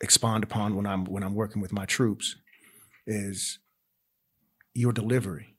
expand 0.00 0.44
upon 0.44 0.76
when 0.76 0.86
I'm 0.86 1.04
when 1.04 1.22
I'm 1.22 1.34
working 1.34 1.60
with 1.60 1.72
my 1.72 1.84
troops 1.84 2.36
is 3.06 3.58
your 4.74 4.92
delivery. 4.92 5.56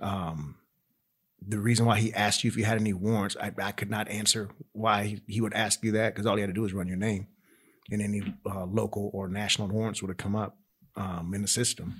Um, 0.00 0.56
the 1.46 1.58
reason 1.58 1.86
why 1.86 1.98
he 1.98 2.12
asked 2.12 2.44
you 2.44 2.48
if 2.48 2.56
you 2.56 2.64
had 2.64 2.80
any 2.80 2.92
warrants, 2.92 3.36
I, 3.40 3.52
I 3.58 3.72
could 3.72 3.90
not 3.90 4.08
answer 4.08 4.50
why 4.72 5.04
he, 5.04 5.20
he 5.26 5.40
would 5.40 5.54
ask 5.54 5.82
you 5.82 5.92
that 5.92 6.14
because 6.14 6.26
all 6.26 6.36
he 6.36 6.40
had 6.40 6.48
to 6.48 6.54
do 6.54 6.62
was 6.62 6.72
run 6.72 6.88
your 6.88 6.96
name, 6.96 7.26
and 7.90 8.00
any 8.00 8.22
uh, 8.46 8.64
local 8.64 9.10
or 9.12 9.28
national 9.28 9.68
warrants 9.68 10.02
would 10.02 10.10
have 10.10 10.18
come 10.18 10.36
up 10.36 10.56
um, 10.96 11.32
in 11.34 11.42
the 11.42 11.48
system. 11.48 11.94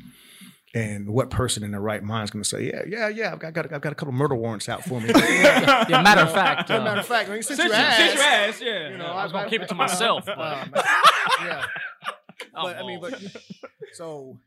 And 0.75 1.11
what 1.11 1.29
person 1.29 1.62
in 1.64 1.70
their 1.73 1.83
right 1.83 2.03
mind 2.03 2.25
is 2.25 2.31
going 2.31 2.43
to 2.43 2.49
say, 2.49 2.64
"Yeah, 2.66 2.83
yeah, 2.89 3.09
yeah, 3.09 3.33
I've 3.33 3.39
got, 3.39 3.53
got, 3.53 3.70
I've 3.73 3.83
got 3.83 3.93
a 3.93 3.95
couple 3.95 4.12
murder 4.14 4.35
warrants 4.35 4.70
out 4.70 4.83
for 4.85 5.01
me." 5.01 5.11
Yeah, 5.14 6.01
matter 6.03 6.23
of 6.23 6.33
fact, 6.33 6.70
uh, 6.70 6.83
matter 6.83 7.01
of 7.01 7.07
fact, 7.07 7.29
I 7.29 7.33
mean, 7.35 7.43
since, 7.43 7.59
Since 7.61 7.70
you 7.73 7.77
you- 7.79 7.83
asked, 7.85 7.99
since 7.99 8.14
you 8.14 8.20
asked, 8.23 8.62
yeah. 8.62 8.89
you 8.91 8.97
know, 8.97 9.05
I 9.07 9.23
was 9.25 9.33
gonna 9.33 9.51
keep 9.51 9.61
it 9.61 9.68
to 9.68 9.75
myself, 9.75 10.25
but- 10.27 10.39
yeah, 11.43 11.66
but 12.55 12.77
I 12.79 12.87
mean, 12.87 13.01
but 13.01 13.20
so 13.93 14.39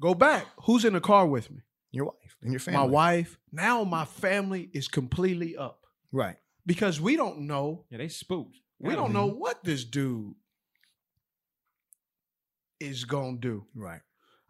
Go 0.00 0.14
back. 0.14 0.46
Who's 0.64 0.84
in 0.84 0.94
the 0.94 1.00
car 1.00 1.26
with 1.26 1.50
me? 1.50 1.58
your 1.92 2.06
wife 2.06 2.36
and 2.42 2.50
your 2.52 2.58
family, 2.58 2.80
My 2.80 2.86
wife. 2.86 3.38
Now 3.52 3.84
my 3.84 4.04
family 4.04 4.68
is 4.72 4.88
completely 4.88 5.56
up 5.56 5.86
right? 6.10 6.34
because 6.66 7.00
we 7.00 7.14
don't 7.16 7.40
know. 7.46 7.84
Yeah, 7.90 7.98
they 7.98 8.08
spooked. 8.08 8.56
We 8.80 8.94
don't 8.96 9.12
know 9.12 9.26
what 9.26 9.62
this 9.62 9.84
dude 9.84 10.34
is 12.80 13.04
gonna 13.04 13.36
do. 13.38 13.66
Right. 13.74 14.00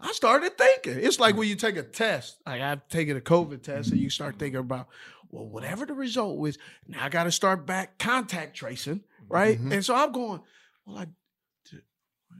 I 0.01 0.13
started 0.13 0.57
thinking. 0.59 1.03
It's 1.05 1.19
like 1.21 1.37
when 1.37 1.49
you 1.49 1.55
take 1.57 1.77
a 1.77 1.83
test. 1.83 2.37
Like 2.47 2.61
I've 2.61 2.87
taken 2.89 3.17
a 3.17 3.21
COVID 3.21 3.63
test, 3.63 3.91
and 3.91 4.01
you 4.01 4.11
start 4.11 4.39
thinking 4.39 4.61
about, 4.61 4.89
well, 5.31 5.47
whatever 5.47 5.87
the 5.87 5.95
result 5.95 6.39
was, 6.39 6.59
now 6.87 7.05
I 7.05 7.09
got 7.09 7.25
to 7.25 7.33
start 7.33 7.67
back 7.67 7.99
contact 7.99 8.57
tracing, 8.57 9.03
right? 9.29 9.59
Mhm. 9.61 9.73
And 9.73 9.85
so 9.85 9.95
I'm 9.95 10.13
going, 10.13 10.41
well, 10.87 10.99
I, 10.99 11.05
did, 11.71 11.83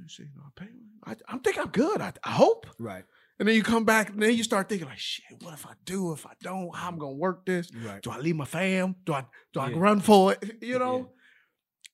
you 0.01 0.09
say? 0.09 0.25
No, 0.37 0.43
I 0.47 0.61
pay- 0.61 0.71
I, 1.07 1.17
I'm 1.29 1.41
think 1.41 1.59
I'm 1.59 1.69
good. 1.69 2.01
I, 2.01 2.13
I 2.23 2.31
hope. 2.33 2.67
Right. 2.79 3.05
And 3.39 3.49
then 3.49 3.57
you 3.57 3.63
come 3.65 3.85
back, 3.85 4.11
and 4.11 4.23
then 4.23 4.35
you 4.35 4.45
start 4.45 4.69
thinking 4.69 4.87
like, 4.87 4.99
shit, 4.99 5.25
what 5.43 5.55
if 5.55 5.67
I 5.67 5.73
do? 5.85 6.13
If 6.13 6.25
I 6.27 6.33
don't, 6.43 6.75
how 6.75 6.89
I'm 6.89 6.99
gonna 6.99 7.13
work 7.13 7.45
this? 7.47 7.69
Right. 7.75 8.01
Do 8.03 8.11
I 8.11 8.19
leave 8.19 8.37
my 8.37 8.45
fam? 8.45 8.95
Do 9.05 9.13
I 9.15 9.25
do 9.53 9.61
I 9.61 9.73
run 9.73 10.01
for 10.01 10.33
it? 10.33 10.59
You 10.63 10.79
know? 10.79 11.11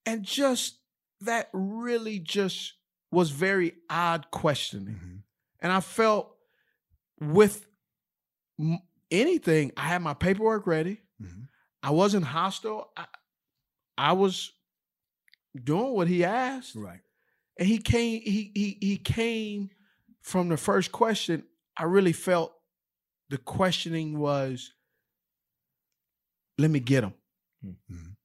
And 0.07 0.23
just 0.25 0.79
that 1.23 1.49
really 1.53 2.19
just 2.19 2.75
was 3.13 3.31
very 3.31 3.75
odd 3.89 4.31
questioning. 4.31 4.95
Mm-hmm. 4.95 5.17
And 5.63 5.73
I 5.73 5.81
felt 5.81 6.35
with 7.21 7.67
anything, 9.11 9.73
I 9.77 9.83
had 9.83 10.03
my 10.03 10.15
paperwork 10.15 10.67
ready. 10.67 11.01
Mhm. 11.21 11.49
I 11.83 11.91
wasn't 11.91 12.25
hostile. 12.25 12.91
I, 12.97 13.07
I 13.99 14.13
was 14.13 14.53
doing 15.55 15.93
what 15.95 16.09
he 16.09 16.25
asked. 16.25 16.77
Right. 16.77 17.01
And 17.59 17.69
he 17.69 17.79
came, 17.79 18.21
he 18.23 18.51
he 18.55 18.79
he 18.81 18.97
came 18.97 19.71
from 20.23 20.49
the 20.49 20.57
first 20.57 20.93
question. 20.93 21.45
I 21.77 21.85
really 21.85 22.13
felt 22.13 22.53
the 23.29 23.39
questioning 23.39 24.19
was, 24.19 24.73
let 26.59 26.71
me 26.71 26.81
get 26.81 27.05
him. 27.05 27.15
Mhm. 27.65 28.17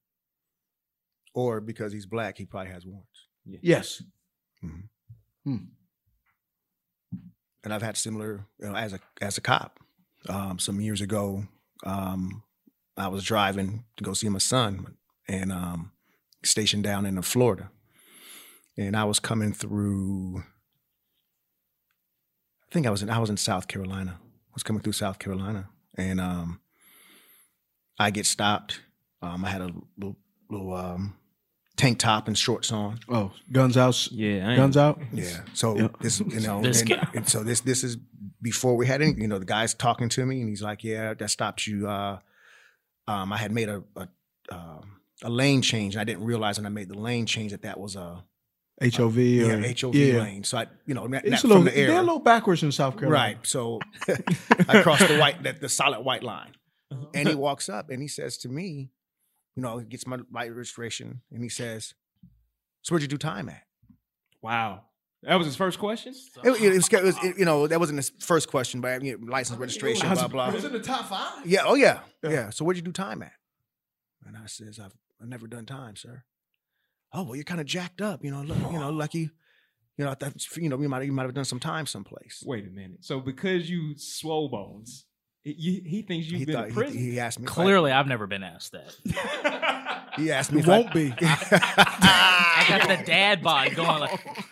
Or 1.34 1.60
because 1.62 1.92
he's 1.92 2.06
black, 2.06 2.38
he 2.38 2.46
probably 2.46 2.72
has 2.72 2.86
warrants. 2.86 3.28
Yes. 3.46 4.02
Mhm. 4.64 4.90
Hmm. 5.44 5.58
And 7.66 7.74
I've 7.74 7.82
had 7.82 7.98
similar, 7.98 8.46
you 8.60 8.68
know, 8.68 8.76
as 8.76 8.94
a 8.94 9.00
as 9.20 9.38
a 9.38 9.42
cop. 9.42 9.80
Um, 10.30 10.60
some 10.60 10.80
years 10.80 11.02
ago, 11.02 11.44
um, 11.84 12.44
I 12.96 13.08
was 13.10 13.24
driving 13.24 13.84
to 13.98 14.04
go 14.04 14.14
see 14.14 14.30
my 14.30 14.38
son, 14.38 14.96
and 15.28 15.52
um, 15.52 15.92
stationed 16.44 16.84
down 16.84 17.06
in 17.06 17.22
Florida, 17.24 17.72
and 18.78 18.96
I 18.96 19.04
was 19.04 19.20
coming 19.20 19.52
through. 19.52 20.44
I 22.64 22.68
think 22.72 22.86
I 22.86 22.92
was 22.92 23.02
in 23.02 23.10
I 23.10 23.20
was 23.20 23.30
in 23.32 23.38
South 23.38 23.68
Carolina. 23.68 24.20
I 24.20 24.54
was 24.54 24.64
coming 24.64 24.82
through 24.82 24.94
South 24.94 25.18
Carolina, 25.18 25.70
and 25.98 26.22
um, 26.22 26.62
I 28.00 28.12
get 28.12 28.26
stopped. 28.26 28.82
Um, 29.22 29.44
I 29.44 29.50
had 29.50 29.62
a 29.62 29.72
little, 29.98 30.18
little 30.50 30.74
um, 30.74 31.16
tank 31.78 32.00
top 32.00 32.28
and 32.28 32.38
shorts 32.38 32.72
on. 32.72 33.00
Oh, 33.10 33.32
guns 33.52 33.78
out. 33.78 34.10
Yeah, 34.12 34.50
I 34.52 34.56
Guns 34.56 34.78
out. 34.78 35.00
Yeah. 35.12 35.42
So 35.54 35.78
Yeah. 35.78 35.88
this, 36.00 36.20
you 36.20 36.40
know, 36.40 36.62
This 36.62 36.82
and, 36.82 37.08
and 37.14 37.30
so 37.30 37.44
this 37.44 37.62
this 37.62 37.84
is 37.84 37.98
before 38.42 38.76
we 38.78 38.88
had 38.88 39.02
any, 39.02 39.14
you 39.20 39.28
know, 39.28 39.40
the 39.40 39.46
guy's 39.46 39.74
talking 39.74 40.10
to 40.10 40.26
me 40.26 40.40
and 40.42 40.50
he's 40.50 40.62
like, 40.62 40.84
"Yeah, 40.84 41.14
that 41.14 41.30
stopped 41.30 41.66
you." 41.68 41.88
Uh, 41.88 42.20
um, 43.08 43.34
I 43.34 43.38
had 43.38 43.52
made 43.52 43.70
a 43.70 43.84
a, 43.96 44.08
um, 44.52 45.02
a 45.24 45.30
lane 45.30 45.62
change 45.62 45.96
and 45.96 46.02
I 46.02 46.04
didn't 46.04 46.24
realize 46.26 46.58
when 46.58 46.66
I 46.66 46.70
made 46.70 46.90
the 46.90 46.98
lane 46.98 47.26
change 47.26 47.52
that 47.52 47.64
that 47.64 47.80
was 47.80 47.96
a 47.96 48.24
HOV. 48.82 49.18
yeah 49.18 49.46
or, 49.54 49.62
HOV 49.62 49.96
yeah. 49.96 50.22
lane. 50.22 50.44
So 50.44 50.58
I, 50.58 50.68
you 50.86 50.94
know, 50.94 51.08
not, 51.08 51.24
It's 51.26 51.44
not 51.44 51.44
a 51.44 51.48
little, 51.48 51.64
from 51.64 51.74
the 51.74 51.78
air. 51.78 51.88
they're 51.88 52.00
a 52.00 52.04
little 52.04 52.20
backwards 52.20 52.62
in 52.62 52.72
South 52.74 52.98
Carolina. 52.98 53.24
Right. 53.36 53.38
So 53.48 53.80
I 54.68 54.82
crossed 54.82 55.08
the 55.08 55.18
white, 55.18 55.42
the, 55.44 55.54
the 55.54 55.70
solid 55.70 56.02
white 56.02 56.24
line. 56.24 56.56
Uh-huh. 56.92 57.06
And 57.14 57.28
he 57.30 57.36
walks 57.36 57.70
up 57.70 57.90
and 57.90 58.02
he 58.02 58.08
says 58.10 58.38
to 58.40 58.50
me, 58.50 58.92
you 59.56 59.62
know, 59.62 59.78
he 59.78 59.86
gets 59.86 60.06
my 60.08 60.18
light 60.32 60.54
registration 60.54 61.22
and 61.32 61.42
he 61.44 61.50
says, 61.50 61.94
So 62.82 62.94
where'd 62.94 63.02
you 63.02 63.08
do 63.08 63.18
time 63.18 63.50
at? 63.50 63.64
Wow. 64.42 64.84
That 65.24 65.36
was 65.36 65.48
his 65.48 65.56
first 65.56 65.80
question? 65.80 66.14
It, 66.44 66.62
it 66.62 66.74
was, 66.74 66.88
it 66.94 67.04
was- 67.04 67.18
it- 67.24 67.38
you 67.40 67.46
know, 67.46 67.66
that 67.68 67.80
wasn't 67.80 67.98
his 67.98 68.12
first 68.20 68.48
question, 68.50 68.80
but 68.82 69.02
you 69.04 69.18
know, 69.18 69.32
license 69.32 69.58
registration, 69.60 70.08
blah, 70.14 70.28
blah. 70.28 70.50
It 70.50 70.54
was 70.56 70.66
in 70.66 70.74
the 70.74 70.80
top 70.80 71.06
five. 71.10 71.46
Yeah, 71.48 71.62
oh 71.66 71.76
yeah. 71.76 72.00
Yeah. 72.24 72.50
So 72.52 72.64
where'd 72.64 72.78
you 72.78 72.84
do 72.84 72.92
time 72.92 73.22
at? 73.24 73.32
And 74.28 74.38
I 74.38 74.46
says, 74.48 74.80
I've, 74.80 74.94
I've 75.22 75.28
never 75.28 75.48
done 75.48 75.66
time, 75.66 75.96
sir. 75.96 76.24
Oh, 77.14 77.24
well, 77.24 77.36
you're 77.36 77.44
kind 77.44 77.62
of 77.62 77.66
jacked 77.68 78.02
up, 78.02 78.24
you 78.24 78.32
know, 78.32 78.42
look, 78.42 78.58
you 78.72 78.78
know, 78.80 78.90
like 78.90 79.14
you, 79.14 79.30
you 79.98 80.04
know, 80.04 80.12
I 80.12 80.16
thought, 80.16 80.34
you 80.58 80.68
know, 80.68 80.80
you 80.82 80.90
might, 80.90 81.04
you 81.06 81.12
might 81.14 81.24
have 81.24 81.34
done 81.34 81.46
some 81.46 81.60
time 81.60 81.86
someplace. 81.86 82.44
Wait 82.46 82.68
a 82.68 82.70
minute. 82.70 82.98
So 83.06 83.20
because 83.22 83.70
you 83.70 83.94
swole 83.98 84.50
bones, 84.50 85.06
it- 85.46 85.56
you, 85.58 85.82
he 85.86 86.02
thinks 86.02 86.28
you've 86.28 86.40
He 86.40 86.46
been 86.46 86.56
thought 86.56 86.62
to 86.64 86.68
he, 86.70 86.74
prison. 86.74 86.98
he 87.00 87.20
asked 87.20 87.40
me. 87.40 87.46
if 87.46 87.52
I- 87.52 87.54
Clearly, 87.54 87.92
I've 87.92 88.08
never 88.08 88.28
been 88.28 88.44
asked 88.44 88.74
that. 88.74 90.12
He 90.18 90.32
asked 90.32 90.52
me. 90.54 90.60
It 90.60 90.64
if 90.64 90.70
I- 90.70 90.80
won't 90.80 90.94
be. 90.94 91.14
I 91.22 92.66
got 92.70 92.88
the 92.88 93.04
dad 93.06 93.44
bod 93.44 93.76
going 93.76 94.00
like. 94.00 94.46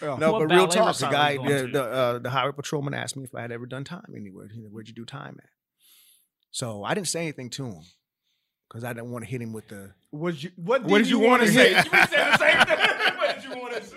No, 0.00 0.10
What 0.10 0.20
but 0.20 0.54
real 0.54 0.66
ballet 0.68 0.76
talk. 0.76 0.96
The 0.96 1.08
guy, 1.08 1.36
the 1.36 1.68
the, 1.72 1.82
uh, 1.84 2.18
the 2.20 2.30
highway 2.30 2.52
patrolman 2.52 2.94
asked 2.94 3.16
me 3.16 3.24
if 3.24 3.34
I 3.34 3.40
had 3.42 3.50
ever 3.52 3.66
done 3.66 3.82
time 3.84 4.12
anywhere. 4.16 4.46
He 4.52 4.60
said, 4.62 4.70
Where'd 4.72 4.86
you 4.88 4.94
do 4.94 5.04
time 5.04 5.36
at? 5.42 5.48
So 6.52 6.84
I 6.84 6.94
didn't 6.94 7.08
say 7.08 7.22
anything 7.22 7.50
to 7.50 7.66
him 7.66 7.82
because 8.68 8.84
I 8.84 8.92
didn't 8.92 9.10
want 9.10 9.24
to 9.24 9.30
hit 9.30 9.42
him 9.42 9.52
with 9.52 9.66
the. 9.68 9.92
What 10.10 10.40
you 10.42 10.50
what 10.56 10.82
did, 10.82 10.90
what 10.92 10.98
did 10.98 11.08
you 11.10 11.18
want 11.18 11.42
to 11.42 11.48
say? 11.48 11.74
hit? 11.74 11.84
You 11.84 11.90
said 11.90 12.06
the 12.06 12.38
same 12.38 12.64
thing. 12.64 12.78
what 13.18 13.34
did 13.34 13.44
you 13.44 13.50
want 13.60 13.74
to 13.74 13.84
say? 13.84 13.96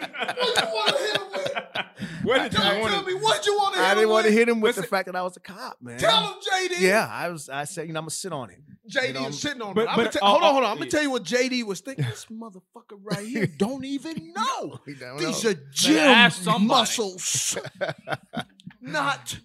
What 2.23 2.51
did 2.51 2.53
you 2.53 2.59
want 2.79 2.91
Tell 2.91 3.01
to 3.01 3.07
me 3.07 3.13
what 3.15 3.45
you 3.45 3.55
want 3.57 3.75
to. 3.75 3.81
I 3.81 3.93
didn't 3.95 4.09
want 4.09 4.25
to 4.27 4.31
hit 4.31 4.47
him 4.49 4.61
with 4.61 4.69
Listen- 4.77 4.81
the 4.83 4.87
fact 4.87 5.05
that 5.07 5.15
I 5.15 5.21
was 5.23 5.37
a 5.37 5.39
cop, 5.39 5.77
man. 5.81 5.97
Tell 5.97 6.21
him, 6.27 6.33
JD. 6.39 6.79
Yeah, 6.81 7.07
I 7.09 7.29
was. 7.29 7.49
I 7.49 7.63
said, 7.65 7.87
you 7.87 7.93
know, 7.93 7.99
I'm 7.99 8.03
gonna 8.05 8.11
sit 8.11 8.31
on 8.33 8.49
it. 8.49 8.59
JD 8.89 9.07
You 9.07 9.13
know, 9.13 9.27
is 9.27 9.39
sitting 9.41 9.61
on 9.61 9.73
but- 9.73 9.81
it. 9.83 9.89
I'm 9.89 9.95
gonna 9.95 10.07
but, 10.09 10.13
tell- 10.19 10.23
uh, 10.27 10.31
hold 10.31 10.43
on, 10.43 10.49
uh, 10.49 10.51
hold 10.53 10.63
on. 10.65 10.71
I'm 10.71 10.77
gonna 10.77 10.89
tell 10.89 11.01
you 11.03 11.11
what 11.11 11.23
JD 11.23 11.63
was 11.63 11.81
thinking. 11.81 12.05
This 12.09 12.25
motherfucker 12.27 12.99
right 13.01 13.25
here 13.25 13.47
don't 13.47 13.85
even 13.85 14.33
know. 14.35 14.79
He 14.85 14.93
don't 14.95 15.17
These 15.17 15.43
know. 15.43 15.49
are 15.51 15.55
gym 15.71 16.67
muscles, 16.67 17.57
not 18.81 19.39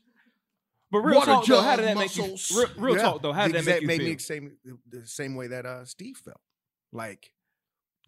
But 0.90 0.98
real 1.00 1.16
Water 1.18 1.30
talk 1.32 1.46
though, 1.46 1.60
how 1.62 1.76
did 1.76 1.84
that 1.86 1.96
make 1.96 2.16
you? 2.16 2.36
Real, 2.56 2.68
real 2.76 2.96
Yeah. 2.96 3.02
talk 3.02 3.22
though, 3.22 3.32
how 3.32 3.46
did 3.46 3.56
that 3.56 3.64
make 3.64 3.80
you 3.82 3.86
made 3.86 3.98
feel? 4.00 4.06
me 4.08 4.14
the 4.14 4.20
same 4.22 4.56
the 4.88 5.06
same 5.06 5.34
way 5.34 5.46
that 5.48 5.66
uh, 5.66 5.84
Steve 5.84 6.16
felt. 6.24 6.40
Like, 6.92 7.32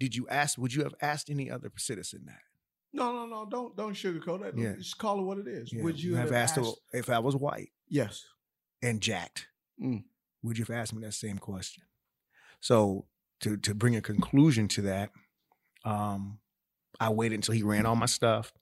did 0.00 0.14
you 0.14 0.26
ask? 0.28 0.56
Would 0.58 0.72
you 0.74 0.84
have 0.84 0.94
asked 1.02 1.28
any 1.30 1.50
other 1.50 1.70
citizen 1.76 2.22
that? 2.26 2.40
No, 2.92 3.12
no, 3.12 3.26
no. 3.26 3.46
Don't 3.50 3.76
don't 3.76 3.92
sugarcoat 3.94 4.42
that. 4.42 4.58
Yeah. 4.58 4.74
Just 4.78 4.98
call 4.98 5.18
it 5.18 5.22
what 5.22 5.38
it 5.38 5.46
is. 5.46 5.72
Yeah, 5.72 5.82
Would 5.82 6.02
you 6.02 6.16
have, 6.16 6.32
asked, 6.32 6.58
asked? 6.58 6.66
her 6.92 6.98
if 6.98 7.10
I 7.10 7.18
was 7.18 7.36
white 7.36 7.70
yes. 7.88 8.24
and 8.82 9.00
jacked? 9.00 9.46
Mm. 9.82 10.04
Would 10.42 10.58
you 10.58 10.64
have 10.64 10.76
asked 10.76 10.94
me 10.94 11.02
that 11.02 11.14
same 11.14 11.38
question? 11.38 11.84
So 12.60 13.06
to 13.40 13.56
to 13.58 13.74
bring 13.74 13.96
a 13.96 14.00
conclusion 14.00 14.68
to 14.68 14.82
that, 14.82 15.10
um, 15.84 16.38
I 16.98 17.10
waited 17.10 17.36
until 17.36 17.54
he 17.54 17.62
ran 17.62 17.86
all 17.86 17.96
my 17.96 18.06
stuff, 18.06 18.52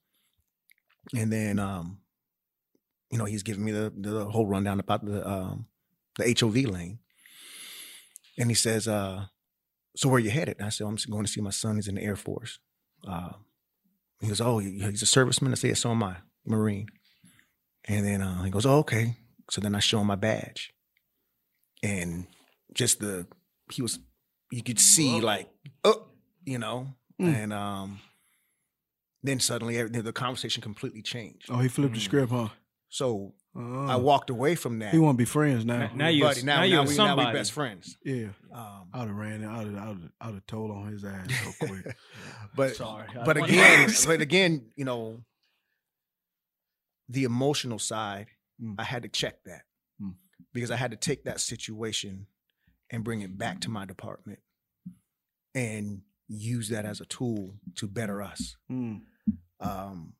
and 1.15 1.31
then 1.31 1.59
um, 1.59 1.99
you 3.11 3.17
know 3.17 3.25
he's 3.25 3.43
giving 3.43 3.63
me 3.63 3.71
the 3.71 3.91
the 3.95 4.25
whole 4.25 4.45
rundown 4.45 4.79
about 4.79 5.05
the 5.05 5.27
um, 5.27 5.67
the 6.17 6.35
HOV 6.39 6.55
lane, 6.71 6.99
and 8.37 8.49
he 8.49 8.55
says, 8.55 8.87
uh, 8.87 9.25
"So 9.95 10.09
where 10.09 10.19
you 10.19 10.29
headed?" 10.29 10.61
I 10.61 10.69
said, 10.69 10.85
"I'm 10.85 10.97
going 11.09 11.25
to 11.25 11.31
see 11.31 11.41
my 11.41 11.49
son. 11.49 11.75
He's 11.77 11.87
in 11.87 11.95
the 11.95 12.03
Air 12.03 12.15
Force." 12.15 12.59
Uh, 13.07 13.33
he 14.19 14.27
goes, 14.27 14.41
"Oh, 14.41 14.59
he's 14.59 15.01
a 15.03 15.05
serviceman." 15.05 15.51
I 15.51 15.55
said, 15.55 15.77
"So 15.77 15.91
am 15.91 16.03
I, 16.03 16.17
Marine." 16.45 16.87
And 17.87 18.05
then 18.05 18.21
uh, 18.21 18.43
he 18.43 18.49
goes, 18.49 18.65
"Oh, 18.65 18.79
okay." 18.79 19.15
So 19.49 19.61
then 19.61 19.75
I 19.75 19.79
show 19.79 19.99
him 20.01 20.07
my 20.07 20.15
badge, 20.15 20.73
and 21.83 22.27
just 22.73 22.99
the 22.99 23.27
he 23.71 23.81
was 23.81 23.99
you 24.51 24.63
could 24.63 24.79
see 24.79 25.19
like 25.21 25.49
oh 25.83 26.07
you 26.45 26.57
know 26.59 26.87
Mm. 27.19 27.33
and 27.35 27.53
um 27.53 27.99
then 29.23 29.39
suddenly 29.39 29.77
everything, 29.79 30.03
the 30.03 30.13
conversation 30.13 30.61
completely 30.61 31.01
changed 31.01 31.47
Oh, 31.49 31.57
he 31.57 31.67
flipped 31.67 31.95
the 31.95 31.99
script, 31.99 32.31
huh? 32.31 32.49
so 32.89 33.33
Oh. 33.59 33.87
i 33.87 33.95
walked 33.95 34.29
away 34.29 34.53
from 34.55 34.77
that 34.79 34.93
He 34.93 34.99
want 34.99 35.15
to 35.15 35.17
be 35.17 35.25
friends 35.25 35.65
now. 35.65 35.79
Now- 35.79 35.91
now 35.95 36.07
you- 36.09 36.23
Buddy, 36.23 36.43
now, 36.43 36.57
now 36.57 36.63
you 36.63 36.75
now, 36.75 36.81
a 36.83 36.85
we, 36.85 36.95
now 36.97 37.15
we 37.17 37.33
best 37.33 37.51
friends 37.53 37.97
Yeah. 38.03 38.27
um 38.53 38.89
I'd 38.93 39.07
have 39.07 39.15
ran 39.15 39.43
it. 39.43 39.47
I'd 39.47 39.65
have, 39.67 39.75
I'd 39.75 39.87
have, 39.87 40.01
I'd 40.21 40.33
have 40.35 40.45
told 40.45 40.69
on 40.71 40.91
his 40.91 41.03
ass 41.03 41.27
so 41.43 41.65
quick. 41.67 41.95
but 42.55 42.75
Sorry, 42.75 43.07
but 43.25 43.37
again 43.37 43.89
but 44.05 44.21
again 44.21 44.71
you 44.75 44.85
know 44.85 45.23
the 47.09 47.23
emotional 47.23 47.79
side 47.79 48.27
Mm. 48.61 48.73
i 48.79 48.83
had 48.83 49.03
to 49.03 49.09
check 49.09 49.43
that 49.45 49.61
Mm. 50.01 50.15
because 50.53 50.71
i 50.71 50.75
had 50.75 50.89
to 50.91 50.97
take 50.97 51.23
that 51.25 51.39
situation 51.39 52.27
and 52.89 53.03
bring 53.03 53.21
it 53.21 53.37
back 53.37 53.59
to 53.61 53.69
my 53.69 53.85
department 53.85 54.39
and 55.55 56.01
use 56.27 56.69
that 56.69 56.83
as 56.85 56.99
a 57.01 57.05
tool 57.05 57.53
to 57.75 57.87
better 57.87 58.21
us 58.21 58.55
Mm. 58.71 59.01
um, 59.59 60.13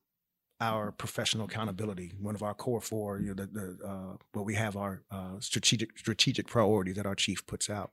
our 0.60 0.92
professional 0.92 1.46
accountability. 1.46 2.14
One 2.20 2.36
of 2.36 2.44
our 2.44 2.54
core 2.54 2.82
four, 2.82 3.20
you 3.20 3.34
know, 3.34 3.46
the, 3.46 3.48
the 3.48 3.88
uh, 3.88 4.18
where 4.34 4.44
we 4.44 4.56
have 4.56 4.76
our 4.76 5.04
uh, 5.12 5.40
strategic 5.40 5.98
strategic 5.98 6.48
priorities 6.48 6.96
that 6.96 7.06
our 7.06 7.16
chief 7.16 7.46
puts 7.46 7.70
out: 7.70 7.92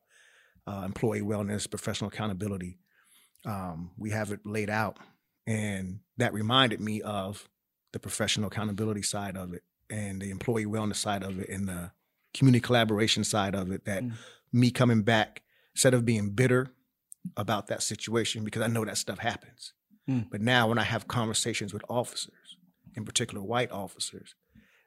uh, 0.67 0.83
employee 0.85 1.21
wellness, 1.21 1.69
professional 1.69 2.09
accountability. 2.09 2.79
Um, 3.47 3.91
we 3.99 4.11
have 4.11 4.33
it 4.33 4.41
laid 4.45 4.71
out, 4.71 4.99
and 5.47 6.01
that 6.17 6.33
reminded 6.33 6.81
me 6.81 7.03
of 7.03 7.49
the 7.93 7.99
professional 7.99 8.49
accountability 8.49 9.03
side 9.03 9.37
of 9.37 9.53
it, 9.53 9.63
and 9.91 10.21
the 10.21 10.31
employee 10.31 10.67
wellness 10.67 10.97
side 10.97 11.23
of 11.23 11.39
it, 11.39 11.49
and 11.49 11.69
the 11.69 11.93
community 12.33 12.61
collaboration 12.61 13.25
side 13.25 13.55
of 13.55 13.71
it. 13.71 13.85
That 13.85 14.05
me 14.53 14.71
coming 14.71 15.03
back 15.03 15.43
instead 15.75 15.93
of 15.95 16.05
being 16.05 16.31
bitter 16.31 16.69
about 17.37 17.67
that 17.67 17.83
situation 17.83 18.45
because 18.45 18.63
I 18.63 18.69
know 18.69 18.85
that 18.85 18.99
stuff 18.99 19.19
happens. 19.19 19.73
Mm. 20.09 20.29
But 20.31 20.41
now 20.41 20.69
when 20.69 20.79
I 20.79 20.83
have 20.85 21.09
conversations 21.09 21.73
with 21.73 21.83
officers, 21.89 22.57
in 22.95 23.05
particular 23.05 23.43
white 23.43 23.71
officers, 23.73 24.35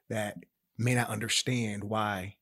that 0.08 0.36
may 0.78 0.94
not 0.94 1.08
understand 1.10 1.84
why 1.84 2.36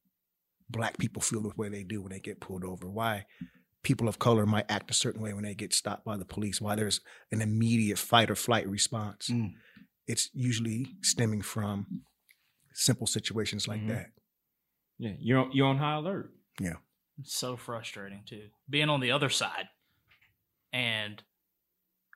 black 0.68 0.98
people 0.98 1.22
feel 1.22 1.42
the 1.42 1.52
way 1.56 1.68
they 1.68 1.84
do 1.84 2.02
when 2.02 2.12
they 2.12 2.20
get 2.20 2.40
pulled 2.40 2.64
over, 2.64 2.88
why 2.88 3.24
people 3.82 4.08
of 4.08 4.18
color 4.18 4.46
might 4.46 4.70
act 4.70 4.90
a 4.90 4.94
certain 4.94 5.22
way 5.22 5.32
when 5.32 5.44
they 5.44 5.54
get 5.54 5.72
stopped 5.72 6.04
by 6.04 6.16
the 6.16 6.24
police, 6.24 6.60
why 6.60 6.74
there's 6.74 7.00
an 7.32 7.40
immediate 7.40 7.98
fight 7.98 8.30
or 8.30 8.34
flight 8.34 8.68
response. 8.68 9.28
Mm. 9.30 9.52
It's 10.06 10.28
usually 10.34 10.86
stemming 11.02 11.42
from 11.42 12.02
simple 12.74 13.06
situations 13.06 13.66
like 13.66 13.80
Mhm. 13.80 13.88
that. 13.88 14.12
Yeah, 14.98 15.14
you're 15.18 15.38
on, 15.38 15.52
you're 15.52 15.66
on 15.66 15.78
high 15.78 15.94
alert. 15.94 16.32
Yeah. 16.60 16.76
It's 17.18 17.34
so 17.34 17.56
frustrating 17.56 18.22
too. 18.26 18.50
Being 18.68 18.88
on 18.90 19.00
the 19.00 19.10
other 19.12 19.30
side 19.30 19.68
and 20.72 21.22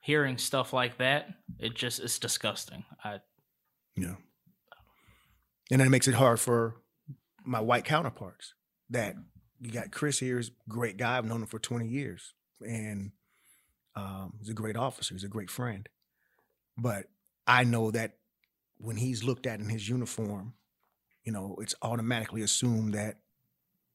hearing 0.00 0.38
stuff 0.38 0.72
like 0.72 0.98
that, 0.98 1.28
it 1.58 1.74
just 1.74 2.00
it's 2.00 2.18
disgusting. 2.18 2.84
I 3.04 3.20
Yeah. 3.96 4.16
And 5.70 5.80
then 5.80 5.86
it 5.86 5.90
makes 5.90 6.08
it 6.08 6.14
hard 6.14 6.40
for 6.40 6.76
my 7.44 7.60
white 7.60 7.84
counterparts 7.84 8.54
that 8.90 9.14
you 9.60 9.70
got 9.70 9.92
Chris 9.92 10.18
here 10.18 10.38
is 10.38 10.50
great 10.68 10.96
guy. 10.96 11.16
I've 11.16 11.24
known 11.24 11.42
him 11.42 11.46
for 11.46 11.58
20 11.58 11.86
years. 11.86 12.34
And 12.60 13.12
um, 13.94 14.34
he's 14.38 14.48
a 14.48 14.54
great 14.54 14.76
officer. 14.76 15.14
He's 15.14 15.24
a 15.24 15.28
great 15.28 15.50
friend. 15.50 15.88
But 16.76 17.06
I 17.46 17.64
know 17.64 17.90
that 17.90 18.16
when 18.78 18.96
he's 18.96 19.22
looked 19.22 19.46
at 19.46 19.60
in 19.60 19.68
his 19.68 19.88
uniform, 19.88 20.54
you 21.24 21.32
know, 21.32 21.56
it's 21.60 21.74
automatically 21.82 22.42
assumed 22.42 22.94
that 22.94 23.18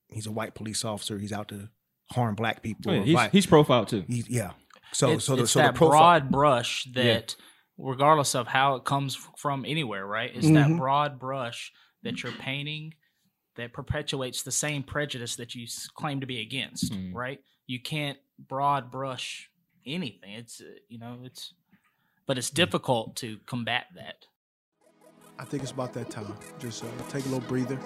he's 0.09 0.27
a 0.27 0.31
white 0.31 0.53
police 0.53 0.85
officer. 0.85 1.17
He's 1.17 1.33
out 1.33 1.47
to 1.49 1.69
harm 2.11 2.35
black 2.35 2.61
people. 2.61 2.91
Oh, 2.91 2.93
yeah, 2.93 3.23
he's, 3.23 3.31
he's 3.31 3.45
profiled 3.47 3.87
too. 3.87 4.05
He's, 4.07 4.29
yeah. 4.29 4.51
So, 4.95 5.11
it's, 5.11 5.25
so 5.25 5.35
the, 5.35 5.43
it's 5.43 5.51
so 5.51 5.59
that 5.59 5.73
the 5.73 5.79
broad 5.79 6.31
brush 6.31 6.85
that, 6.93 7.35
regardless 7.77 8.33
of 8.33 8.47
how 8.47 8.75
it 8.75 8.85
comes 8.85 9.15
from 9.37 9.65
anywhere, 9.65 10.05
right? 10.07 10.31
It's 10.33 10.49
that 10.51 10.69
Mhm. 10.69 10.77
broad 10.77 11.19
brush 11.19 11.73
that 12.03 12.23
you're 12.23 12.31
painting 12.31 12.93
that 13.55 13.73
perpetuates 13.73 14.43
the 14.43 14.51
same 14.53 14.83
prejudice 14.83 15.35
that 15.35 15.53
you 15.53 15.67
claim 15.95 16.21
to 16.21 16.25
be 16.25 16.39
against, 16.39 16.93
Mhm. 16.93 17.13
right? 17.13 17.43
You 17.67 17.81
can't 17.81 18.17
broad 18.39 18.89
brush 18.89 19.49
anything. 19.85 20.31
It's 20.33 20.61
uh, 20.61 20.65
you 20.87 20.97
know 20.97 21.19
it's, 21.23 21.53
but 22.25 22.37
it's 22.37 22.49
difficult 22.49 23.17
to 23.17 23.39
combat 23.39 23.87
that. 23.95 24.27
I 25.37 25.43
think 25.43 25.63
it's 25.63 25.73
about 25.73 25.91
that 25.93 26.09
time. 26.09 26.33
Just 26.59 26.85
uh, 26.85 26.87
take 27.09 27.25
a 27.25 27.29
little 27.29 27.47
breather. 27.49 27.77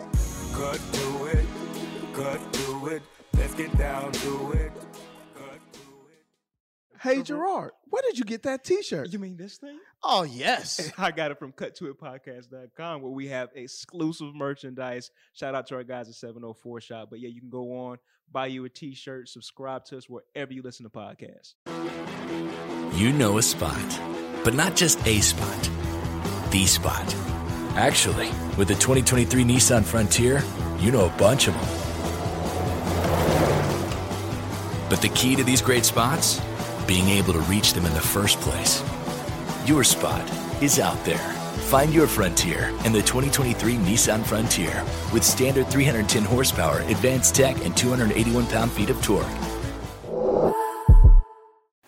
Cut 0.54 0.80
to 0.94 1.26
it, 1.26 1.46
cut 2.14 2.54
to 2.54 2.88
it. 2.90 3.02
Let's 3.34 3.56
get 3.56 3.76
down 3.80 4.12
to 4.12 4.52
it. 4.52 4.72
Hey 7.02 7.24
Gerard, 7.24 7.72
where 7.86 8.02
did 8.02 8.18
you 8.20 8.26
get 8.26 8.44
that 8.44 8.66
T-shirt? 8.66 9.14
You 9.14 9.20
mean 9.20 9.38
this 9.38 9.56
thing? 9.58 9.80
Oh 10.04 10.24
yes. 10.24 10.92
I 10.98 11.12
got 11.12 11.32
it 11.32 11.40
from 11.40 11.54
cuttoitpodcast.com 11.54 13.02
where 13.02 13.12
we 13.12 13.30
have 13.30 13.48
exclusive 13.56 14.36
merchandise. 14.36 15.10
Shout 15.32 15.56
out 15.56 15.68
to 15.68 15.76
our 15.76 15.84
guys 15.84 16.10
at 16.10 16.16
704 16.16 16.82
Shop. 16.82 17.08
But 17.10 17.22
yeah, 17.22 17.30
you 17.30 17.40
can 17.40 17.50
go 17.50 17.88
on, 17.88 18.00
buy 18.30 18.48
you 18.48 18.66
a 18.66 18.70
t-shirt, 18.70 19.30
subscribe 19.30 19.86
to 19.86 19.98
us 19.98 20.10
wherever 20.10 20.52
you 20.52 20.62
listen 20.62 20.84
to 20.84 20.90
podcasts. 20.90 21.54
You 23.00 23.14
know 23.14 23.38
a 23.38 23.44
spot, 23.44 24.02
but 24.44 24.54
not 24.54 24.76
just 24.76 25.00
a 25.08 25.22
spot, 25.22 25.70
the 26.52 26.66
spot. 26.66 27.16
Actually, 27.78 28.28
with 28.58 28.68
the 28.68 28.76
2023 28.76 29.46
Nissan 29.46 29.86
Frontier, 29.86 30.44
you 30.80 30.92
know 30.92 31.06
a 31.06 31.18
bunch 31.18 31.48
of 31.48 31.54
them. 31.54 31.64
But 34.90 35.02
the 35.02 35.10
key 35.16 35.38
to 35.38 35.46
these 35.46 35.62
great 35.62 35.86
spots? 35.86 36.42
Being 36.90 37.10
able 37.10 37.34
to 37.34 37.40
reach 37.42 37.74
them 37.74 37.86
in 37.86 37.94
the 37.94 38.02
first 38.02 38.40
place. 38.40 38.84
Your 39.64 39.84
spot 39.84 40.28
is 40.60 40.80
out 40.80 40.98
there. 41.06 41.20
Find 41.70 41.94
your 41.94 42.08
frontier 42.08 42.70
in 42.84 42.92
the 42.92 43.04
2023 43.04 43.76
Nissan 43.76 44.26
Frontier 44.26 44.84
with 45.14 45.24
standard 45.24 45.68
310 45.68 46.24
horsepower, 46.24 46.80
advanced 46.88 47.36
tech, 47.36 47.64
and 47.64 47.78
281 47.78 48.48
pound 48.48 48.72
feet 48.72 48.90
of 48.90 49.00
torque. 49.04 49.28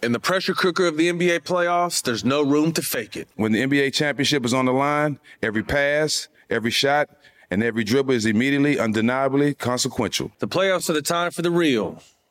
In 0.04 0.12
the 0.12 0.20
pressure 0.20 0.54
cooker 0.54 0.86
of 0.86 0.97
the 0.97 1.10
NBA 1.10 1.39
playoffs, 1.39 2.04
there's 2.04 2.24
no 2.24 2.43
room 2.43 2.72
to 2.74 2.84
fake 2.84 3.18
it. 3.18 3.28
When 3.38 3.54
the 3.54 3.64
NBA 3.64 3.93
championship 3.93 4.45
is 4.45 4.54
on 4.54 4.66
the 4.66 4.72
line, 4.72 5.18
every 5.41 5.64
pass, 5.64 6.28
every 6.47 6.70
shot, 6.70 7.10
and 7.49 7.64
every 7.64 7.84
dribble 7.84 8.14
is 8.14 8.28
immediately, 8.28 8.78
undeniably 8.78 9.56
consequential. 9.56 10.32
The 10.38 10.47
playoffs 10.47 10.91
are 10.91 10.93
the 10.93 11.02
time 11.02 11.32
for 11.32 11.41
the 11.41 11.49
real. 11.49 12.04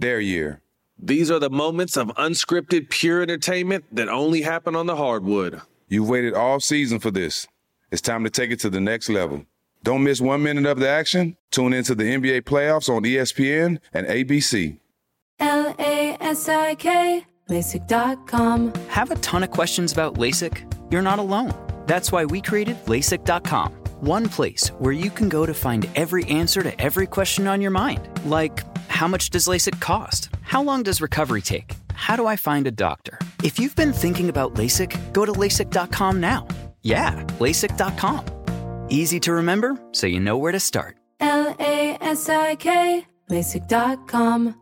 their 0.00 0.20
year? 0.20 0.60
These 0.98 1.30
are 1.30 1.38
the 1.38 1.50
moments 1.50 1.96
of 1.96 2.08
unscripted, 2.08 2.88
pure 2.90 3.22
entertainment 3.22 3.84
that 3.92 4.08
only 4.08 4.42
happen 4.42 4.74
on 4.74 4.86
the 4.86 4.96
hardwood. 4.96 5.60
You've 5.88 6.08
waited 6.08 6.34
all 6.34 6.60
season 6.60 6.98
for 6.98 7.10
this. 7.10 7.46
It's 7.90 8.02
time 8.02 8.24
to 8.24 8.30
take 8.30 8.50
it 8.50 8.60
to 8.60 8.70
the 8.70 8.80
next 8.80 9.08
level. 9.08 9.44
Don't 9.82 10.02
miss 10.02 10.20
one 10.20 10.42
minute 10.42 10.66
of 10.66 10.80
the 10.80 10.88
action. 10.88 11.36
Tune 11.50 11.72
into 11.72 11.94
the 11.94 12.04
NBA 12.04 12.42
playoffs 12.42 12.88
on 12.88 13.04
ESPN 13.04 13.78
and 13.92 14.06
ABC. 14.06 14.78
L 15.38 15.74
A 15.78 16.16
S 16.20 16.48
I 16.48 16.74
K, 16.74 17.24
LASIK.com. 17.48 18.72
Have 18.88 19.10
a 19.10 19.16
ton 19.16 19.44
of 19.44 19.50
questions 19.50 19.92
about 19.92 20.14
LASIK? 20.14 20.90
You're 20.90 21.02
not 21.02 21.18
alone. 21.18 21.54
That's 21.86 22.10
why 22.10 22.24
we 22.24 22.40
created 22.40 22.76
LASIK.com. 22.86 23.72
One 24.00 24.28
place 24.28 24.68
where 24.78 24.92
you 24.92 25.10
can 25.10 25.28
go 25.28 25.46
to 25.46 25.54
find 25.54 25.88
every 25.94 26.24
answer 26.24 26.62
to 26.62 26.80
every 26.80 27.06
question 27.06 27.46
on 27.46 27.62
your 27.62 27.70
mind. 27.70 28.08
Like, 28.24 28.64
How 28.88 29.08
much 29.08 29.30
does 29.30 29.46
LASIK 29.46 29.80
cost? 29.80 30.30
How 30.42 30.62
long 30.62 30.82
does 30.82 31.00
recovery 31.00 31.42
take? 31.42 31.74
How 31.94 32.16
do 32.16 32.26
I 32.26 32.36
find 32.36 32.66
a 32.66 32.70
doctor? 32.70 33.18
If 33.42 33.58
you've 33.58 33.76
been 33.76 33.92
thinking 33.92 34.28
about 34.28 34.54
LASIK, 34.54 35.12
go 35.12 35.24
to 35.24 35.32
LASIK.com 35.32 36.20
now. 36.20 36.46
Yeah, 36.82 37.22
LASIK.com. 37.38 38.24
Easy 38.88 39.20
to 39.20 39.32
remember, 39.32 39.76
so 39.92 40.06
you 40.06 40.20
know 40.20 40.36
where 40.38 40.52
to 40.52 40.60
start. 40.60 40.96
L 41.20 41.54
A 41.58 41.96
S 42.00 42.28
I 42.28 42.54
K, 42.56 43.06
LASIK.com. 43.30 44.60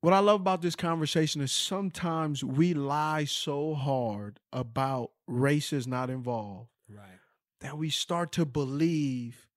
What 0.00 0.14
I 0.14 0.20
love 0.20 0.40
about 0.40 0.62
this 0.62 0.76
conversation 0.76 1.40
is 1.40 1.50
sometimes 1.50 2.44
we 2.44 2.72
lie 2.72 3.24
so 3.24 3.74
hard 3.74 4.38
about 4.52 5.10
race 5.26 5.72
is 5.72 5.88
not 5.88 6.08
involved 6.08 6.70
Right. 6.88 7.18
that 7.60 7.76
we 7.76 7.90
start 7.90 8.30
to 8.32 8.46
believe, 8.46 9.47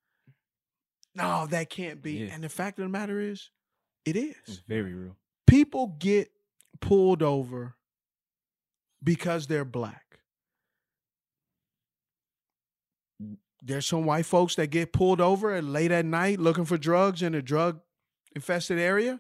no, 1.16 1.48
that 1.48 1.70
can't 1.70 2.02
be. 2.02 2.14
Yeah. 2.14 2.34
And 2.34 2.44
the 2.44 2.50
fact 2.50 2.80
of 2.80 2.84
the 2.84 2.90
matter 2.90 3.20
is, 3.20 3.50
it 4.06 4.16
is. 4.16 4.36
It's 4.48 4.62
very 4.68 4.94
real. 4.94 5.16
People 5.48 5.96
get 6.00 6.32
pulled 6.80 7.22
over 7.22 7.76
because 9.04 9.48
they're 9.48 9.66
black. 9.66 10.20
There's 13.64 13.86
some 13.86 14.06
white 14.06 14.26
folks 14.26 14.56
that 14.56 14.68
get 14.68 14.92
pulled 14.92 15.22
over 15.22 15.54
at 15.54 15.64
late 15.64 15.92
at 15.92 16.06
night 16.06 16.40
looking 16.40 16.66
for 16.66 16.78
drugs 16.78 17.22
in 17.22 17.36
a 17.36 17.42
drug 17.42 17.80
infested 18.34 18.80
area 18.80 19.20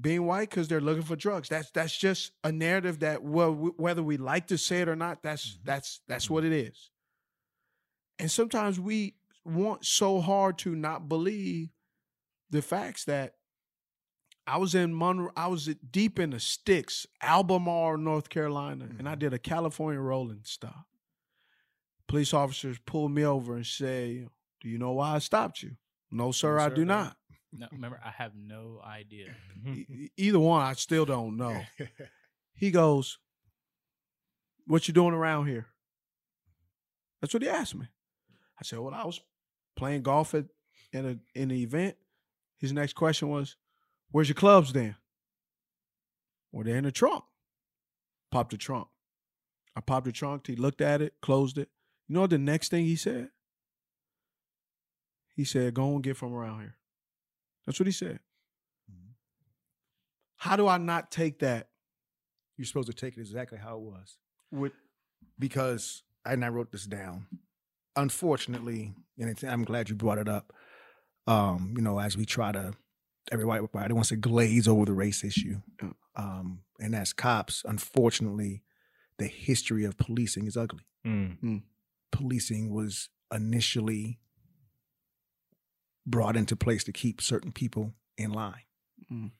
being 0.00 0.26
white 0.26 0.50
because 0.50 0.68
they're 0.68 0.80
looking 0.80 1.02
for 1.02 1.16
drugs. 1.16 1.48
That's 1.48 1.70
that's 1.70 1.96
just 1.96 2.32
a 2.44 2.52
narrative 2.52 3.00
that 3.00 3.22
well, 3.22 3.52
whether 3.52 4.02
we 4.02 4.16
like 4.16 4.48
to 4.48 4.58
say 4.58 4.80
it 4.80 4.88
or 4.88 4.96
not, 4.96 5.22
that's 5.22 5.50
mm-hmm. 5.50 5.62
that's 5.64 6.00
that's 6.08 6.30
what 6.30 6.44
mm-hmm. 6.44 6.52
it 6.52 6.68
is. 6.68 6.90
And 8.18 8.30
sometimes 8.30 8.80
we 8.80 9.14
want 9.48 9.84
so 9.84 10.20
hard 10.20 10.58
to 10.58 10.74
not 10.74 11.08
believe 11.08 11.70
the 12.50 12.62
facts 12.62 13.04
that 13.04 13.34
I 14.48 14.56
was 14.56 14.74
in 14.74 14.96
Monroe, 14.96 15.30
I 15.36 15.48
was 15.48 15.66
deep 15.90 16.18
in 16.18 16.30
the 16.30 16.40
sticks, 16.40 17.06
Albemarle, 17.22 17.98
North 17.98 18.30
Carolina, 18.30 18.88
and 18.98 19.06
I 19.06 19.12
mm-hmm. 19.12 19.18
did 19.18 19.34
a 19.34 19.38
California 19.38 20.00
rolling 20.00 20.40
stop. 20.44 20.86
Police 22.06 22.32
officers 22.32 22.78
pulled 22.86 23.12
me 23.12 23.24
over 23.24 23.56
and 23.56 23.66
say, 23.66 24.26
"Do 24.62 24.68
you 24.70 24.78
know 24.78 24.92
why 24.92 25.16
I 25.16 25.18
stopped 25.18 25.62
you?" 25.62 25.72
No, 26.10 26.32
sir, 26.32 26.58
I 26.58 26.70
sir, 26.70 26.74
do 26.76 26.84
no." 26.86 26.96
not. 26.96 27.16
No, 27.52 27.66
remember, 27.72 28.00
I 28.02 28.10
have 28.10 28.32
no 28.34 28.80
idea. 28.86 29.34
E- 29.66 30.10
either 30.16 30.38
one, 30.38 30.62
I 30.62 30.72
still 30.74 31.04
don't 31.04 31.36
know. 31.36 31.60
he 32.54 32.70
goes, 32.70 33.18
"What 34.66 34.88
you 34.88 34.94
doing 34.94 35.14
around 35.14 35.48
here?" 35.48 35.66
That's 37.20 37.34
what 37.34 37.42
he 37.42 37.48
asked 37.50 37.74
me. 37.74 37.86
I 38.58 38.64
said, 38.64 38.78
"Well, 38.78 38.94
I 38.94 39.04
was 39.04 39.20
playing 39.78 40.02
golf 40.02 40.34
at 40.34 40.44
in 40.92 41.06
a 41.06 41.18
in 41.38 41.50
an 41.50 41.56
event." 41.56 41.96
His 42.58 42.72
next 42.72 42.94
question 42.94 43.28
was, 43.28 43.56
"Where's 44.10 44.28
your 44.28 44.34
clubs 44.34 44.72
then?" 44.72 44.96
Well, 46.52 46.64
they're 46.64 46.76
in 46.76 46.84
the 46.84 46.92
trunk. 46.92 47.24
Popped 48.30 48.50
the 48.50 48.56
trunk. 48.58 48.88
I 49.76 49.80
popped 49.80 50.06
the 50.06 50.12
trunk. 50.12 50.46
He 50.46 50.56
looked 50.56 50.80
at 50.80 51.00
it, 51.00 51.14
closed 51.20 51.58
it. 51.58 51.70
You 52.08 52.14
know 52.14 52.22
what 52.22 52.30
the 52.30 52.38
next 52.38 52.70
thing 52.70 52.84
he 52.84 52.96
said? 52.96 53.30
He 55.36 55.44
said, 55.44 55.74
"Go 55.74 55.94
and 55.94 56.02
get 56.02 56.16
from 56.16 56.34
around 56.34 56.60
here." 56.60 56.76
That's 57.64 57.78
what 57.78 57.86
he 57.86 57.92
said. 57.92 58.20
Mm-hmm. 58.90 59.12
How 60.36 60.56
do 60.56 60.66
I 60.66 60.78
not 60.78 61.10
take 61.10 61.38
that? 61.40 61.68
You're 62.56 62.66
supposed 62.66 62.88
to 62.88 62.94
take 62.94 63.16
it 63.16 63.20
exactly 63.20 63.58
how 63.58 63.76
it 63.76 63.82
was. 63.82 64.18
With 64.50 64.72
because 65.38 66.02
and 66.24 66.44
I 66.44 66.48
wrote 66.48 66.72
this 66.72 66.86
down. 66.86 67.26
Unfortunately, 67.98 68.94
and 69.18 69.28
it's, 69.28 69.42
I'm 69.42 69.64
glad 69.64 69.88
you 69.88 69.96
brought 69.96 70.18
it 70.18 70.28
up. 70.28 70.52
Um, 71.26 71.74
you 71.76 71.82
know, 71.82 71.98
as 71.98 72.16
we 72.16 72.24
try 72.24 72.52
to, 72.52 72.72
everybody 73.30 73.92
wants 73.92 74.08
to 74.10 74.16
glaze 74.16 74.66
over 74.66 74.84
the 74.84 74.92
race 74.92 75.24
issue, 75.24 75.60
um, 76.16 76.60
and 76.80 76.94
as 76.94 77.12
cops, 77.12 77.62
unfortunately, 77.66 78.62
the 79.18 79.26
history 79.26 79.84
of 79.84 79.98
policing 79.98 80.46
is 80.46 80.56
ugly. 80.56 80.84
Mm. 81.06 81.62
Policing 82.12 82.72
was 82.72 83.08
initially 83.34 84.18
brought 86.06 86.36
into 86.36 86.56
place 86.56 86.84
to 86.84 86.92
keep 86.92 87.20
certain 87.20 87.52
people 87.52 87.92
in 88.16 88.32
line. 88.32 88.62
Mm. 89.12 89.32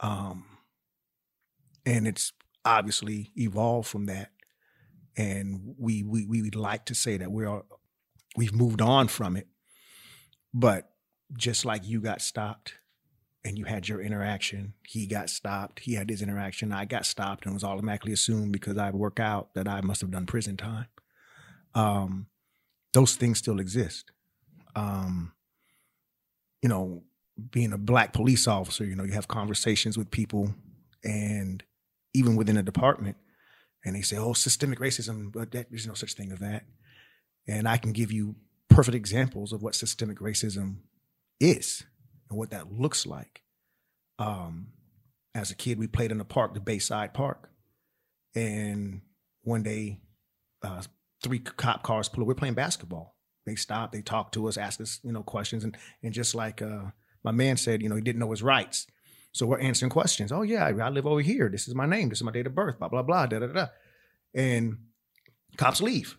Um, 0.00 0.44
and 1.86 2.06
it's 2.06 2.32
obviously 2.64 3.30
evolved 3.36 3.88
from 3.88 4.06
that. 4.06 4.30
And 5.16 5.74
we 5.78 6.02
we 6.02 6.24
we 6.24 6.42
would 6.42 6.54
like 6.54 6.84
to 6.86 6.94
say 6.94 7.16
that 7.16 7.32
we 7.32 7.44
are 7.44 7.64
we've 8.36 8.54
moved 8.54 8.80
on 8.80 9.08
from 9.08 9.36
it. 9.36 9.46
But 10.52 10.90
just 11.36 11.64
like 11.64 11.86
you 11.86 12.00
got 12.00 12.20
stopped 12.20 12.74
and 13.44 13.56
you 13.56 13.64
had 13.64 13.88
your 13.88 14.00
interaction, 14.00 14.74
he 14.86 15.06
got 15.06 15.30
stopped, 15.30 15.80
he 15.80 15.94
had 15.94 16.10
his 16.10 16.22
interaction, 16.22 16.72
I 16.72 16.84
got 16.84 17.06
stopped 17.06 17.44
and 17.44 17.54
was 17.54 17.64
automatically 17.64 18.12
assumed 18.12 18.52
because 18.52 18.76
I 18.76 18.90
work 18.90 19.20
out 19.20 19.54
that 19.54 19.68
I 19.68 19.80
must 19.80 20.00
have 20.00 20.10
done 20.10 20.26
prison 20.26 20.56
time. 20.56 20.86
Um, 21.74 22.26
those 22.92 23.14
things 23.14 23.38
still 23.38 23.60
exist. 23.60 24.10
Um, 24.74 25.32
you 26.62 26.68
know, 26.68 27.04
being 27.50 27.72
a 27.72 27.78
black 27.78 28.12
police 28.12 28.46
officer, 28.46 28.84
you 28.84 28.96
know, 28.96 29.04
you 29.04 29.12
have 29.12 29.28
conversations 29.28 29.96
with 29.96 30.10
people 30.10 30.54
and 31.02 31.62
even 32.12 32.36
within 32.36 32.56
a 32.56 32.62
department, 32.62 33.16
and 33.84 33.96
they 33.96 34.02
say, 34.02 34.18
oh, 34.18 34.34
systemic 34.34 34.78
racism, 34.78 35.32
but 35.32 35.52
there's 35.52 35.86
no 35.86 35.94
such 35.94 36.14
thing 36.14 36.32
as 36.32 36.38
that. 36.40 36.64
And 37.50 37.66
I 37.66 37.78
can 37.78 37.90
give 37.90 38.12
you 38.12 38.36
perfect 38.68 38.94
examples 38.94 39.52
of 39.52 39.60
what 39.60 39.74
systemic 39.74 40.20
racism 40.20 40.76
is 41.40 41.82
and 42.28 42.38
what 42.38 42.50
that 42.50 42.72
looks 42.72 43.06
like. 43.06 43.42
Um, 44.20 44.68
as 45.34 45.50
a 45.50 45.56
kid, 45.56 45.76
we 45.76 45.88
played 45.88 46.12
in 46.12 46.18
the 46.18 46.24
park, 46.24 46.54
the 46.54 46.60
Bayside 46.60 47.12
Park. 47.12 47.50
And 48.36 49.00
one 49.42 49.64
day, 49.64 49.98
uh, 50.62 50.82
three 51.24 51.40
cop 51.40 51.82
cars 51.82 52.08
pull 52.08 52.22
up. 52.22 52.28
We're 52.28 52.34
playing 52.34 52.54
basketball. 52.54 53.16
They 53.46 53.56
stop, 53.56 53.90
they 53.90 54.02
talk 54.02 54.30
to 54.32 54.46
us, 54.46 54.56
ask 54.56 54.80
us, 54.80 55.00
you 55.02 55.10
know, 55.10 55.24
questions. 55.24 55.64
And, 55.64 55.76
and 56.04 56.14
just 56.14 56.36
like 56.36 56.62
uh, 56.62 56.92
my 57.24 57.32
man 57.32 57.56
said, 57.56 57.82
you 57.82 57.88
know, 57.88 57.96
he 57.96 58.02
didn't 58.02 58.20
know 58.20 58.30
his 58.30 58.44
rights. 58.44 58.86
So 59.32 59.46
we're 59.46 59.58
answering 59.58 59.90
questions. 59.90 60.30
Oh, 60.30 60.42
yeah, 60.42 60.66
I 60.66 60.88
live 60.90 61.06
over 61.06 61.20
here. 61.20 61.48
This 61.48 61.66
is 61.66 61.74
my 61.74 61.86
name. 61.86 62.10
This 62.10 62.18
is 62.18 62.24
my 62.24 62.32
date 62.32 62.46
of 62.46 62.54
birth, 62.54 62.78
blah, 62.78 62.88
blah, 62.88 63.02
blah, 63.02 63.26
da, 63.26 63.40
da, 63.40 63.46
da. 63.48 63.66
And 64.34 64.78
cops 65.56 65.80
leave. 65.80 66.16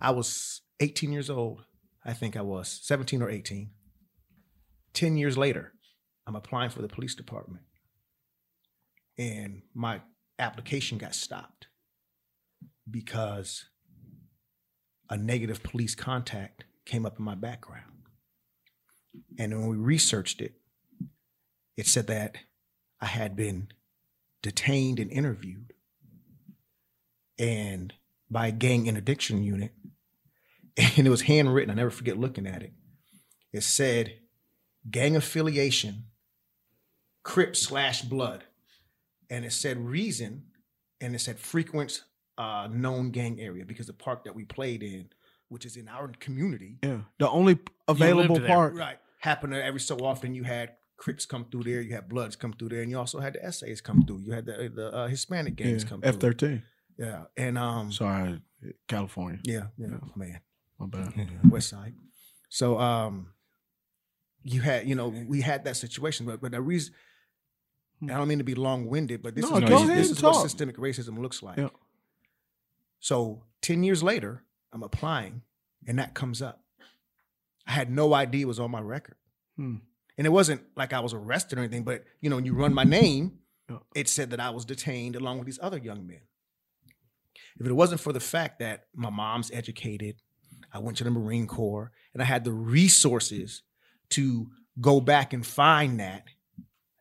I 0.00 0.10
was 0.10 0.62
18 0.80 1.12
years 1.12 1.30
old. 1.30 1.64
I 2.04 2.12
think 2.12 2.36
I 2.36 2.42
was 2.42 2.80
17 2.82 3.22
or 3.22 3.30
18. 3.30 3.70
10 4.92 5.16
years 5.16 5.36
later, 5.36 5.72
I'm 6.26 6.36
applying 6.36 6.70
for 6.70 6.82
the 6.82 6.88
police 6.88 7.14
department. 7.14 7.64
And 9.18 9.62
my 9.74 10.00
application 10.38 10.98
got 10.98 11.14
stopped 11.14 11.66
because 12.90 13.66
a 15.08 15.16
negative 15.16 15.62
police 15.62 15.94
contact 15.94 16.64
came 16.84 17.06
up 17.06 17.18
in 17.18 17.24
my 17.24 17.34
background. 17.34 17.84
And 19.38 19.58
when 19.58 19.68
we 19.68 19.76
researched 19.76 20.40
it, 20.40 20.54
it 21.76 21.86
said 21.86 22.06
that 22.08 22.36
I 23.00 23.06
had 23.06 23.36
been 23.36 23.68
detained 24.42 25.00
and 25.00 25.10
interviewed 25.10 25.72
and 27.38 27.92
by 28.30 28.48
a 28.48 28.52
gang 28.52 28.86
interdiction 28.86 29.42
unit. 29.42 29.72
And 30.96 31.06
it 31.06 31.10
was 31.10 31.22
handwritten. 31.22 31.70
I 31.70 31.74
never 31.74 31.90
forget 31.90 32.18
looking 32.18 32.46
at 32.46 32.62
it. 32.62 32.72
It 33.50 33.62
said 33.62 34.18
gang 34.90 35.16
affiliation, 35.16 36.04
Crip 37.22 37.56
slash 37.56 38.02
blood. 38.02 38.44
And 39.30 39.44
it 39.44 39.52
said 39.52 39.78
reason, 39.78 40.44
and 41.00 41.14
it 41.14 41.20
said 41.20 41.38
frequent 41.38 42.02
uh, 42.38 42.68
known 42.70 43.10
gang 43.10 43.40
area 43.40 43.64
because 43.64 43.86
the 43.86 43.92
park 43.94 44.24
that 44.24 44.34
we 44.34 44.44
played 44.44 44.82
in, 44.82 45.08
which 45.48 45.64
is 45.64 45.76
in 45.76 45.88
our 45.88 46.08
community, 46.20 46.78
Yeah. 46.82 47.00
The 47.18 47.28
only 47.30 47.58
available 47.88 48.38
part. 48.40 48.74
right, 48.74 48.98
happened 49.20 49.54
every 49.54 49.80
so 49.80 49.96
often. 49.96 50.34
You 50.34 50.44
had 50.44 50.74
Crips 50.98 51.26
come 51.26 51.46
through 51.50 51.64
there, 51.64 51.80
you 51.80 51.94
had 51.94 52.08
Bloods 52.08 52.36
come 52.36 52.52
through 52.52 52.70
there, 52.70 52.82
and 52.82 52.90
you 52.90 52.98
also 52.98 53.20
had 53.20 53.34
the 53.34 53.44
essays 53.44 53.80
come 53.80 54.02
through. 54.06 54.20
You 54.20 54.32
had 54.32 54.46
the 54.46 54.70
the 54.74 54.94
uh, 54.94 55.08
Hispanic 55.08 55.56
gangs 55.56 55.84
come 55.84 56.00
through. 56.00 56.08
F 56.10 56.16
thirteen. 56.16 56.62
Yeah, 56.98 57.24
and 57.36 57.58
um, 57.58 57.92
Sorry, 57.92 58.40
California. 58.88 59.38
yeah, 59.44 59.66
yeah, 59.76 59.88
man, 60.14 60.40
My 60.78 60.86
bad. 60.86 61.12
West 61.50 61.68
Side. 61.68 61.94
So 62.48 62.78
um, 62.78 63.32
you 64.42 64.60
had, 64.62 64.88
you 64.88 64.94
know, 64.94 65.08
we 65.08 65.40
had 65.42 65.64
that 65.64 65.76
situation, 65.76 66.24
but 66.26 66.40
but 66.40 66.52
the 66.52 66.60
reason. 66.60 66.94
I 68.02 68.08
don't 68.08 68.28
mean 68.28 68.38
to 68.38 68.44
be 68.44 68.54
long 68.54 68.86
winded, 68.86 69.22
but 69.22 69.34
this 69.34 69.50
No, 69.50 69.56
is, 69.56 69.64
this, 69.70 69.86
this 69.88 70.10
is 70.10 70.22
what 70.22 70.34
systemic 70.42 70.76
racism 70.76 71.18
looks 71.18 71.42
like. 71.42 71.56
Yeah. 71.56 71.68
So 73.00 73.42
10 73.62 73.82
years 73.84 74.02
later, 74.02 74.42
I'm 74.72 74.82
applying 74.82 75.40
and 75.86 75.98
that 75.98 76.12
comes 76.14 76.42
up. 76.42 76.62
I 77.66 77.72
had 77.72 77.90
no 77.90 78.12
idea 78.12 78.42
it 78.42 78.48
was 78.48 78.60
on 78.60 78.70
my 78.70 78.80
record. 78.80 79.16
Hmm. 79.56 79.76
And 80.18 80.26
it 80.26 80.30
wasn't 80.30 80.60
like 80.76 80.92
I 80.92 81.00
was 81.00 81.14
arrested 81.14 81.58
or 81.58 81.62
anything, 81.62 81.84
but 81.84 82.04
you 82.20 82.28
know, 82.30 82.36
when 82.36 82.44
you 82.44 82.52
run 82.54 82.74
my 82.74 82.84
name, 82.84 83.38
Yeah. 83.70 83.78
it 83.94 84.08
said 84.08 84.28
that 84.30 84.40
I 84.40 84.50
was 84.50 84.64
detained 84.66 85.16
along 85.16 85.38
with 85.38 85.46
these 85.46 85.58
other 85.62 85.78
young 85.78 86.06
men. 86.06 86.20
If 87.58 87.66
it 87.66 87.72
wasn't 87.72 88.00
for 88.00 88.12
the 88.12 88.20
fact 88.20 88.58
that 88.60 88.84
my 88.94 89.10
mom's 89.10 89.50
educated, 89.50 90.16
I 90.72 90.78
went 90.78 90.96
to 90.98 91.04
the 91.04 91.10
Marine 91.10 91.46
Corps, 91.46 91.92
and 92.12 92.22
I 92.22 92.26
had 92.26 92.44
the 92.44 92.52
resources 92.52 93.62
to 94.10 94.48
go 94.80 95.00
back 95.00 95.32
and 95.32 95.46
find 95.46 96.00
that. 96.00 96.24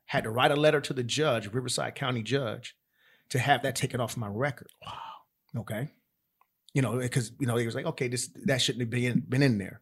Had 0.07 0.23
to 0.23 0.29
write 0.29 0.51
a 0.51 0.55
letter 0.55 0.79
to 0.81 0.93
the 0.93 1.03
judge, 1.03 1.51
Riverside 1.51 1.95
County 1.95 2.21
judge, 2.21 2.75
to 3.29 3.39
have 3.39 3.63
that 3.63 3.75
taken 3.75 3.99
off 3.99 4.15
my 4.17 4.27
record. 4.27 4.67
Wow. 4.85 5.61
Okay. 5.61 5.89
You 6.73 6.81
know, 6.81 6.97
because 6.97 7.31
you 7.39 7.47
know, 7.47 7.57
they 7.57 7.65
was 7.65 7.75
like, 7.75 7.85
okay, 7.85 8.07
this 8.07 8.29
that 8.45 8.61
shouldn't 8.61 8.81
have 8.81 8.89
been 8.89 9.23
been 9.27 9.41
in 9.41 9.57
there. 9.57 9.81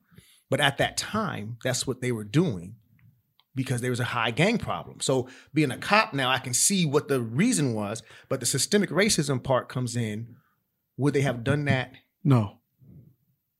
But 0.49 0.59
at 0.59 0.77
that 0.77 0.97
time, 0.97 1.57
that's 1.63 1.85
what 1.85 2.01
they 2.01 2.11
were 2.11 2.23
doing 2.23 2.75
because 3.55 3.81
there 3.81 3.89
was 3.89 3.99
a 3.99 4.05
high 4.05 4.31
gang 4.31 4.57
problem. 4.57 4.99
So 4.99 5.27
being 5.53 5.71
a 5.71 5.77
cop 5.77 6.13
now, 6.13 6.29
I 6.29 6.39
can 6.39 6.53
see 6.53 6.85
what 6.85 7.07
the 7.07 7.21
reason 7.21 7.73
was, 7.73 8.01
but 8.29 8.39
the 8.39 8.45
systemic 8.45 8.89
racism 8.89 9.43
part 9.43 9.69
comes 9.69 9.95
in. 9.95 10.35
Would 10.97 11.13
they 11.13 11.21
have 11.21 11.43
done 11.43 11.65
that 11.65 11.93
No, 12.23 12.59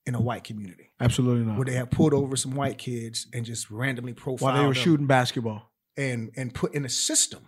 in 0.05 0.15
a 0.15 0.21
white 0.21 0.43
community? 0.43 0.91
absolutely 0.99 1.45
not. 1.45 1.57
Would 1.57 1.67
they 1.67 1.73
have 1.75 1.89
pulled 1.91 2.13
over 2.13 2.35
some 2.35 2.55
white 2.55 2.77
kids 2.77 3.27
and 3.33 3.45
just 3.45 3.69
randomly 3.69 4.13
profiled 4.13 4.41
While 4.41 4.53
they 4.61 4.67
were 4.67 4.73
them 4.73 4.83
shooting 4.83 5.07
basketball. 5.07 5.71
and 5.97 6.31
and 6.35 6.53
put 6.53 6.73
in 6.73 6.85
a 6.85 6.89
system? 6.89 7.47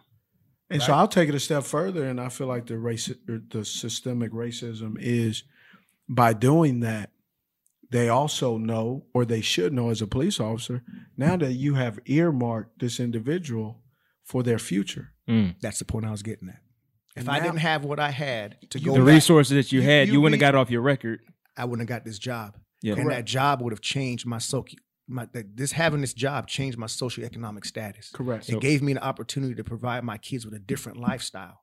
And 0.69 0.81
so 0.81 0.93
I'll 0.93 1.07
take 1.07 1.29
it 1.29 1.35
a 1.35 1.39
step 1.39 1.63
further, 1.63 2.05
and 2.05 2.19
I 2.19 2.29
feel 2.29 2.47
like 2.47 2.65
the 2.65 2.77
race, 2.79 3.11
the 3.27 3.63
systemic 3.63 4.31
racism 4.31 4.97
is 4.99 5.43
by 6.09 6.33
doing 6.33 6.79
that, 6.79 7.11
they 7.91 8.09
also 8.09 8.57
know, 8.57 9.05
or 9.13 9.25
they 9.25 9.41
should 9.41 9.73
know 9.73 9.91
as 9.91 10.01
a 10.01 10.07
police 10.07 10.39
officer, 10.39 10.83
now 11.15 11.37
that 11.37 11.53
you 11.53 11.75
have 11.75 11.99
earmarked 12.05 12.79
this 12.79 12.99
individual 12.99 13.83
for 14.23 14.41
their 14.41 14.57
future. 14.57 15.13
Mm. 15.29 15.55
That's 15.61 15.77
the 15.77 15.85
point 15.85 16.03
I 16.05 16.11
was 16.11 16.23
getting 16.23 16.49
at. 16.49 16.59
If 17.15 17.21
And 17.21 17.29
I 17.29 17.39
didn't 17.39 17.57
have 17.59 17.85
what 17.85 17.99
I 17.99 18.11
had 18.11 18.57
to 18.71 18.77
the 18.79 18.85
go 18.85 18.95
back, 18.97 19.05
resources 19.05 19.51
that 19.55 19.71
you, 19.71 19.81
had, 19.81 20.09
you, 20.09 20.19
wouldn't 20.19 20.41
read- 20.41 20.45
have 20.45 20.53
got 20.53 20.59
off 20.59 20.69
your 20.69 20.81
record. 20.81 21.21
I 21.55 21.63
wouldn't 21.65 21.87
have 21.89 21.97
got 21.99 22.05
this 22.05 22.19
job. 22.19 22.57
Yeah. 22.81 22.93
and 22.93 23.03
Correct. 23.03 23.17
that 23.19 23.25
job 23.25 23.61
would 23.61 23.71
have 23.73 23.81
changed 23.81 24.25
my 24.25 24.37
soci 24.37 24.75
my 25.07 25.27
this 25.33 25.71
having 25.71 26.01
this 26.01 26.13
job 26.15 26.47
changed 26.47 26.77
my 26.79 26.87
socioeconomic 26.87 27.65
status. 27.65 28.09
Correct. 28.11 28.49
It 28.49 28.53
So- 28.53 28.59
gave 28.59 28.81
me 28.81 28.91
an 28.91 28.97
opportunity 28.97 29.53
to 29.55 29.63
provide 29.63 30.03
my 30.03 30.17
kids 30.17 30.45
with 30.45 30.53
a 30.55 30.59
different 30.59 30.99
lifestyle. 30.99 31.61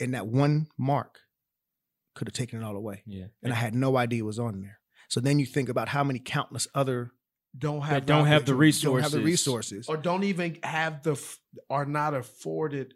And 0.00 0.14
that 0.14 0.26
one 0.26 0.66
mark 0.78 1.20
could 2.14 2.26
have 2.28 2.34
taken 2.34 2.60
it 2.60 2.64
all 2.64 2.76
away. 2.76 3.02
Yeah. 3.06 3.26
And 3.42 3.52
I 3.52 3.56
had 3.56 3.74
no 3.74 3.96
idea 3.96 4.20
it 4.20 4.26
was 4.26 4.38
on 4.38 4.60
there. 4.60 4.80
So 5.08 5.20
then 5.20 5.38
you 5.38 5.46
think 5.46 5.68
about 5.68 5.88
how 5.88 6.02
many 6.04 6.18
countless 6.18 6.66
other 6.74 7.12
Don't 7.56 7.80
That 7.80 7.86
have 7.86 8.06
don't 8.06 8.26
have 8.26 8.44
the 8.46 8.52
opportunity- 8.54 8.82
don't 8.82 9.02
have 9.02 9.10
the 9.12 9.20
resources. 9.20 9.70
resources. 9.70 9.88
or 9.88 9.96
don't 9.96 10.22
even 10.24 10.58
have 10.62 11.02
the 11.02 11.20
are 11.68 11.84
not 11.86 12.14
afforded 12.14 12.94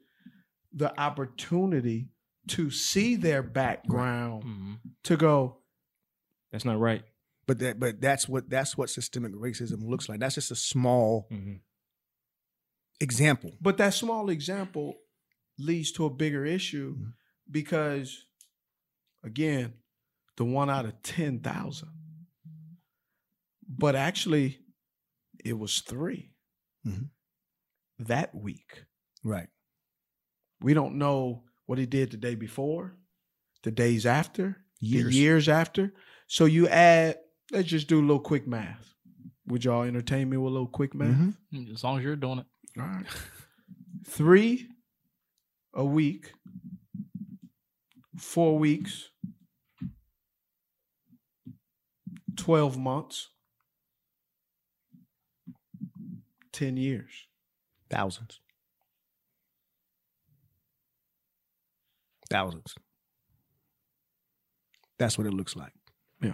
the 0.75 0.99
opportunity 1.01 2.09
to 2.49 2.71
see 2.71 3.15
their 3.17 3.43
background 3.43 4.43
Mhm. 4.45 4.81
to 5.05 5.17
go 5.17 5.61
That's 6.53 6.65
not 6.65 6.79
right. 6.79 7.03
But 7.47 7.59
that 7.61 7.79
but 7.81 8.01
that's 8.01 8.29
what 8.29 8.49
that's 8.49 8.77
what 8.77 8.89
systemic 8.91 9.33
racism 9.33 9.83
looks 9.83 10.09
like. 10.09 10.21
That's 10.21 10.35
just 10.37 10.51
a 10.51 10.57
small 10.57 11.27
Mhm. 11.31 11.61
example. 13.01 13.57
But 13.61 13.77
that 13.79 13.95
small 13.95 14.31
example 14.31 15.01
leads 15.59 15.91
to 15.93 16.05
a 16.07 16.11
bigger 16.11 16.45
issue 16.45 16.95
Mm-hmm. 16.97 17.11
because, 17.51 18.27
again, 19.23 19.75
the 20.37 20.45
one 20.45 20.71
out 20.71 20.85
of 20.87 21.03
10,000. 21.03 21.91
But 23.67 23.95
actually, 23.97 24.61
it 25.45 25.55
was 25.55 25.81
3 25.81 26.35
Mhm. 26.87 27.11
that 27.99 28.35
week. 28.35 28.85
Right. 29.23 29.49
We 30.65 30.73
don't 30.73 30.95
know 30.95 31.43
what 31.67 31.77
he 31.79 31.85
did 31.85 32.11
the 32.11 32.17
day 32.17 32.35
before, 32.35 32.97
the 33.65 33.71
days 33.71 34.07
after, 34.07 34.65
Years. 34.81 35.05
the 35.13 35.15
years 35.15 35.47
after. 35.47 35.93
So 36.27 36.47
you 36.47 36.69
add, 36.69 37.19
let's 37.53 37.69
just 37.69 37.87
do 37.87 37.99
a 37.99 38.01
little 38.01 38.19
quick 38.19 38.47
math. 38.49 38.95
Would 39.49 39.67
y'all 39.67 39.83
entertain 39.83 40.31
me 40.31 40.39
with 40.39 40.51
a 40.51 40.55
little 40.55 40.67
quick 40.67 40.95
math? 40.95 41.35
Mhm. 41.53 41.71
As 41.71 41.85
long 41.85 41.99
as 41.99 42.05
you're 42.05 42.17
doing 42.17 42.39
it. 42.39 42.47
All 42.81 42.87
right. 42.87 43.05
Three 44.07 44.71
a 45.75 45.85
week, 45.85 46.33
four 48.17 48.59
weeks, 48.59 49.11
12 52.37 52.79
months, 52.79 53.29
10 56.53 56.79
years. 56.79 57.27
Thousands. 57.91 58.41
Thousands. 62.35 62.75
That's 64.99 65.17
what 65.19 65.27
it 65.27 65.35
looks 65.35 65.55
like. 65.57 65.73
Yeah. 66.21 66.33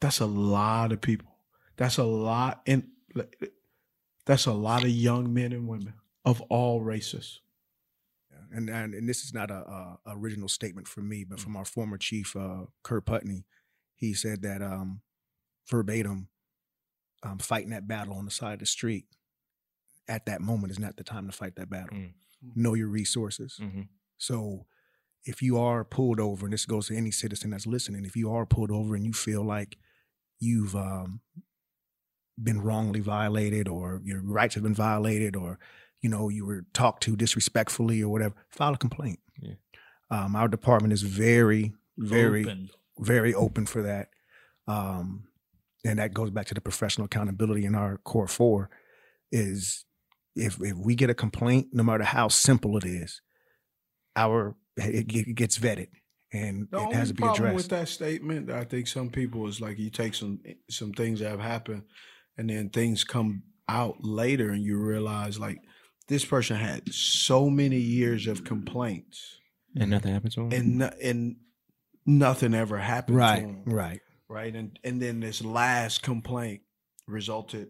That's 0.00 0.20
a 0.20 0.26
lot 0.26 0.92
of 0.92 1.00
people. 1.00 1.28
That's 1.76 1.96
a 1.98 2.04
lot. 2.04 2.60
And 2.66 2.88
that's 4.26 4.46
a 4.46 4.52
lot 4.52 4.84
of 4.84 4.90
young 4.90 5.32
men 5.32 5.52
and 5.52 5.66
women 5.68 5.94
of 6.24 6.40
all 6.42 6.82
races. 6.82 7.40
and 8.52 8.68
and, 8.68 8.94
and 8.94 9.08
this 9.08 9.24
is 9.24 9.32
not 9.32 9.50
a, 9.50 9.54
a 9.54 9.98
original 10.08 10.48
statement 10.48 10.86
from 10.88 11.08
me, 11.08 11.24
but 11.24 11.40
from 11.40 11.56
our 11.56 11.64
former 11.64 11.96
chief, 11.98 12.36
uh, 12.36 12.66
Kerr 12.82 13.00
Putney. 13.00 13.44
He 13.94 14.14
said 14.14 14.42
that 14.42 14.62
um, 14.62 15.00
verbatim, 15.70 16.28
um, 17.22 17.38
fighting 17.38 17.70
that 17.70 17.88
battle 17.88 18.14
on 18.14 18.24
the 18.26 18.30
side 18.30 18.54
of 18.54 18.58
the 18.60 18.66
street 18.66 19.06
at 20.06 20.26
that 20.26 20.40
moment 20.40 20.70
is 20.70 20.78
not 20.78 20.96
the 20.96 21.04
time 21.04 21.26
to 21.26 21.32
fight 21.36 21.56
that 21.56 21.68
battle. 21.70 21.96
Mm. 21.96 22.12
Know 22.54 22.74
your 22.74 22.88
resources. 22.88 23.58
Mhm. 23.60 23.88
So 24.18 24.66
if 25.24 25.42
you 25.42 25.58
are 25.58 25.84
pulled 25.84 26.20
over, 26.20 26.46
and 26.46 26.52
this 26.52 26.66
goes 26.66 26.88
to 26.88 26.96
any 26.96 27.10
citizen 27.10 27.50
that's 27.50 27.66
listening, 27.66 28.04
if 28.04 28.16
you 28.16 28.32
are 28.32 28.46
pulled 28.46 28.70
over 28.70 28.94
and 28.94 29.04
you 29.04 29.12
feel 29.12 29.44
like 29.44 29.76
you've 30.40 30.74
um, 30.74 31.20
been 32.42 32.60
wrongly 32.60 33.00
violated 33.00 33.68
or 33.68 34.00
your 34.04 34.20
rights 34.22 34.54
have 34.54 34.62
been 34.62 34.74
violated 34.74 35.34
or 35.34 35.58
you 36.00 36.08
know 36.08 36.28
you 36.28 36.46
were 36.46 36.64
talked 36.72 37.02
to 37.02 37.16
disrespectfully 37.16 38.00
or 38.02 38.08
whatever 38.08 38.34
file 38.48 38.74
a 38.74 38.78
complaint 38.78 39.18
Yeah. 39.40 39.54
um, 40.10 40.36
our 40.36 40.46
department 40.46 40.92
is 40.92 41.02
very 41.02 41.72
very 41.96 42.44
Open. 42.44 42.70
very 43.00 43.34
open 43.34 43.66
for 43.66 43.82
that 43.82 44.10
um, 44.68 45.24
and 45.84 45.98
that 45.98 46.14
goes 46.14 46.30
back 46.30 46.46
to 46.46 46.54
the 46.54 46.60
professional 46.60 47.06
accountability 47.06 47.64
in 47.64 47.74
our 47.74 47.96
core 47.98 48.28
four 48.28 48.70
is 49.32 49.84
if, 50.36 50.60
if 50.62 50.76
we 50.76 50.94
get 50.94 51.10
a 51.10 51.14
complaint 51.14 51.68
no 51.72 51.82
matter 51.82 52.04
how 52.04 52.28
simple 52.28 52.76
it 52.76 52.84
is 52.84 53.20
our 54.14 54.54
it, 54.78 55.12
it 55.14 55.34
gets 55.34 55.58
vetted 55.58 55.88
and 56.32 56.68
The 56.70 56.82
it 56.82 56.92
has 56.92 57.08
to 57.08 57.14
be 57.14 57.22
problem 57.22 57.46
addressed 57.50 57.56
with 57.56 57.68
that 57.70 57.88
statement, 57.88 58.50
I 58.50 58.64
think 58.64 58.86
some 58.86 59.10
people 59.10 59.46
is 59.48 59.60
like 59.60 59.78
you 59.78 59.90
take 59.90 60.14
some 60.14 60.40
some 60.70 60.92
things 60.92 61.20
that 61.20 61.30
have 61.30 61.40
happened, 61.40 61.84
and 62.36 62.50
then 62.50 62.68
things 62.70 63.04
come 63.04 63.42
out 63.68 63.96
later, 64.04 64.50
and 64.50 64.62
you 64.62 64.78
realize 64.78 65.38
like 65.38 65.58
this 66.08 66.24
person 66.24 66.56
had 66.56 66.92
so 66.92 67.48
many 67.50 67.76
years 67.78 68.26
of 68.26 68.44
complaints, 68.44 69.38
And 69.76 69.90
nothing 69.90 70.12
happened 70.12 70.32
to 70.32 70.42
him. 70.42 70.52
and 70.52 70.78
no, 70.78 70.90
and 71.02 71.36
nothing 72.06 72.54
ever 72.54 72.78
happened. 72.78 73.16
right 73.18 73.40
to 73.40 73.46
him, 73.48 73.62
right 73.66 74.00
right, 74.28 74.54
and 74.54 74.78
and 74.84 75.00
then 75.00 75.20
this 75.20 75.42
last 75.42 76.02
complaint 76.02 76.60
resulted 77.06 77.68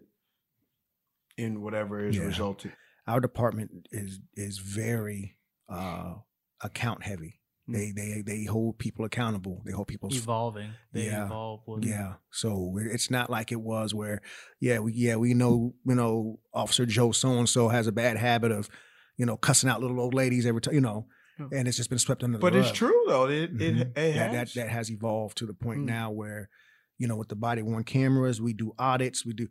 in 1.37 1.61
whatever 1.61 2.05
is 2.05 2.17
Yeah. 2.17 2.25
resulted. 2.25 2.73
our 3.07 3.19
department 3.21 3.87
is 3.91 4.19
is 4.35 4.59
very 4.59 5.37
uh 5.69 6.15
account 6.61 7.03
heavy. 7.03 7.39
Mm. 7.69 7.73
They 7.73 7.91
they 7.91 8.21
they 8.21 8.43
hold 8.45 8.79
people 8.79 9.05
accountable. 9.05 9.61
They 9.65 9.71
hold 9.71 9.87
people 9.87 10.09
Evolving. 10.11 10.71
They 10.93 11.05
Yeah. 11.05 11.25
evolve 11.25 11.61
with 11.67 11.85
Yeah. 11.85 12.15
So 12.31 12.77
it's 12.81 13.09
not 13.11 13.29
like 13.29 13.51
it 13.51 13.61
was 13.61 13.93
where 13.93 14.21
yeah, 14.59 14.79
we 14.79 14.93
yeah, 14.93 15.15
we 15.17 15.33
know, 15.33 15.75
you 15.85 15.95
know, 15.95 16.39
Officer 16.53 16.85
Joe 16.85 17.11
so 17.11 17.29
and 17.37 17.47
so 17.49 17.69
has 17.69 17.87
a 17.87 17.91
bad 17.91 18.17
habit 18.17 18.51
of, 18.51 18.69
you 19.17 19.25
know, 19.25 19.37
cussing 19.37 19.69
out 19.69 19.81
little 19.81 19.99
old 19.99 20.13
ladies 20.13 20.45
every 20.45 20.61
time, 20.61 20.73
you 20.73 20.81
know, 20.81 21.07
and 21.51 21.67
it's 21.67 21.77
just 21.77 21.89
been 21.89 21.99
swept 21.99 22.23
under 22.23 22.37
the 22.37 22.41
But 22.41 22.53
rug. 22.53 22.65
it's 22.65 22.71
true 22.77 23.03
though. 23.07 23.27
It 23.27 23.51
it, 23.61 23.75
Mhm. 23.75 23.81
it 23.81 23.95
that, 23.95 24.13
has. 24.15 24.31
that 24.33 24.53
that 24.61 24.69
has 24.69 24.89
evolved 24.91 25.37
to 25.37 25.45
the 25.45 25.53
point 25.53 25.81
Mm. 25.81 25.85
now 25.85 26.11
where, 26.11 26.49
you 26.97 27.07
know, 27.07 27.15
with 27.17 27.29
the 27.29 27.35
body 27.35 27.61
worn 27.61 27.83
cameras, 27.83 28.41
we 28.41 28.53
do 28.53 28.73
audits, 28.79 29.25
we 29.25 29.33
do 29.33 29.47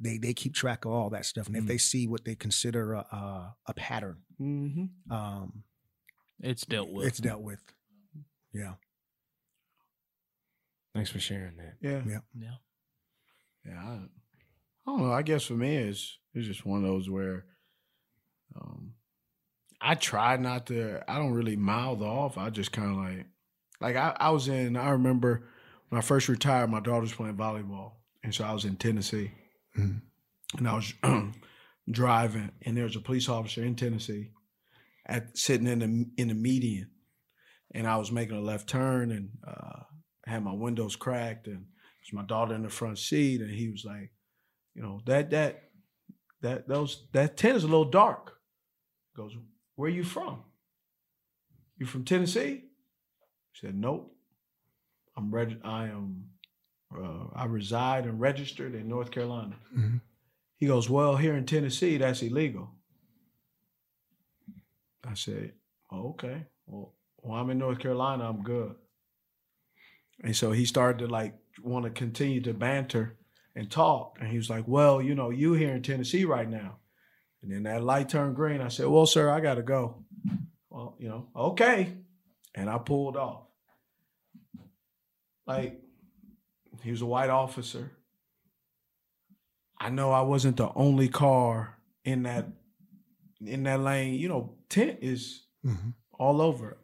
they 0.00 0.16
they 0.18 0.32
keep 0.32 0.54
track 0.54 0.84
of 0.84 0.92
all 0.92 1.10
that 1.10 1.26
stuff, 1.26 1.48
and 1.48 1.56
if 1.56 1.64
Mm. 1.64 1.68
they 1.68 1.78
see 1.78 2.06
what 2.06 2.24
they 2.24 2.36
consider 2.36 2.92
a 2.94 3.00
a, 3.00 3.56
a 3.66 3.74
pattern, 3.74 4.18
Mhm. 4.40 4.90
um, 5.10 5.64
It's 6.40 6.64
dealt 6.66 6.90
with. 6.90 7.06
it's 7.06 7.18
dealt 7.18 7.42
with. 7.42 7.60
Yeah, 8.52 8.74
Thanks 10.94 11.10
for 11.10 11.20
sharing 11.20 11.56
that. 11.56 11.74
Yeah. 11.80 12.02
yeah. 12.06 12.18
Yeah. 12.38 12.54
Yeah, 13.66 13.78
I, 13.84 13.92
I 13.92 14.00
don't 14.86 15.02
know. 15.02 15.12
I 15.12 15.22
guess 15.22 15.44
for 15.44 15.54
me, 15.54 15.76
it's 15.76 16.18
it's 16.34 16.46
just 16.46 16.64
one 16.64 16.78
of 16.78 16.84
those 16.84 17.10
where, 17.10 17.44
um, 18.58 18.94
I 19.80 19.94
try 19.94 20.36
not 20.36 20.66
to. 20.66 21.02
I 21.10 21.18
don't 21.18 21.32
really 21.34 21.56
mouth 21.56 22.00
off. 22.00 22.38
I 22.38 22.50
just 22.50 22.72
kind 22.72 22.90
of 22.90 22.96
like, 22.96 23.26
like 23.80 23.96
I, 23.96 24.16
I 24.18 24.30
was 24.30 24.48
in. 24.48 24.76
I 24.76 24.90
remember 24.90 25.44
when 25.90 25.98
I 25.98 26.02
first 26.02 26.28
retired, 26.28 26.70
my 26.70 26.80
daughter 26.80 27.02
was 27.02 27.12
playing 27.12 27.36
volleyball, 27.36 27.92
and 28.24 28.34
so 28.34 28.44
I 28.44 28.52
was 28.52 28.64
in 28.64 28.76
Tennessee, 28.76 29.32
Mhm. 29.78 30.00
and 30.56 30.68
I 30.68 30.74
was 30.74 30.94
driving, 31.90 32.50
and 32.62 32.76
there 32.76 32.84
was 32.84 32.96
a 32.96 33.00
police 33.00 33.28
officer 33.28 33.62
in 33.62 33.76
Tennessee, 33.76 34.30
at 35.08 35.36
sitting 35.38 35.66
in 35.66 35.78
the 35.78 36.06
in 36.22 36.28
the 36.28 36.34
median, 36.34 36.90
and 37.74 37.86
I 37.86 37.96
was 37.96 38.12
making 38.12 38.36
a 38.36 38.40
left 38.40 38.68
turn, 38.68 39.10
and 39.10 39.30
uh, 39.46 39.80
had 40.26 40.44
my 40.44 40.52
windows 40.52 40.96
cracked, 40.96 41.46
and 41.46 41.56
it 41.56 41.62
was 42.04 42.12
my 42.12 42.24
daughter 42.24 42.54
in 42.54 42.62
the 42.62 42.68
front 42.68 42.98
seat, 42.98 43.40
and 43.40 43.50
he 43.50 43.70
was 43.70 43.84
like, 43.84 44.10
you 44.74 44.82
know 44.82 45.00
that 45.06 45.30
that 45.30 45.64
that 46.42 46.68
those 46.68 47.06
that 47.12 47.36
tent 47.36 47.56
is 47.56 47.64
a 47.64 47.68
little 47.68 47.90
dark. 47.90 48.34
Goes, 49.16 49.36
where 49.74 49.90
are 49.90 49.94
you 49.94 50.04
from? 50.04 50.42
You 51.76 51.86
from 51.86 52.04
Tennessee? 52.04 52.64
He 53.52 53.66
said, 53.66 53.74
nope. 53.74 54.14
I'm 55.16 55.32
reg- 55.32 55.60
I 55.64 55.86
am 55.86 56.24
uh, 56.96 57.24
I 57.34 57.46
reside 57.46 58.04
and 58.06 58.20
registered 58.20 58.74
in 58.74 58.88
North 58.88 59.10
Carolina. 59.10 59.56
Mhm. 59.76 60.00
He 60.56 60.66
goes, 60.66 60.88
well, 60.90 61.16
here 61.16 61.34
in 61.36 61.46
Tennessee, 61.46 61.96
that's 61.98 62.22
illegal. 62.22 62.70
I 65.08 65.14
said, 65.14 65.52
oh, 65.90 66.10
okay. 66.10 66.44
Well, 66.66 66.94
well, 67.22 67.40
I'm 67.40 67.50
in 67.50 67.58
North 67.58 67.78
Carolina. 67.78 68.28
I'm 68.28 68.42
good. 68.42 68.74
And 70.22 70.36
so 70.36 70.52
he 70.52 70.64
started 70.64 70.98
to 70.98 71.06
like 71.06 71.34
want 71.62 71.84
to 71.84 71.90
continue 71.90 72.40
to 72.42 72.52
banter 72.52 73.16
and 73.54 73.70
talk. 73.70 74.18
And 74.20 74.28
he 74.28 74.36
was 74.36 74.50
like, 74.50 74.64
well, 74.66 75.00
you 75.00 75.14
know, 75.14 75.30
you 75.30 75.54
here 75.54 75.74
in 75.74 75.82
Tennessee 75.82 76.24
right 76.24 76.48
now. 76.48 76.76
And 77.42 77.52
then 77.52 77.62
that 77.64 77.82
light 77.82 78.08
turned 78.08 78.36
green. 78.36 78.60
I 78.60 78.68
said, 78.68 78.86
well, 78.86 79.06
sir, 79.06 79.30
I 79.30 79.40
got 79.40 79.54
to 79.54 79.62
go. 79.62 80.04
Well, 80.70 80.96
you 80.98 81.08
know, 81.08 81.28
okay. 81.34 81.94
And 82.54 82.68
I 82.68 82.78
pulled 82.78 83.16
off. 83.16 83.44
Like, 85.46 85.80
he 86.82 86.90
was 86.90 87.00
a 87.00 87.06
white 87.06 87.30
officer. 87.30 87.92
I 89.80 89.90
know 89.90 90.10
I 90.10 90.22
wasn't 90.22 90.56
the 90.56 90.70
only 90.74 91.08
car 91.08 91.78
in 92.04 92.24
that 92.24 92.46
in 93.44 93.62
that 93.64 93.80
lane. 93.80 94.14
You 94.14 94.28
know, 94.28 94.54
tent 94.68 94.98
is 95.02 95.44
Mhm. 95.64 95.94
all 96.12 96.40
over. 96.40 96.78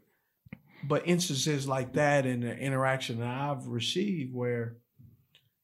But 0.86 1.06
instances 1.06 1.66
like 1.66 1.94
that 1.94 2.26
and 2.26 2.42
the 2.42 2.56
interaction 2.58 3.18
that 3.20 3.28
I've 3.28 3.66
received 3.66 4.34
where 4.34 4.76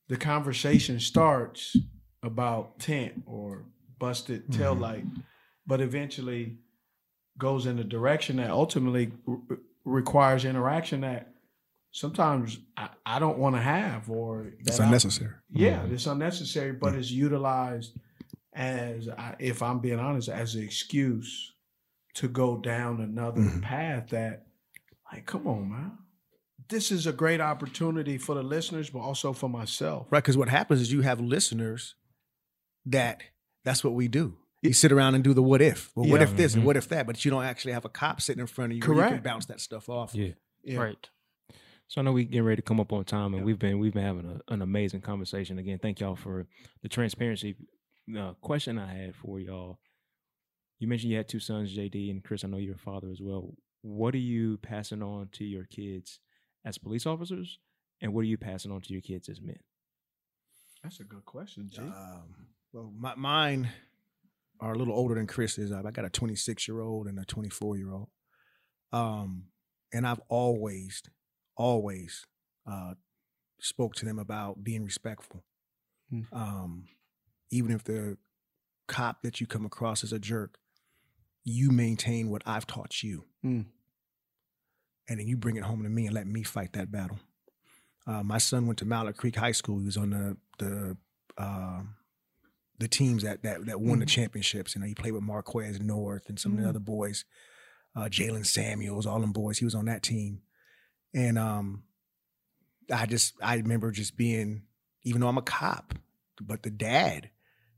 the 0.09 0.17
conversation 0.17 0.99
starts 0.99 1.77
about 2.23 2.79
tent 2.79 3.23
or 3.27 3.67
busted 3.99 4.51
tail 4.53 4.75
light, 4.75 5.05
but 5.67 5.81
eventually 5.81 6.59
goes 7.39 7.67
in 7.67 7.79
a 7.79 7.85
direction 7.85 8.37
that 8.37 8.51
ultimately 8.51 9.13
re- 9.27 9.59
requires 9.85 10.45
interaction 10.45 11.03
that 11.03 11.35
sometimes 11.93 12.59
I, 12.77 12.89
I 13.05 13.19
don't 13.19 13.39
want 13.39 13.57
to 13.57 13.63
have 13.63 14.11
or 14.11 14.53
It's 14.59 14.77
that 14.79 14.83
I- 14.83 14.87
unnecessary. 14.87 15.35
yeah, 15.51 15.85
it's 15.87 16.07
unnecessary, 16.07 16.73
but 16.73 16.95
it's 16.95 17.11
utilized 17.11 17.99
as, 18.53 19.09
I- 19.09 19.37
if 19.39 19.63
I'm 19.63 19.79
being 19.81 19.99
honest, 19.99 20.29
as 20.29 20.55
an 20.55 20.63
excuse 20.63 21.55
to 22.15 22.29
go 22.29 22.57
down 22.59 23.01
another 23.01 23.49
path 23.63 24.09
that, 24.11 24.47
like, 25.13 25.27
come 25.27 25.47
on, 25.47 25.71
man. 25.71 25.93
This 26.69 26.93
is 26.93 27.07
a 27.07 27.13
great 27.13 27.41
opportunity 27.41 28.17
for 28.17 28.35
the 28.35 28.43
listeners, 28.45 28.91
but 28.91 29.01
also 29.01 29.33
for 29.33 29.49
myself. 29.49 30.07
Right, 30.11 30.23
because 30.23 30.37
what 30.37 30.49
happens 30.49 30.81
is 30.81 30.93
you 30.93 31.01
have 31.03 31.21
listeners 31.21 31.95
that 32.87 33.23
that's 33.65 33.83
what 33.83 33.95
we 33.95 34.09
do. 34.09 34.37
You 34.63 34.73
sit 34.73 34.93
around 34.93 35.15
and 35.15 35.25
do 35.25 35.33
the 35.35 35.43
what 35.43 35.63
if. 35.63 35.91
Well, 35.97 36.09
what 36.09 36.23
if 36.23 36.37
this 36.37 36.53
Mm-hmm. 36.53 36.61
and 36.61 36.67
what 36.67 36.77
if 36.77 36.89
that? 36.91 37.07
But 37.07 37.25
you 37.25 37.31
don't 37.31 37.45
actually 37.45 37.73
have 37.73 37.85
a 37.85 37.89
cop 37.89 38.21
sitting 38.21 38.41
in 38.41 38.47
front 38.47 38.73
of 38.73 38.77
you. 38.77 38.83
where 38.83 38.97
You 38.97 39.01
can 39.03 39.09
Correct. 39.11 39.25
bounce 39.25 39.47
that 39.47 39.61
stuff 39.61 39.89
off. 39.89 40.15
Yeah. 40.15 40.33
Yeah. 40.63 40.79
Right. 40.79 41.09
So 41.89 42.01
I 42.01 42.05
know 42.05 42.13
we 42.13 42.25
getting 42.25 42.45
ready 42.45 42.57
to 42.57 42.63
come 42.63 42.79
up 42.79 42.93
on 42.93 43.05
time, 43.05 43.35
and 43.35 43.45
we've 43.45 43.59
been 43.59 43.79
we've 43.81 43.95
been 43.95 44.05
having 44.05 44.27
a, 44.49 44.53
an 44.53 44.63
amazing 44.63 45.01
conversation. 45.01 45.59
Again, 45.59 45.79
thank 45.83 45.99
y'all 45.99 46.15
for 46.15 46.47
the 46.83 46.89
transparency. 46.89 47.57
Uh, 48.17 48.35
question 48.41 48.79
I 48.79 48.93
had 48.93 49.15
for 49.15 49.39
y'all: 49.41 49.79
You 50.79 50.89
mentioned 50.89 51.11
you 51.11 51.17
had 51.17 51.29
two 51.29 51.41
sons, 51.41 51.77
JD 51.77 52.11
and 52.11 52.25
Chris. 52.25 52.45
I 52.45 52.49
know 52.49 52.57
you're 52.57 52.75
a 52.75 52.79
father 52.79 53.11
as 53.11 53.21
well. 53.21 53.55
What 53.83 54.15
are 54.15 54.19
you 54.19 54.59
passing 54.59 55.03
on 55.03 55.29
to 55.33 55.45
your 55.45 55.65
kids 55.65 56.21
as 56.65 56.79
police 56.79 57.07
officers, 57.07 57.59
and 58.01 58.13
what 58.13 58.21
are 58.21 58.29
you 58.29 58.39
passing 58.39 58.73
on 58.73 58.81
to 58.83 58.93
your 58.93 59.03
kids 59.03 59.29
as 59.29 59.41
men? 59.41 59.59
That's 60.83 61.01
a 61.01 61.05
good 61.05 61.25
question, 61.25 61.69
G. 61.71 61.81
Um, 61.81 62.47
well, 62.73 62.93
my, 62.97 63.15
mine 63.15 63.69
are 64.61 64.73
a 64.73 64.79
little 64.79 64.95
older 64.95 65.15
than 65.15 65.27
Chris's. 65.27 65.73
I 65.73 65.83
got 65.91 66.05
a 66.05 66.11
26 66.11 66.69
year 66.69 66.81
old 66.81 67.07
and 67.07 67.19
a 67.19 67.25
24 67.25 67.77
year 67.77 67.93
old. 67.93 68.09
Um, 68.93 69.45
and 69.93 70.07
I've 70.07 70.21
always, 70.29 71.03
always 71.57 72.27
uh, 72.71 72.95
spoke 73.61 73.95
to 73.97 74.05
them 74.05 74.19
about 74.19 74.63
being 74.63 74.85
respectful. 74.85 75.45
Hmm. 76.11 76.23
Um, 76.33 76.85
even 77.51 77.73
if 77.73 77.85
the 77.85 78.17
cop 78.87 79.23
that 79.23 79.41
you 79.41 79.47
come 79.47 79.65
across 79.65 80.03
is 80.05 80.13
a 80.13 80.19
jerk, 80.19 80.59
you 81.45 81.71
maintain 81.71 82.29
what 82.31 82.43
I've 82.47 82.67
taught 82.67 83.03
you. 83.03 83.25
Hmm. 83.43 83.63
And 85.09 85.19
then 85.19 85.27
you 85.27 85.37
bring 85.37 85.57
it 85.57 85.65
home 85.65 85.83
to 85.83 85.89
me 85.89 86.07
and 86.07 86.15
let 86.15 86.27
me 86.27 86.43
fight 86.43 86.73
that 86.75 86.93
battle. 86.93 87.19
Uh, 88.07 88.23
my 88.23 88.39
son 88.39 88.67
went 88.67 88.79
to 88.79 88.85
Mallard 88.85 89.17
Creek 89.17 89.37
High 89.37 89.53
School. 89.53 89.79
He 89.81 89.87
was 89.87 89.97
on 89.97 90.11
the 90.11 90.37
the 90.59 90.97
um 91.39 91.97
the 92.79 92.89
teams 92.89 93.23
that 93.25 93.43
that 93.43 93.67
that 93.67 93.81
won 93.81 93.99
the 93.99 94.07
Mhm. 94.07 94.09
championships. 94.11 94.75
You 94.75 94.81
know, 94.81 94.87
he 94.87 94.95
played 94.95 95.13
with 95.13 95.23
Marquez 95.23 95.81
North 95.81 96.29
and 96.29 96.39
some 96.39 96.53
of 96.53 96.59
Mhm. 96.59 96.63
the 96.63 96.69
other 96.69 96.79
boys, 96.81 97.25
uh, 97.95 98.05
Jaylen 98.05 98.47
Samuels, 98.47 99.07
all 99.07 99.21
them 99.21 99.33
boys. 99.33 99.59
He 99.59 99.65
was 99.65 99.75
on 99.75 99.85
that 99.87 100.03
team, 100.03 100.43
and 101.13 101.39
um, 101.39 101.85
I 102.93 103.07
just 103.07 103.35
I 103.43 103.57
remember 103.57 103.91
just 103.91 104.17
being, 104.17 104.63
even 105.03 105.21
though 105.21 105.29
I'm 105.29 105.39
a 105.39 105.43
cop, 105.43 105.95
but 106.41 106.63
the 106.63 106.71
dad, 106.71 107.31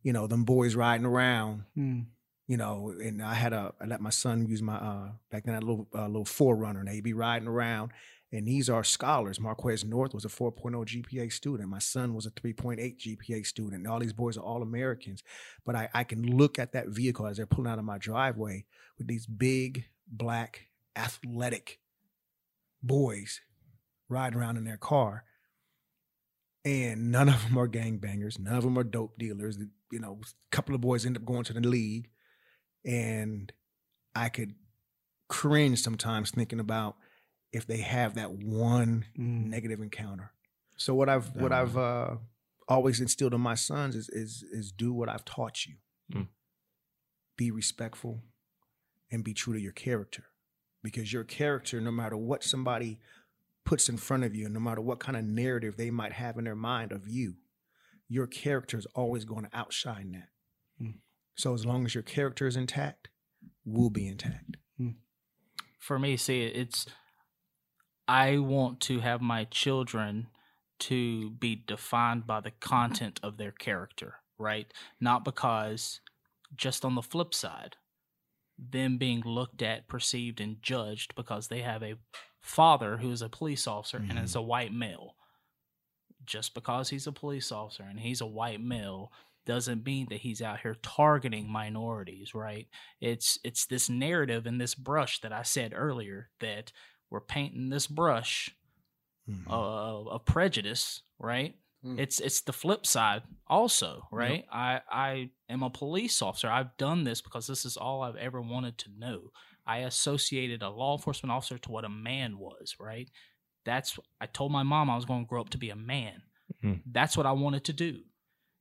you 0.03 0.13
know, 0.13 0.27
them 0.27 0.45
boys 0.45 0.75
riding 0.75 1.07
around, 1.07 1.65
Hmm. 1.75 2.01
you 2.49 2.57
know, 2.57 2.95
and 3.01 3.23
I 3.23 3.35
had 3.35 3.53
a 3.53 3.73
I 3.81 3.87
let 3.87 4.01
my 4.01 4.11
son 4.11 4.47
use 4.47 4.63
my 4.63 4.77
uh 4.77 5.13
back 5.31 5.45
then 5.45 5.55
I 5.55 5.57
had 5.57 5.63
a 5.63 5.67
little 5.67 5.89
uh, 5.95 6.07
little 6.07 6.25
4Runner 6.25 6.81
and 6.81 6.89
they'd 6.89 7.03
be 7.05 7.13
riding 7.13 7.49
around. 7.49 7.93
And 8.35 8.49
these 8.49 8.71
are 8.71 8.83
scholars. 8.83 9.39
Marquez 9.39 9.85
North 9.85 10.15
was 10.15 10.25
a 10.25 10.29
4.0 10.29 10.87
GPA 10.87 11.31
student. 11.31 11.69
My 11.69 11.79
son 11.79 12.15
was 12.15 12.25
a 12.25 12.31
3.8 12.31 12.97
GPA 12.99 13.45
student. 13.45 13.75
And 13.75 13.87
all 13.87 13.99
these 14.01 14.15
boys 14.15 14.39
are 14.39 14.43
all 14.43 14.63
Americans. 14.63 15.23
But 15.67 15.77
I, 15.77 15.91
I 15.93 16.05
can 16.05 16.23
look 16.39 16.59
at 16.59 16.73
that 16.73 16.89
vehicle 16.89 17.27
as 17.27 17.37
they're 17.37 17.45
pulling 17.45 17.71
out 17.71 17.79
of 17.79 17.85
my 17.85 17.99
driveway 17.99 18.65
with 18.97 19.07
these 19.07 19.27
big, 19.27 19.85
black, 20.09 20.69
athletic 20.97 21.79
boys 22.83 23.43
riding 24.09 24.39
around 24.39 24.57
in 24.57 24.65
their 24.65 24.79
car. 24.79 25.25
And 26.65 27.11
none 27.11 27.29
of 27.29 27.43
them 27.43 27.59
are 27.59 27.69
gangbangers. 27.69 28.39
None 28.39 28.55
of 28.55 28.63
them 28.63 28.79
are 28.79 28.85
dope 28.85 29.19
dealers. 29.19 29.59
You 29.91 29.99
know, 29.99 30.21
a 30.23 30.55
couple 30.55 30.75
of 30.75 30.81
boys 30.81 31.05
end 31.05 31.17
up 31.17 31.25
going 31.25 31.45
to 31.45 31.53
the 31.53 31.61
league. 31.61 32.09
And 32.85 33.53
I 34.15 34.29
could 34.29 34.55
cringe 35.29 35.81
sometimes 35.83 36.31
thinking 36.31 36.61
about 36.61 36.97
if 37.53 37.67
they 37.67 37.79
have 37.79 38.15
that 38.15 38.33
one 38.33 39.07
negative 39.17 39.81
encounter. 39.81 40.33
So 40.77 40.95
what 40.95 41.09
I've 41.09 41.35
what 41.37 41.53
I've 41.53 41.77
uh, 41.77 42.17
always 42.69 43.01
instilled 43.01 43.35
in 43.35 43.41
my 43.41 43.55
sons 43.55 43.95
is 43.95 44.09
is 44.09 44.45
is 44.53 44.73
do 44.73 44.93
what 44.93 45.09
I've 45.09 45.25
taught 45.25 45.67
you. 45.67 45.75
Mm. 46.13 46.29
Be 47.37 47.51
respectful 47.51 48.23
and 49.11 49.23
be 49.23 49.35
true 49.35 49.55
to 49.55 49.61
your 49.61 49.73
character. 49.73 50.25
Because 50.83 51.13
your 51.13 51.25
character, 51.25 51.81
no 51.81 51.93
matter 51.93 52.17
what 52.17 52.43
somebody 52.43 52.99
puts 53.65 53.89
in 53.89 53.97
front 53.97 54.25
of 54.25 54.35
you, 54.35 54.49
no 54.49 54.61
matter 54.61 54.81
what 54.81 55.01
kind 55.01 55.17
of 55.17 55.25
narrative 55.25 55.77
they 55.77 55.91
might 55.91 56.13
have 56.13 56.37
in 56.37 56.45
their 56.45 56.57
mind 56.57 56.93
of 56.93 57.09
you, 57.09 57.35
your 58.09 58.27
character 58.27 58.79
is 58.79 58.87
always 58.95 59.25
going 59.25 59.45
to 59.45 59.57
outshine 59.57 60.13
that. 60.13 60.85
Mm. 60.85 60.95
So 61.37 61.55
as 61.55 61.65
long 61.65 61.85
as 61.85 61.95
your 61.95 62.03
character 62.03 62.47
is 62.47 62.57
intact, 62.57 63.09
we'll 63.65 63.91
be 63.91 64.07
intact. 64.07 64.57
for 65.79 65.99
me, 65.99 66.17
see, 66.17 66.43
it's 66.45 66.87
I 68.07 68.39
want 68.39 68.81
to 68.83 69.01
have 69.01 69.21
my 69.21 69.45
children 69.45 70.29
to 70.81 71.31
be 71.31 71.57
defined 71.67 72.27
by 72.27 72.41
the 72.41 72.51
content 72.51 73.21
of 73.23 73.37
their 73.37 73.53
character, 73.53 74.17
right? 74.39 74.73
Not 75.01 75.25
because 75.25 76.01
just 76.55 76.85
on 76.85 76.95
the 76.95 77.03
flip 77.03 77.33
side, 77.33 77.77
them 78.59 78.99
being 78.99 79.23
looked 79.25 79.63
at, 79.63 79.89
perceived, 79.89 80.41
and 80.41 80.63
judged 80.63 81.15
because 81.15 81.49
they 81.49 81.61
have 81.61 81.83
a 81.83 81.95
father 82.43 82.99
who 82.99 83.11
is 83.11 83.23
a 83.23 83.29
police 83.29 83.67
officer 83.67 83.97
and 83.97 84.19
is 84.19 84.35
a 84.35 84.43
white 84.43 84.73
male. 84.73 85.15
Just 86.25 86.55
because 86.55 86.91
he's 86.91 87.07
a 87.07 87.13
police 87.13 87.51
officer 87.51 87.83
and 87.83 87.99
he's 87.99 88.21
a 88.21 88.27
white 88.27 88.61
male 88.61 89.11
doesn't 89.45 89.85
mean 89.85 90.07
that 90.11 90.21
he's 90.21 90.41
out 90.41 90.61
here 90.61 90.77
targeting 90.83 91.51
minorities, 91.51 92.35
right? 92.35 92.69
It's 93.01 93.39
it's 93.43 93.67
this 93.67 93.89
narrative 93.89 94.47
and 94.47 94.61
this 94.61 94.75
brush 94.75 95.21
that 95.23 95.33
I 95.33 95.43
said 95.43 95.73
earlier 95.75 96.31
that 96.41 96.71
we're 97.11 97.21
painting 97.21 97.71
this 97.71 97.87
brush 97.87 98.55
Mm-hmm. 99.31 99.51
uh, 99.53 100.03
of 100.11 100.25
prejudice, 100.25 101.03
right? 101.21 101.55
Mm. 101.85 101.97
It's 101.99 102.19
it's 102.19 102.41
the 102.41 102.53
flip 102.53 102.85
side 102.85 103.23
also, 103.47 104.09
right? 104.11 104.45
I 104.53 104.81
I 104.91 105.31
am 105.49 105.63
a 105.63 105.71
police 105.71 106.21
officer. 106.23 106.49
I've 106.49 106.77
done 106.77 107.05
this 107.05 107.21
because 107.21 107.47
this 107.47 107.65
is 107.65 107.77
all 107.77 108.03
I've 108.03 108.17
ever 108.17 108.41
wanted 108.41 108.79
to 108.79 108.89
know. 108.99 109.31
I 109.67 109.79
associated 109.79 110.63
a 110.63 110.71
law 110.71 110.97
enforcement 110.97 111.33
officer 111.33 111.59
to 111.59 111.71
what 111.71 111.85
a 111.85 111.89
man 111.89 112.39
was, 112.39 112.77
right? 112.81 113.11
That's 113.65 113.99
I 114.21 114.27
told 114.27 114.53
my 114.53 114.63
mom 114.63 114.91
I 114.91 114.97
was 114.97 115.05
going 115.05 115.25
to 115.25 115.29
grow 115.29 115.41
up 115.41 115.51
to 115.51 115.59
be 115.59 115.71
a 115.71 115.77
man. 115.77 116.23
Mhm. 116.63 116.83
That's 116.87 117.17
what 117.17 117.27
I 117.27 117.33
wanted 117.33 117.65
to 117.67 117.73
do. 117.73 118.05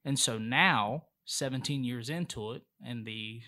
And 0.05 0.17
so 0.19 0.37
now, 0.37 1.07
17 1.25 1.83
years 1.83 2.09
into 2.09 2.53
it 2.53 2.63
and 2.83 3.05
the 3.05 3.43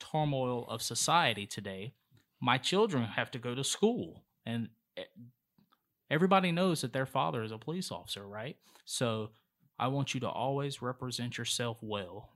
turmoil 0.00 0.66
of 0.68 0.82
society 0.82 1.46
today, 1.46 1.94
my 2.40 2.58
children 2.58 3.04
have 3.04 3.30
to 3.32 3.38
go 3.38 3.54
to 3.54 3.64
school 3.64 4.24
and 4.46 4.70
e- 4.98 5.04
everybody 6.10 6.52
knows 6.52 6.80
that 6.80 6.92
their 6.92 7.06
father 7.06 7.42
is 7.42 7.52
a 7.52 7.58
police 7.58 7.90
officer, 7.90 8.26
right? 8.26 8.56
So 8.84 9.30
I 9.78 9.88
want 9.88 10.14
you 10.14 10.20
to 10.20 10.28
always 10.28 10.82
represent 10.82 11.38
yourself 11.38 11.78
well. 11.80 12.30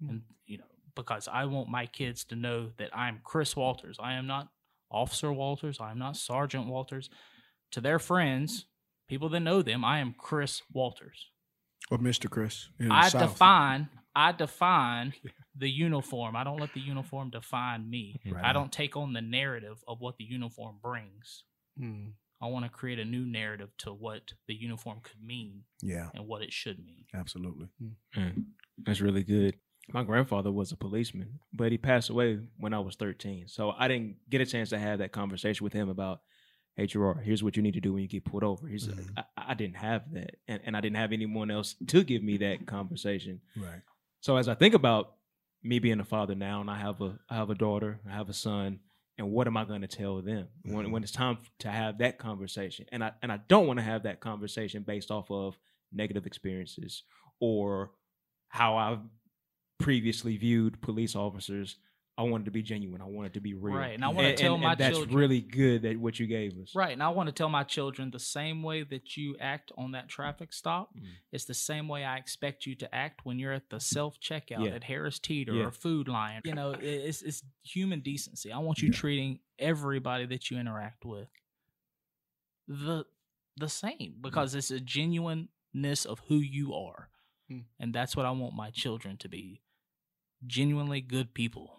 And, 0.00 0.22
you 0.46 0.58
know, 0.58 0.64
because 0.98 1.28
I 1.32 1.44
want 1.46 1.68
my 1.70 1.86
kids 1.86 2.24
to 2.24 2.36
know 2.36 2.70
that 2.76 2.90
I'm 2.94 3.20
Chris 3.22 3.54
Walters. 3.56 3.96
I 4.02 4.14
am 4.14 4.26
not 4.26 4.48
Officer 4.90 5.32
Walters. 5.32 5.78
I 5.80 5.90
am 5.92 5.98
not 5.98 6.16
Sergeant 6.16 6.66
Walters. 6.66 7.08
To 7.72 7.80
their 7.80 7.98
friends, 7.98 8.66
people 9.08 9.28
that 9.30 9.40
know 9.40 9.62
them, 9.62 9.84
I 9.84 10.00
am 10.00 10.14
Chris 10.18 10.60
Walters. 10.72 11.26
Or 11.90 11.98
Mr. 11.98 12.28
Chris. 12.28 12.68
in 12.80 12.88
the 12.88 12.94
I 12.94 13.08
South. 13.08 13.30
define 13.32 13.88
I 14.16 14.32
define 14.32 15.14
the 15.56 15.70
uniform. 15.70 16.34
I 16.34 16.42
don't 16.44 16.58
let 16.58 16.74
the 16.74 16.80
uniform 16.80 17.30
define 17.30 17.88
me. 17.88 18.20
Right 18.28 18.44
I 18.44 18.52
don't 18.52 18.72
take 18.72 18.96
on 18.96 19.12
the 19.12 19.20
narrative 19.22 19.78
of 19.86 20.00
what 20.00 20.16
the 20.18 20.24
uniform 20.24 20.76
brings. 20.82 21.44
Mm. 21.80 22.12
I 22.42 22.46
want 22.46 22.64
to 22.64 22.70
create 22.70 22.98
a 22.98 23.04
new 23.04 23.24
narrative 23.24 23.70
to 23.78 23.92
what 23.92 24.32
the 24.48 24.54
uniform 24.54 24.98
could 25.02 25.22
mean 25.22 25.62
Yeah, 25.82 26.08
and 26.14 26.26
what 26.26 26.42
it 26.42 26.52
should 26.52 26.78
mean. 26.84 27.04
absolutely. 27.14 27.68
Mm, 28.16 28.44
that's 28.84 29.00
really 29.00 29.22
good. 29.24 29.54
My 29.90 30.02
grandfather 30.02 30.52
was 30.52 30.72
a 30.72 30.76
policeman, 30.76 31.40
but 31.52 31.72
he 31.72 31.78
passed 31.78 32.10
away 32.10 32.40
when 32.58 32.74
I 32.74 32.78
was 32.78 32.96
13. 32.96 33.48
So 33.48 33.72
I 33.76 33.88
didn't 33.88 34.16
get 34.28 34.40
a 34.40 34.46
chance 34.46 34.70
to 34.70 34.78
have 34.78 34.98
that 34.98 35.12
conversation 35.12 35.64
with 35.64 35.72
him 35.72 35.88
about, 35.88 36.20
hey, 36.76 36.86
Gerard, 36.86 37.20
here's 37.24 37.42
what 37.42 37.56
you 37.56 37.62
need 37.62 37.74
to 37.74 37.80
do 37.80 37.94
when 37.94 38.02
you 38.02 38.08
get 38.08 38.24
pulled 38.24 38.44
over. 38.44 38.66
He's 38.66 38.88
mm-hmm. 38.88 39.18
I, 39.18 39.24
I 39.48 39.54
didn't 39.54 39.76
have 39.76 40.12
that. 40.12 40.36
And, 40.46 40.60
and 40.64 40.76
I 40.76 40.80
didn't 40.80 40.96
have 40.96 41.12
anyone 41.12 41.50
else 41.50 41.74
to 41.86 42.04
give 42.04 42.22
me 42.22 42.36
that 42.38 42.66
conversation. 42.66 43.40
Right. 43.56 43.80
So 44.20 44.36
as 44.36 44.48
I 44.48 44.54
think 44.54 44.74
about 44.74 45.14
me 45.62 45.78
being 45.78 46.00
a 46.00 46.04
father 46.04 46.34
now, 46.34 46.60
and 46.60 46.70
I 46.70 46.76
have 46.76 47.00
a 47.00 47.18
I 47.28 47.36
have 47.36 47.50
a 47.50 47.54
daughter, 47.54 48.00
I 48.08 48.14
have 48.14 48.28
a 48.28 48.34
son, 48.34 48.80
and 49.16 49.30
what 49.30 49.46
am 49.46 49.56
I 49.56 49.64
going 49.64 49.80
to 49.80 49.88
tell 49.88 50.20
them 50.22 50.48
when 50.62 50.84
mm-hmm. 50.84 50.92
when 50.92 51.02
it's 51.02 51.12
time 51.12 51.38
to 51.60 51.70
have 51.70 51.98
that 51.98 52.18
conversation? 52.18 52.86
And 52.92 53.02
I 53.02 53.12
and 53.22 53.32
I 53.32 53.40
don't 53.48 53.66
want 53.66 53.78
to 53.78 53.84
have 53.84 54.04
that 54.04 54.20
conversation 54.20 54.82
based 54.82 55.10
off 55.10 55.30
of 55.30 55.58
negative 55.92 56.26
experiences 56.26 57.02
or 57.40 57.90
how 58.48 58.76
I've 58.76 58.98
previously 59.78 60.36
viewed 60.36 60.80
police 60.80 61.14
officers. 61.16 61.76
I 62.16 62.22
wanted 62.22 62.46
to 62.46 62.50
be 62.50 62.62
genuine. 62.64 63.00
I 63.00 63.04
wanted 63.04 63.34
to 63.34 63.40
be 63.40 63.54
real. 63.54 63.76
Right, 63.76 63.94
and 63.94 64.04
I 64.04 64.08
wanna 64.08 64.34
tell 64.34 64.58
my 64.58 64.74
that's 64.74 64.96
children- 64.96 65.16
really 65.16 65.40
good 65.40 65.82
that 65.82 65.96
what 65.98 66.18
you 66.18 66.26
gave 66.26 66.58
us. 66.58 66.74
Right. 66.74 66.92
And 66.92 67.00
I 67.00 67.10
want 67.10 67.28
to 67.28 67.32
tell 67.32 67.48
my 67.48 67.62
children 67.62 68.10
the 68.10 68.18
same 68.18 68.64
way 68.64 68.82
that 68.82 69.16
you 69.16 69.36
act 69.38 69.70
on 69.78 69.92
that 69.92 70.08
traffic 70.08 70.52
stop, 70.52 70.92
Mm. 70.96 71.04
it's 71.30 71.44
the 71.44 71.54
same 71.54 71.86
way 71.86 72.04
I 72.04 72.16
expect 72.16 72.66
you 72.66 72.74
to 72.74 72.92
act 72.92 73.24
when 73.24 73.38
you're 73.38 73.52
at 73.52 73.70
the 73.70 73.78
self 73.78 74.18
checkout 74.18 74.64
Yeah. 74.66 74.72
at 74.74 74.82
Harris 74.82 75.20
Teeter 75.20 75.54
Yeah. 75.54 75.66
or 75.66 75.70
Food 75.70 76.08
Lion. 76.08 76.42
You 76.44 76.54
know, 76.56 76.72
it's 76.72 77.22
it's 77.22 77.44
human 77.62 78.00
decency. 78.00 78.50
I 78.50 78.58
want 78.58 78.80
you 78.82 78.90
treating 78.90 79.38
everybody 79.56 80.26
that 80.26 80.50
you 80.50 80.58
interact 80.58 81.04
with 81.04 81.28
the 82.66 83.04
the 83.56 83.68
same 83.68 84.16
because 84.20 84.56
it's 84.56 84.72
a 84.72 84.80
genuineness 84.80 86.04
of 86.04 86.18
who 86.26 86.36
you 86.38 86.74
are. 86.74 87.10
Mm. 87.48 87.64
And 87.78 87.94
that's 87.94 88.16
what 88.16 88.26
I 88.26 88.30
want 88.32 88.54
my 88.54 88.70
children 88.70 89.16
to 89.18 89.28
be. 89.28 89.62
Genuinely 90.46 91.00
good 91.00 91.34
people. 91.34 91.74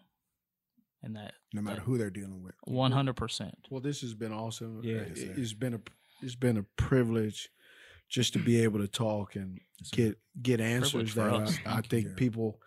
And 1.02 1.16
that 1.16 1.34
No 1.54 1.62
matter 1.62 1.80
who 1.82 1.98
they're 1.98 2.10
dealing 2.10 2.44
with. 2.44 2.56
one 2.66 2.92
hundred 2.92 3.16
percent. 3.16 3.56
Well, 3.70 3.80
this 3.82 4.02
has 4.02 4.14
been 4.14 4.34
awesome. 4.34 4.82
Yeah, 4.84 4.98
uh, 4.98 5.02
it, 5.16 5.38
it's 5.38 5.54
been 5.54 5.74
a 5.76 5.80
it's 6.22 6.36
been 6.36 6.58
a 6.58 6.64
privilege 6.76 7.50
just 8.10 8.34
to 8.34 8.40
be 8.40 8.62
able 8.64 8.80
to 8.80 8.88
talk 8.88 9.36
and 9.36 9.60
get 9.94 10.18
get 10.42 10.60
answers 10.60 11.16
that 11.16 11.34
us. 11.34 11.58
I, 11.66 11.70
I 11.70 11.74
Thank 11.76 11.86
you, 11.86 11.90
think 11.90 12.04
Jared. 12.08 12.18
people 12.18 12.60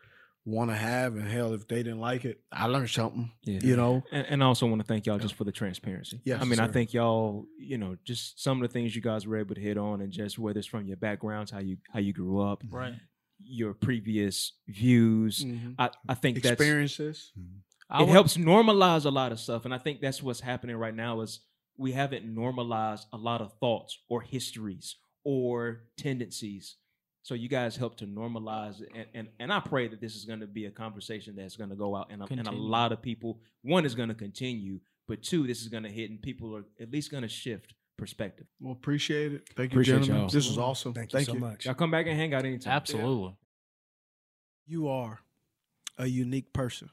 want 0.47 0.71
to 0.71 0.77
have. 0.77 1.15
And 1.17 1.29
hell, 1.29 1.53
if 1.53 1.69
they 1.69 1.83
didn't 1.83 2.01
like 2.01 2.25
it, 2.25 2.41
I 2.51 2.67
learned 2.69 2.89
something. 2.89 3.31
Yeah. 3.45 3.61
You 3.63 3.77
know, 3.77 4.03
And, 4.11 4.27
and 4.27 4.43
I 4.43 4.47
also 4.47 4.67
want 4.67 4.81
to 4.81 4.87
thank 4.87 5.05
y'all 5.07 5.19
just 5.19 5.35
for 5.35 5.45
the 5.45 5.53
transparency. 5.53 6.21
yeah 6.25 6.39
I 6.41 6.45
mean, 6.45 6.59
I 6.59 6.67
sir. 6.69 6.73
think 6.73 6.95
y'all, 6.95 7.45
you 7.59 7.77
know, 7.79 7.97
just 8.05 8.43
some 8.43 8.63
of 8.63 8.67
the 8.69 8.73
things 8.73 8.97
you 8.97 9.03
guys 9.03 9.27
were 9.27 9.37
able 9.37 9.55
to 9.57 9.61
hit 9.61 9.77
on, 9.77 10.01
and 10.01 10.11
just 10.11 10.39
whether 10.39 10.59
it's 10.59 10.67
from 10.67 10.87
your 10.87 10.97
backgrounds, 10.97 11.51
how 11.51 11.61
you 11.61 11.77
how 11.93 12.01
you 12.01 12.15
grew 12.15 12.41
up, 12.41 12.65
Right. 12.71 12.95
Your 13.45 13.75
previous 13.75 14.53
views. 14.69 15.45
Mhm. 15.45 15.75
I, 15.79 15.91
I 16.09 16.15
think 16.15 16.43
that's 16.43 16.53
experiences. 16.53 17.33
I 17.91 17.99
it 18.03 18.07
would- 18.07 18.11
helps 18.13 18.37
normalize 18.37 19.05
a 19.05 19.11
lot 19.11 19.33
of 19.33 19.41
stuff, 19.41 19.65
and 19.65 19.75
I 19.75 19.79
think 19.79 20.01
that's 20.01 20.23
what's 20.23 20.41
happening 20.41 20.77
right 20.77 20.95
now 20.95 21.21
is 21.21 21.41
we 21.77 21.93
haven't 21.93 22.25
normalized 22.27 23.07
a 23.13 23.17
lot 23.17 23.41
of 23.41 23.53
thoughts 23.61 23.99
or 24.09 24.21
histories 24.23 24.97
or 25.25 25.85
tendencies. 25.97 26.77
So 27.25 27.35
you 27.35 27.49
guys 27.49 27.77
help 27.77 27.97
to 27.99 28.07
normalize 28.07 28.81
it, 28.81 28.89
and 28.95 29.07
and, 29.15 29.29
and 29.39 29.53
I 29.53 29.61
pray 29.61 29.87
that 29.89 30.01
this 30.01 30.17
is 30.17 30.25
going 30.25 30.41
to 30.41 30.47
be 30.47 30.65
a 30.67 30.71
conversation 30.71 31.37
that's 31.37 31.57
going 31.57 31.71
to 31.71 31.77
go 31.77 31.95
out, 31.95 32.09
and 32.11 32.23
a, 32.23 32.27
and 32.31 32.47
a 32.49 32.51
lot 32.51 32.91
of 32.93 33.01
people. 33.01 33.41
One 33.63 33.85
is 33.87 33.95
going 33.95 34.09
to 34.09 34.15
continue, 34.15 34.81
but 35.07 35.23
two, 35.23 35.47
this 35.47 35.61
is 35.63 35.69
going 35.69 35.85
to 35.85 35.89
hit, 35.89 36.11
and 36.11 36.21
people 36.21 36.57
are 36.57 36.65
at 36.81 36.91
least 36.91 37.11
going 37.13 37.23
to 37.23 37.29
shift 37.29 37.75
perspective. 37.97 38.47
Well, 38.61 38.73
appreciate 38.73 39.33
it. 39.33 39.49
Thank 39.57 39.73
you, 39.73 39.77
Appreciate 39.77 39.95
gentlemen. 40.01 40.21
y'all. 40.23 40.29
This 40.31 40.49
was 40.49 40.59
awesome. 40.59 40.93
Thank 40.95 41.13
you 41.13 41.21
so 41.21 41.35
much. 41.35 41.67
Y'all 41.67 41.75
come 41.75 41.91
back 41.91 42.07
and 42.07 42.17
hang 42.17 42.35
out 42.35 42.45
anytime. 42.45 42.73
Absolutely. 42.73 43.37
You 44.67 44.89
are 44.89 45.21
a 45.99 46.07
unique 46.07 46.53
person. 46.53 46.91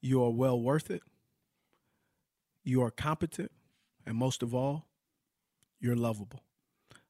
You 0.00 0.22
are 0.22 0.30
well 0.30 0.60
worth 0.60 0.90
it. 0.90 1.02
You 2.62 2.82
are 2.82 2.90
competent. 2.90 3.50
And 4.06 4.16
most 4.16 4.42
of 4.42 4.54
all, 4.54 4.86
you're 5.80 5.96
lovable. 5.96 6.40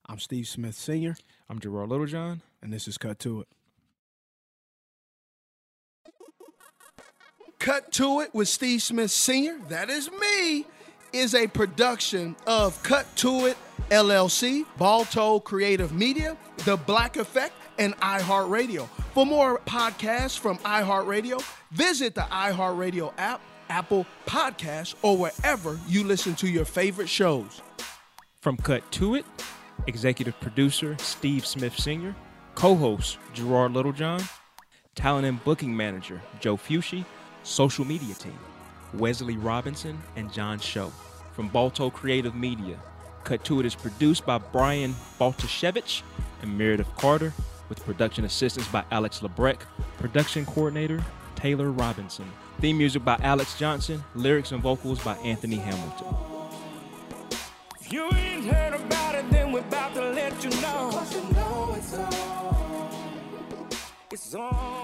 I'm 0.07 0.19
Steve 0.21 0.47
Smith 0.47 0.75
Sr., 0.75 1.17
I'm 1.49 1.59
Gerard 1.59 1.89
Littlejohn. 1.89 2.43
and 2.63 2.73
this 2.73 2.87
is 2.87 2.99
Cut 2.99 3.19
to 3.21 3.41
It. 3.41 3.49
Cut 7.59 7.93
to 7.93 8.21
It 8.21 8.35
with 8.35 8.49
Steve 8.49 8.83
Smith 8.83 9.11
Sr., 9.11 9.59
that 9.69 9.89
is 9.89 10.11
me, 10.11 10.67
is 11.15 11.33
a 11.33 11.47
production 11.47 12.35
of 12.45 12.83
Cut 12.83 13.07
to 13.17 13.47
It 13.47 13.57
LLC, 13.91 14.67
Balto 14.77 15.39
Creative 15.39 15.93
Media, 15.93 16.37
The 16.65 16.77
Black 16.77 17.17
Effect, 17.17 17.55
and 17.79 17.97
iHeartRadio. 17.99 18.89
For 19.15 19.25
more 19.25 19.61
podcasts 19.61 20.37
from 20.37 20.59
iHeartRadio, 20.59 21.41
visit 21.71 22.17
the 22.17 22.23
iHeartRadio 22.23 23.13
app, 23.17 23.41
Apple 23.69 24.07
Podcasts, 24.27 24.97
or 25.03 25.17
wherever 25.17 25.79
you 25.87 26.03
listen 26.03 26.35
to 26.37 26.49
your 26.49 26.65
favorite 26.65 27.09
shows. 27.09 27.63
From 28.41 28.57
Cut 28.57 28.91
to 28.93 29.15
It, 29.15 29.25
executive 29.87 30.39
producer 30.41 30.97
Steve 30.99 31.47
Smith 31.47 31.79
Sr., 31.79 32.17
co 32.57 32.75
host 32.75 33.19
Gerard 33.33 33.73
Littlejohn, 33.73 34.23
talent 34.97 35.27
and 35.27 35.43
booking 35.45 35.77
manager 35.77 36.21
Joe 36.41 36.57
Fushi, 36.57 37.05
social 37.45 37.85
media 37.85 38.15
team 38.15 38.39
Wesley 38.99 39.37
Robinson 39.37 40.01
and 40.17 40.33
John 40.33 40.59
Show. 40.59 40.93
From 41.33 41.49
Balto 41.49 41.91
Creative 41.91 42.35
Media, 42.35 42.79
Cut 43.25 43.45
to 43.45 43.59
It 43.61 43.67
is 43.67 43.75
produced 43.75 44.27
by 44.27 44.39
Brian 44.39 44.95
Baltashevich 45.19 46.03
and 46.43 46.59
Meredith 46.59 46.95
Carter, 46.97 47.33
with 47.69 47.85
production 47.85 48.25
assistance 48.25 48.69
by 48.69 48.85
Alex 48.91 49.21
Lebrecht, 49.21 49.63
production 49.99 50.45
coordinator 50.45 51.03
Taylor 51.35 51.71
Robinson. 51.71 52.27
Theme 52.61 52.79
music 52.79 53.05
by 53.05 53.19
Alex 53.23 53.59
Johnson, 53.59 54.05
lyrics 54.15 54.53
and 54.53 54.63
vocals 54.63 55.03
by 55.03 55.17
Anthony 55.19 55.57
Hamilton. 55.57 56.15
If 57.81 57.93
you 57.93 58.05
ain't 58.13 58.45
heard 58.45 58.75
about 58.75 59.15
it, 59.15 59.31
then 59.31 59.53
we're 59.53 59.61
about 59.61 59.95
to 59.95 60.11
let 60.11 60.45
you 60.45 60.51
know. 60.61 60.91
Cause 60.93 61.15
you 61.15 61.23
know 61.33 61.75
it's 61.77 61.95
on. 61.95 63.69
It's 64.11 64.35
on. 64.35 64.84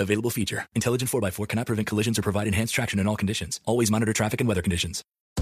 Available 0.00 0.30
feature. 0.30 0.66
Intelligent 0.74 1.10
4x4 1.10 1.46
cannot 1.46 1.66
prevent 1.66 1.86
collisions 1.86 2.18
or 2.18 2.22
provide 2.22 2.48
enhanced 2.48 2.74
traction 2.74 2.98
in 2.98 3.06
all 3.06 3.16
conditions. 3.16 3.60
Always 3.66 3.90
monitor 3.90 4.12
traffic 4.12 4.40
and 4.40 4.48
weather 4.48 4.62
conditions. 4.62 5.04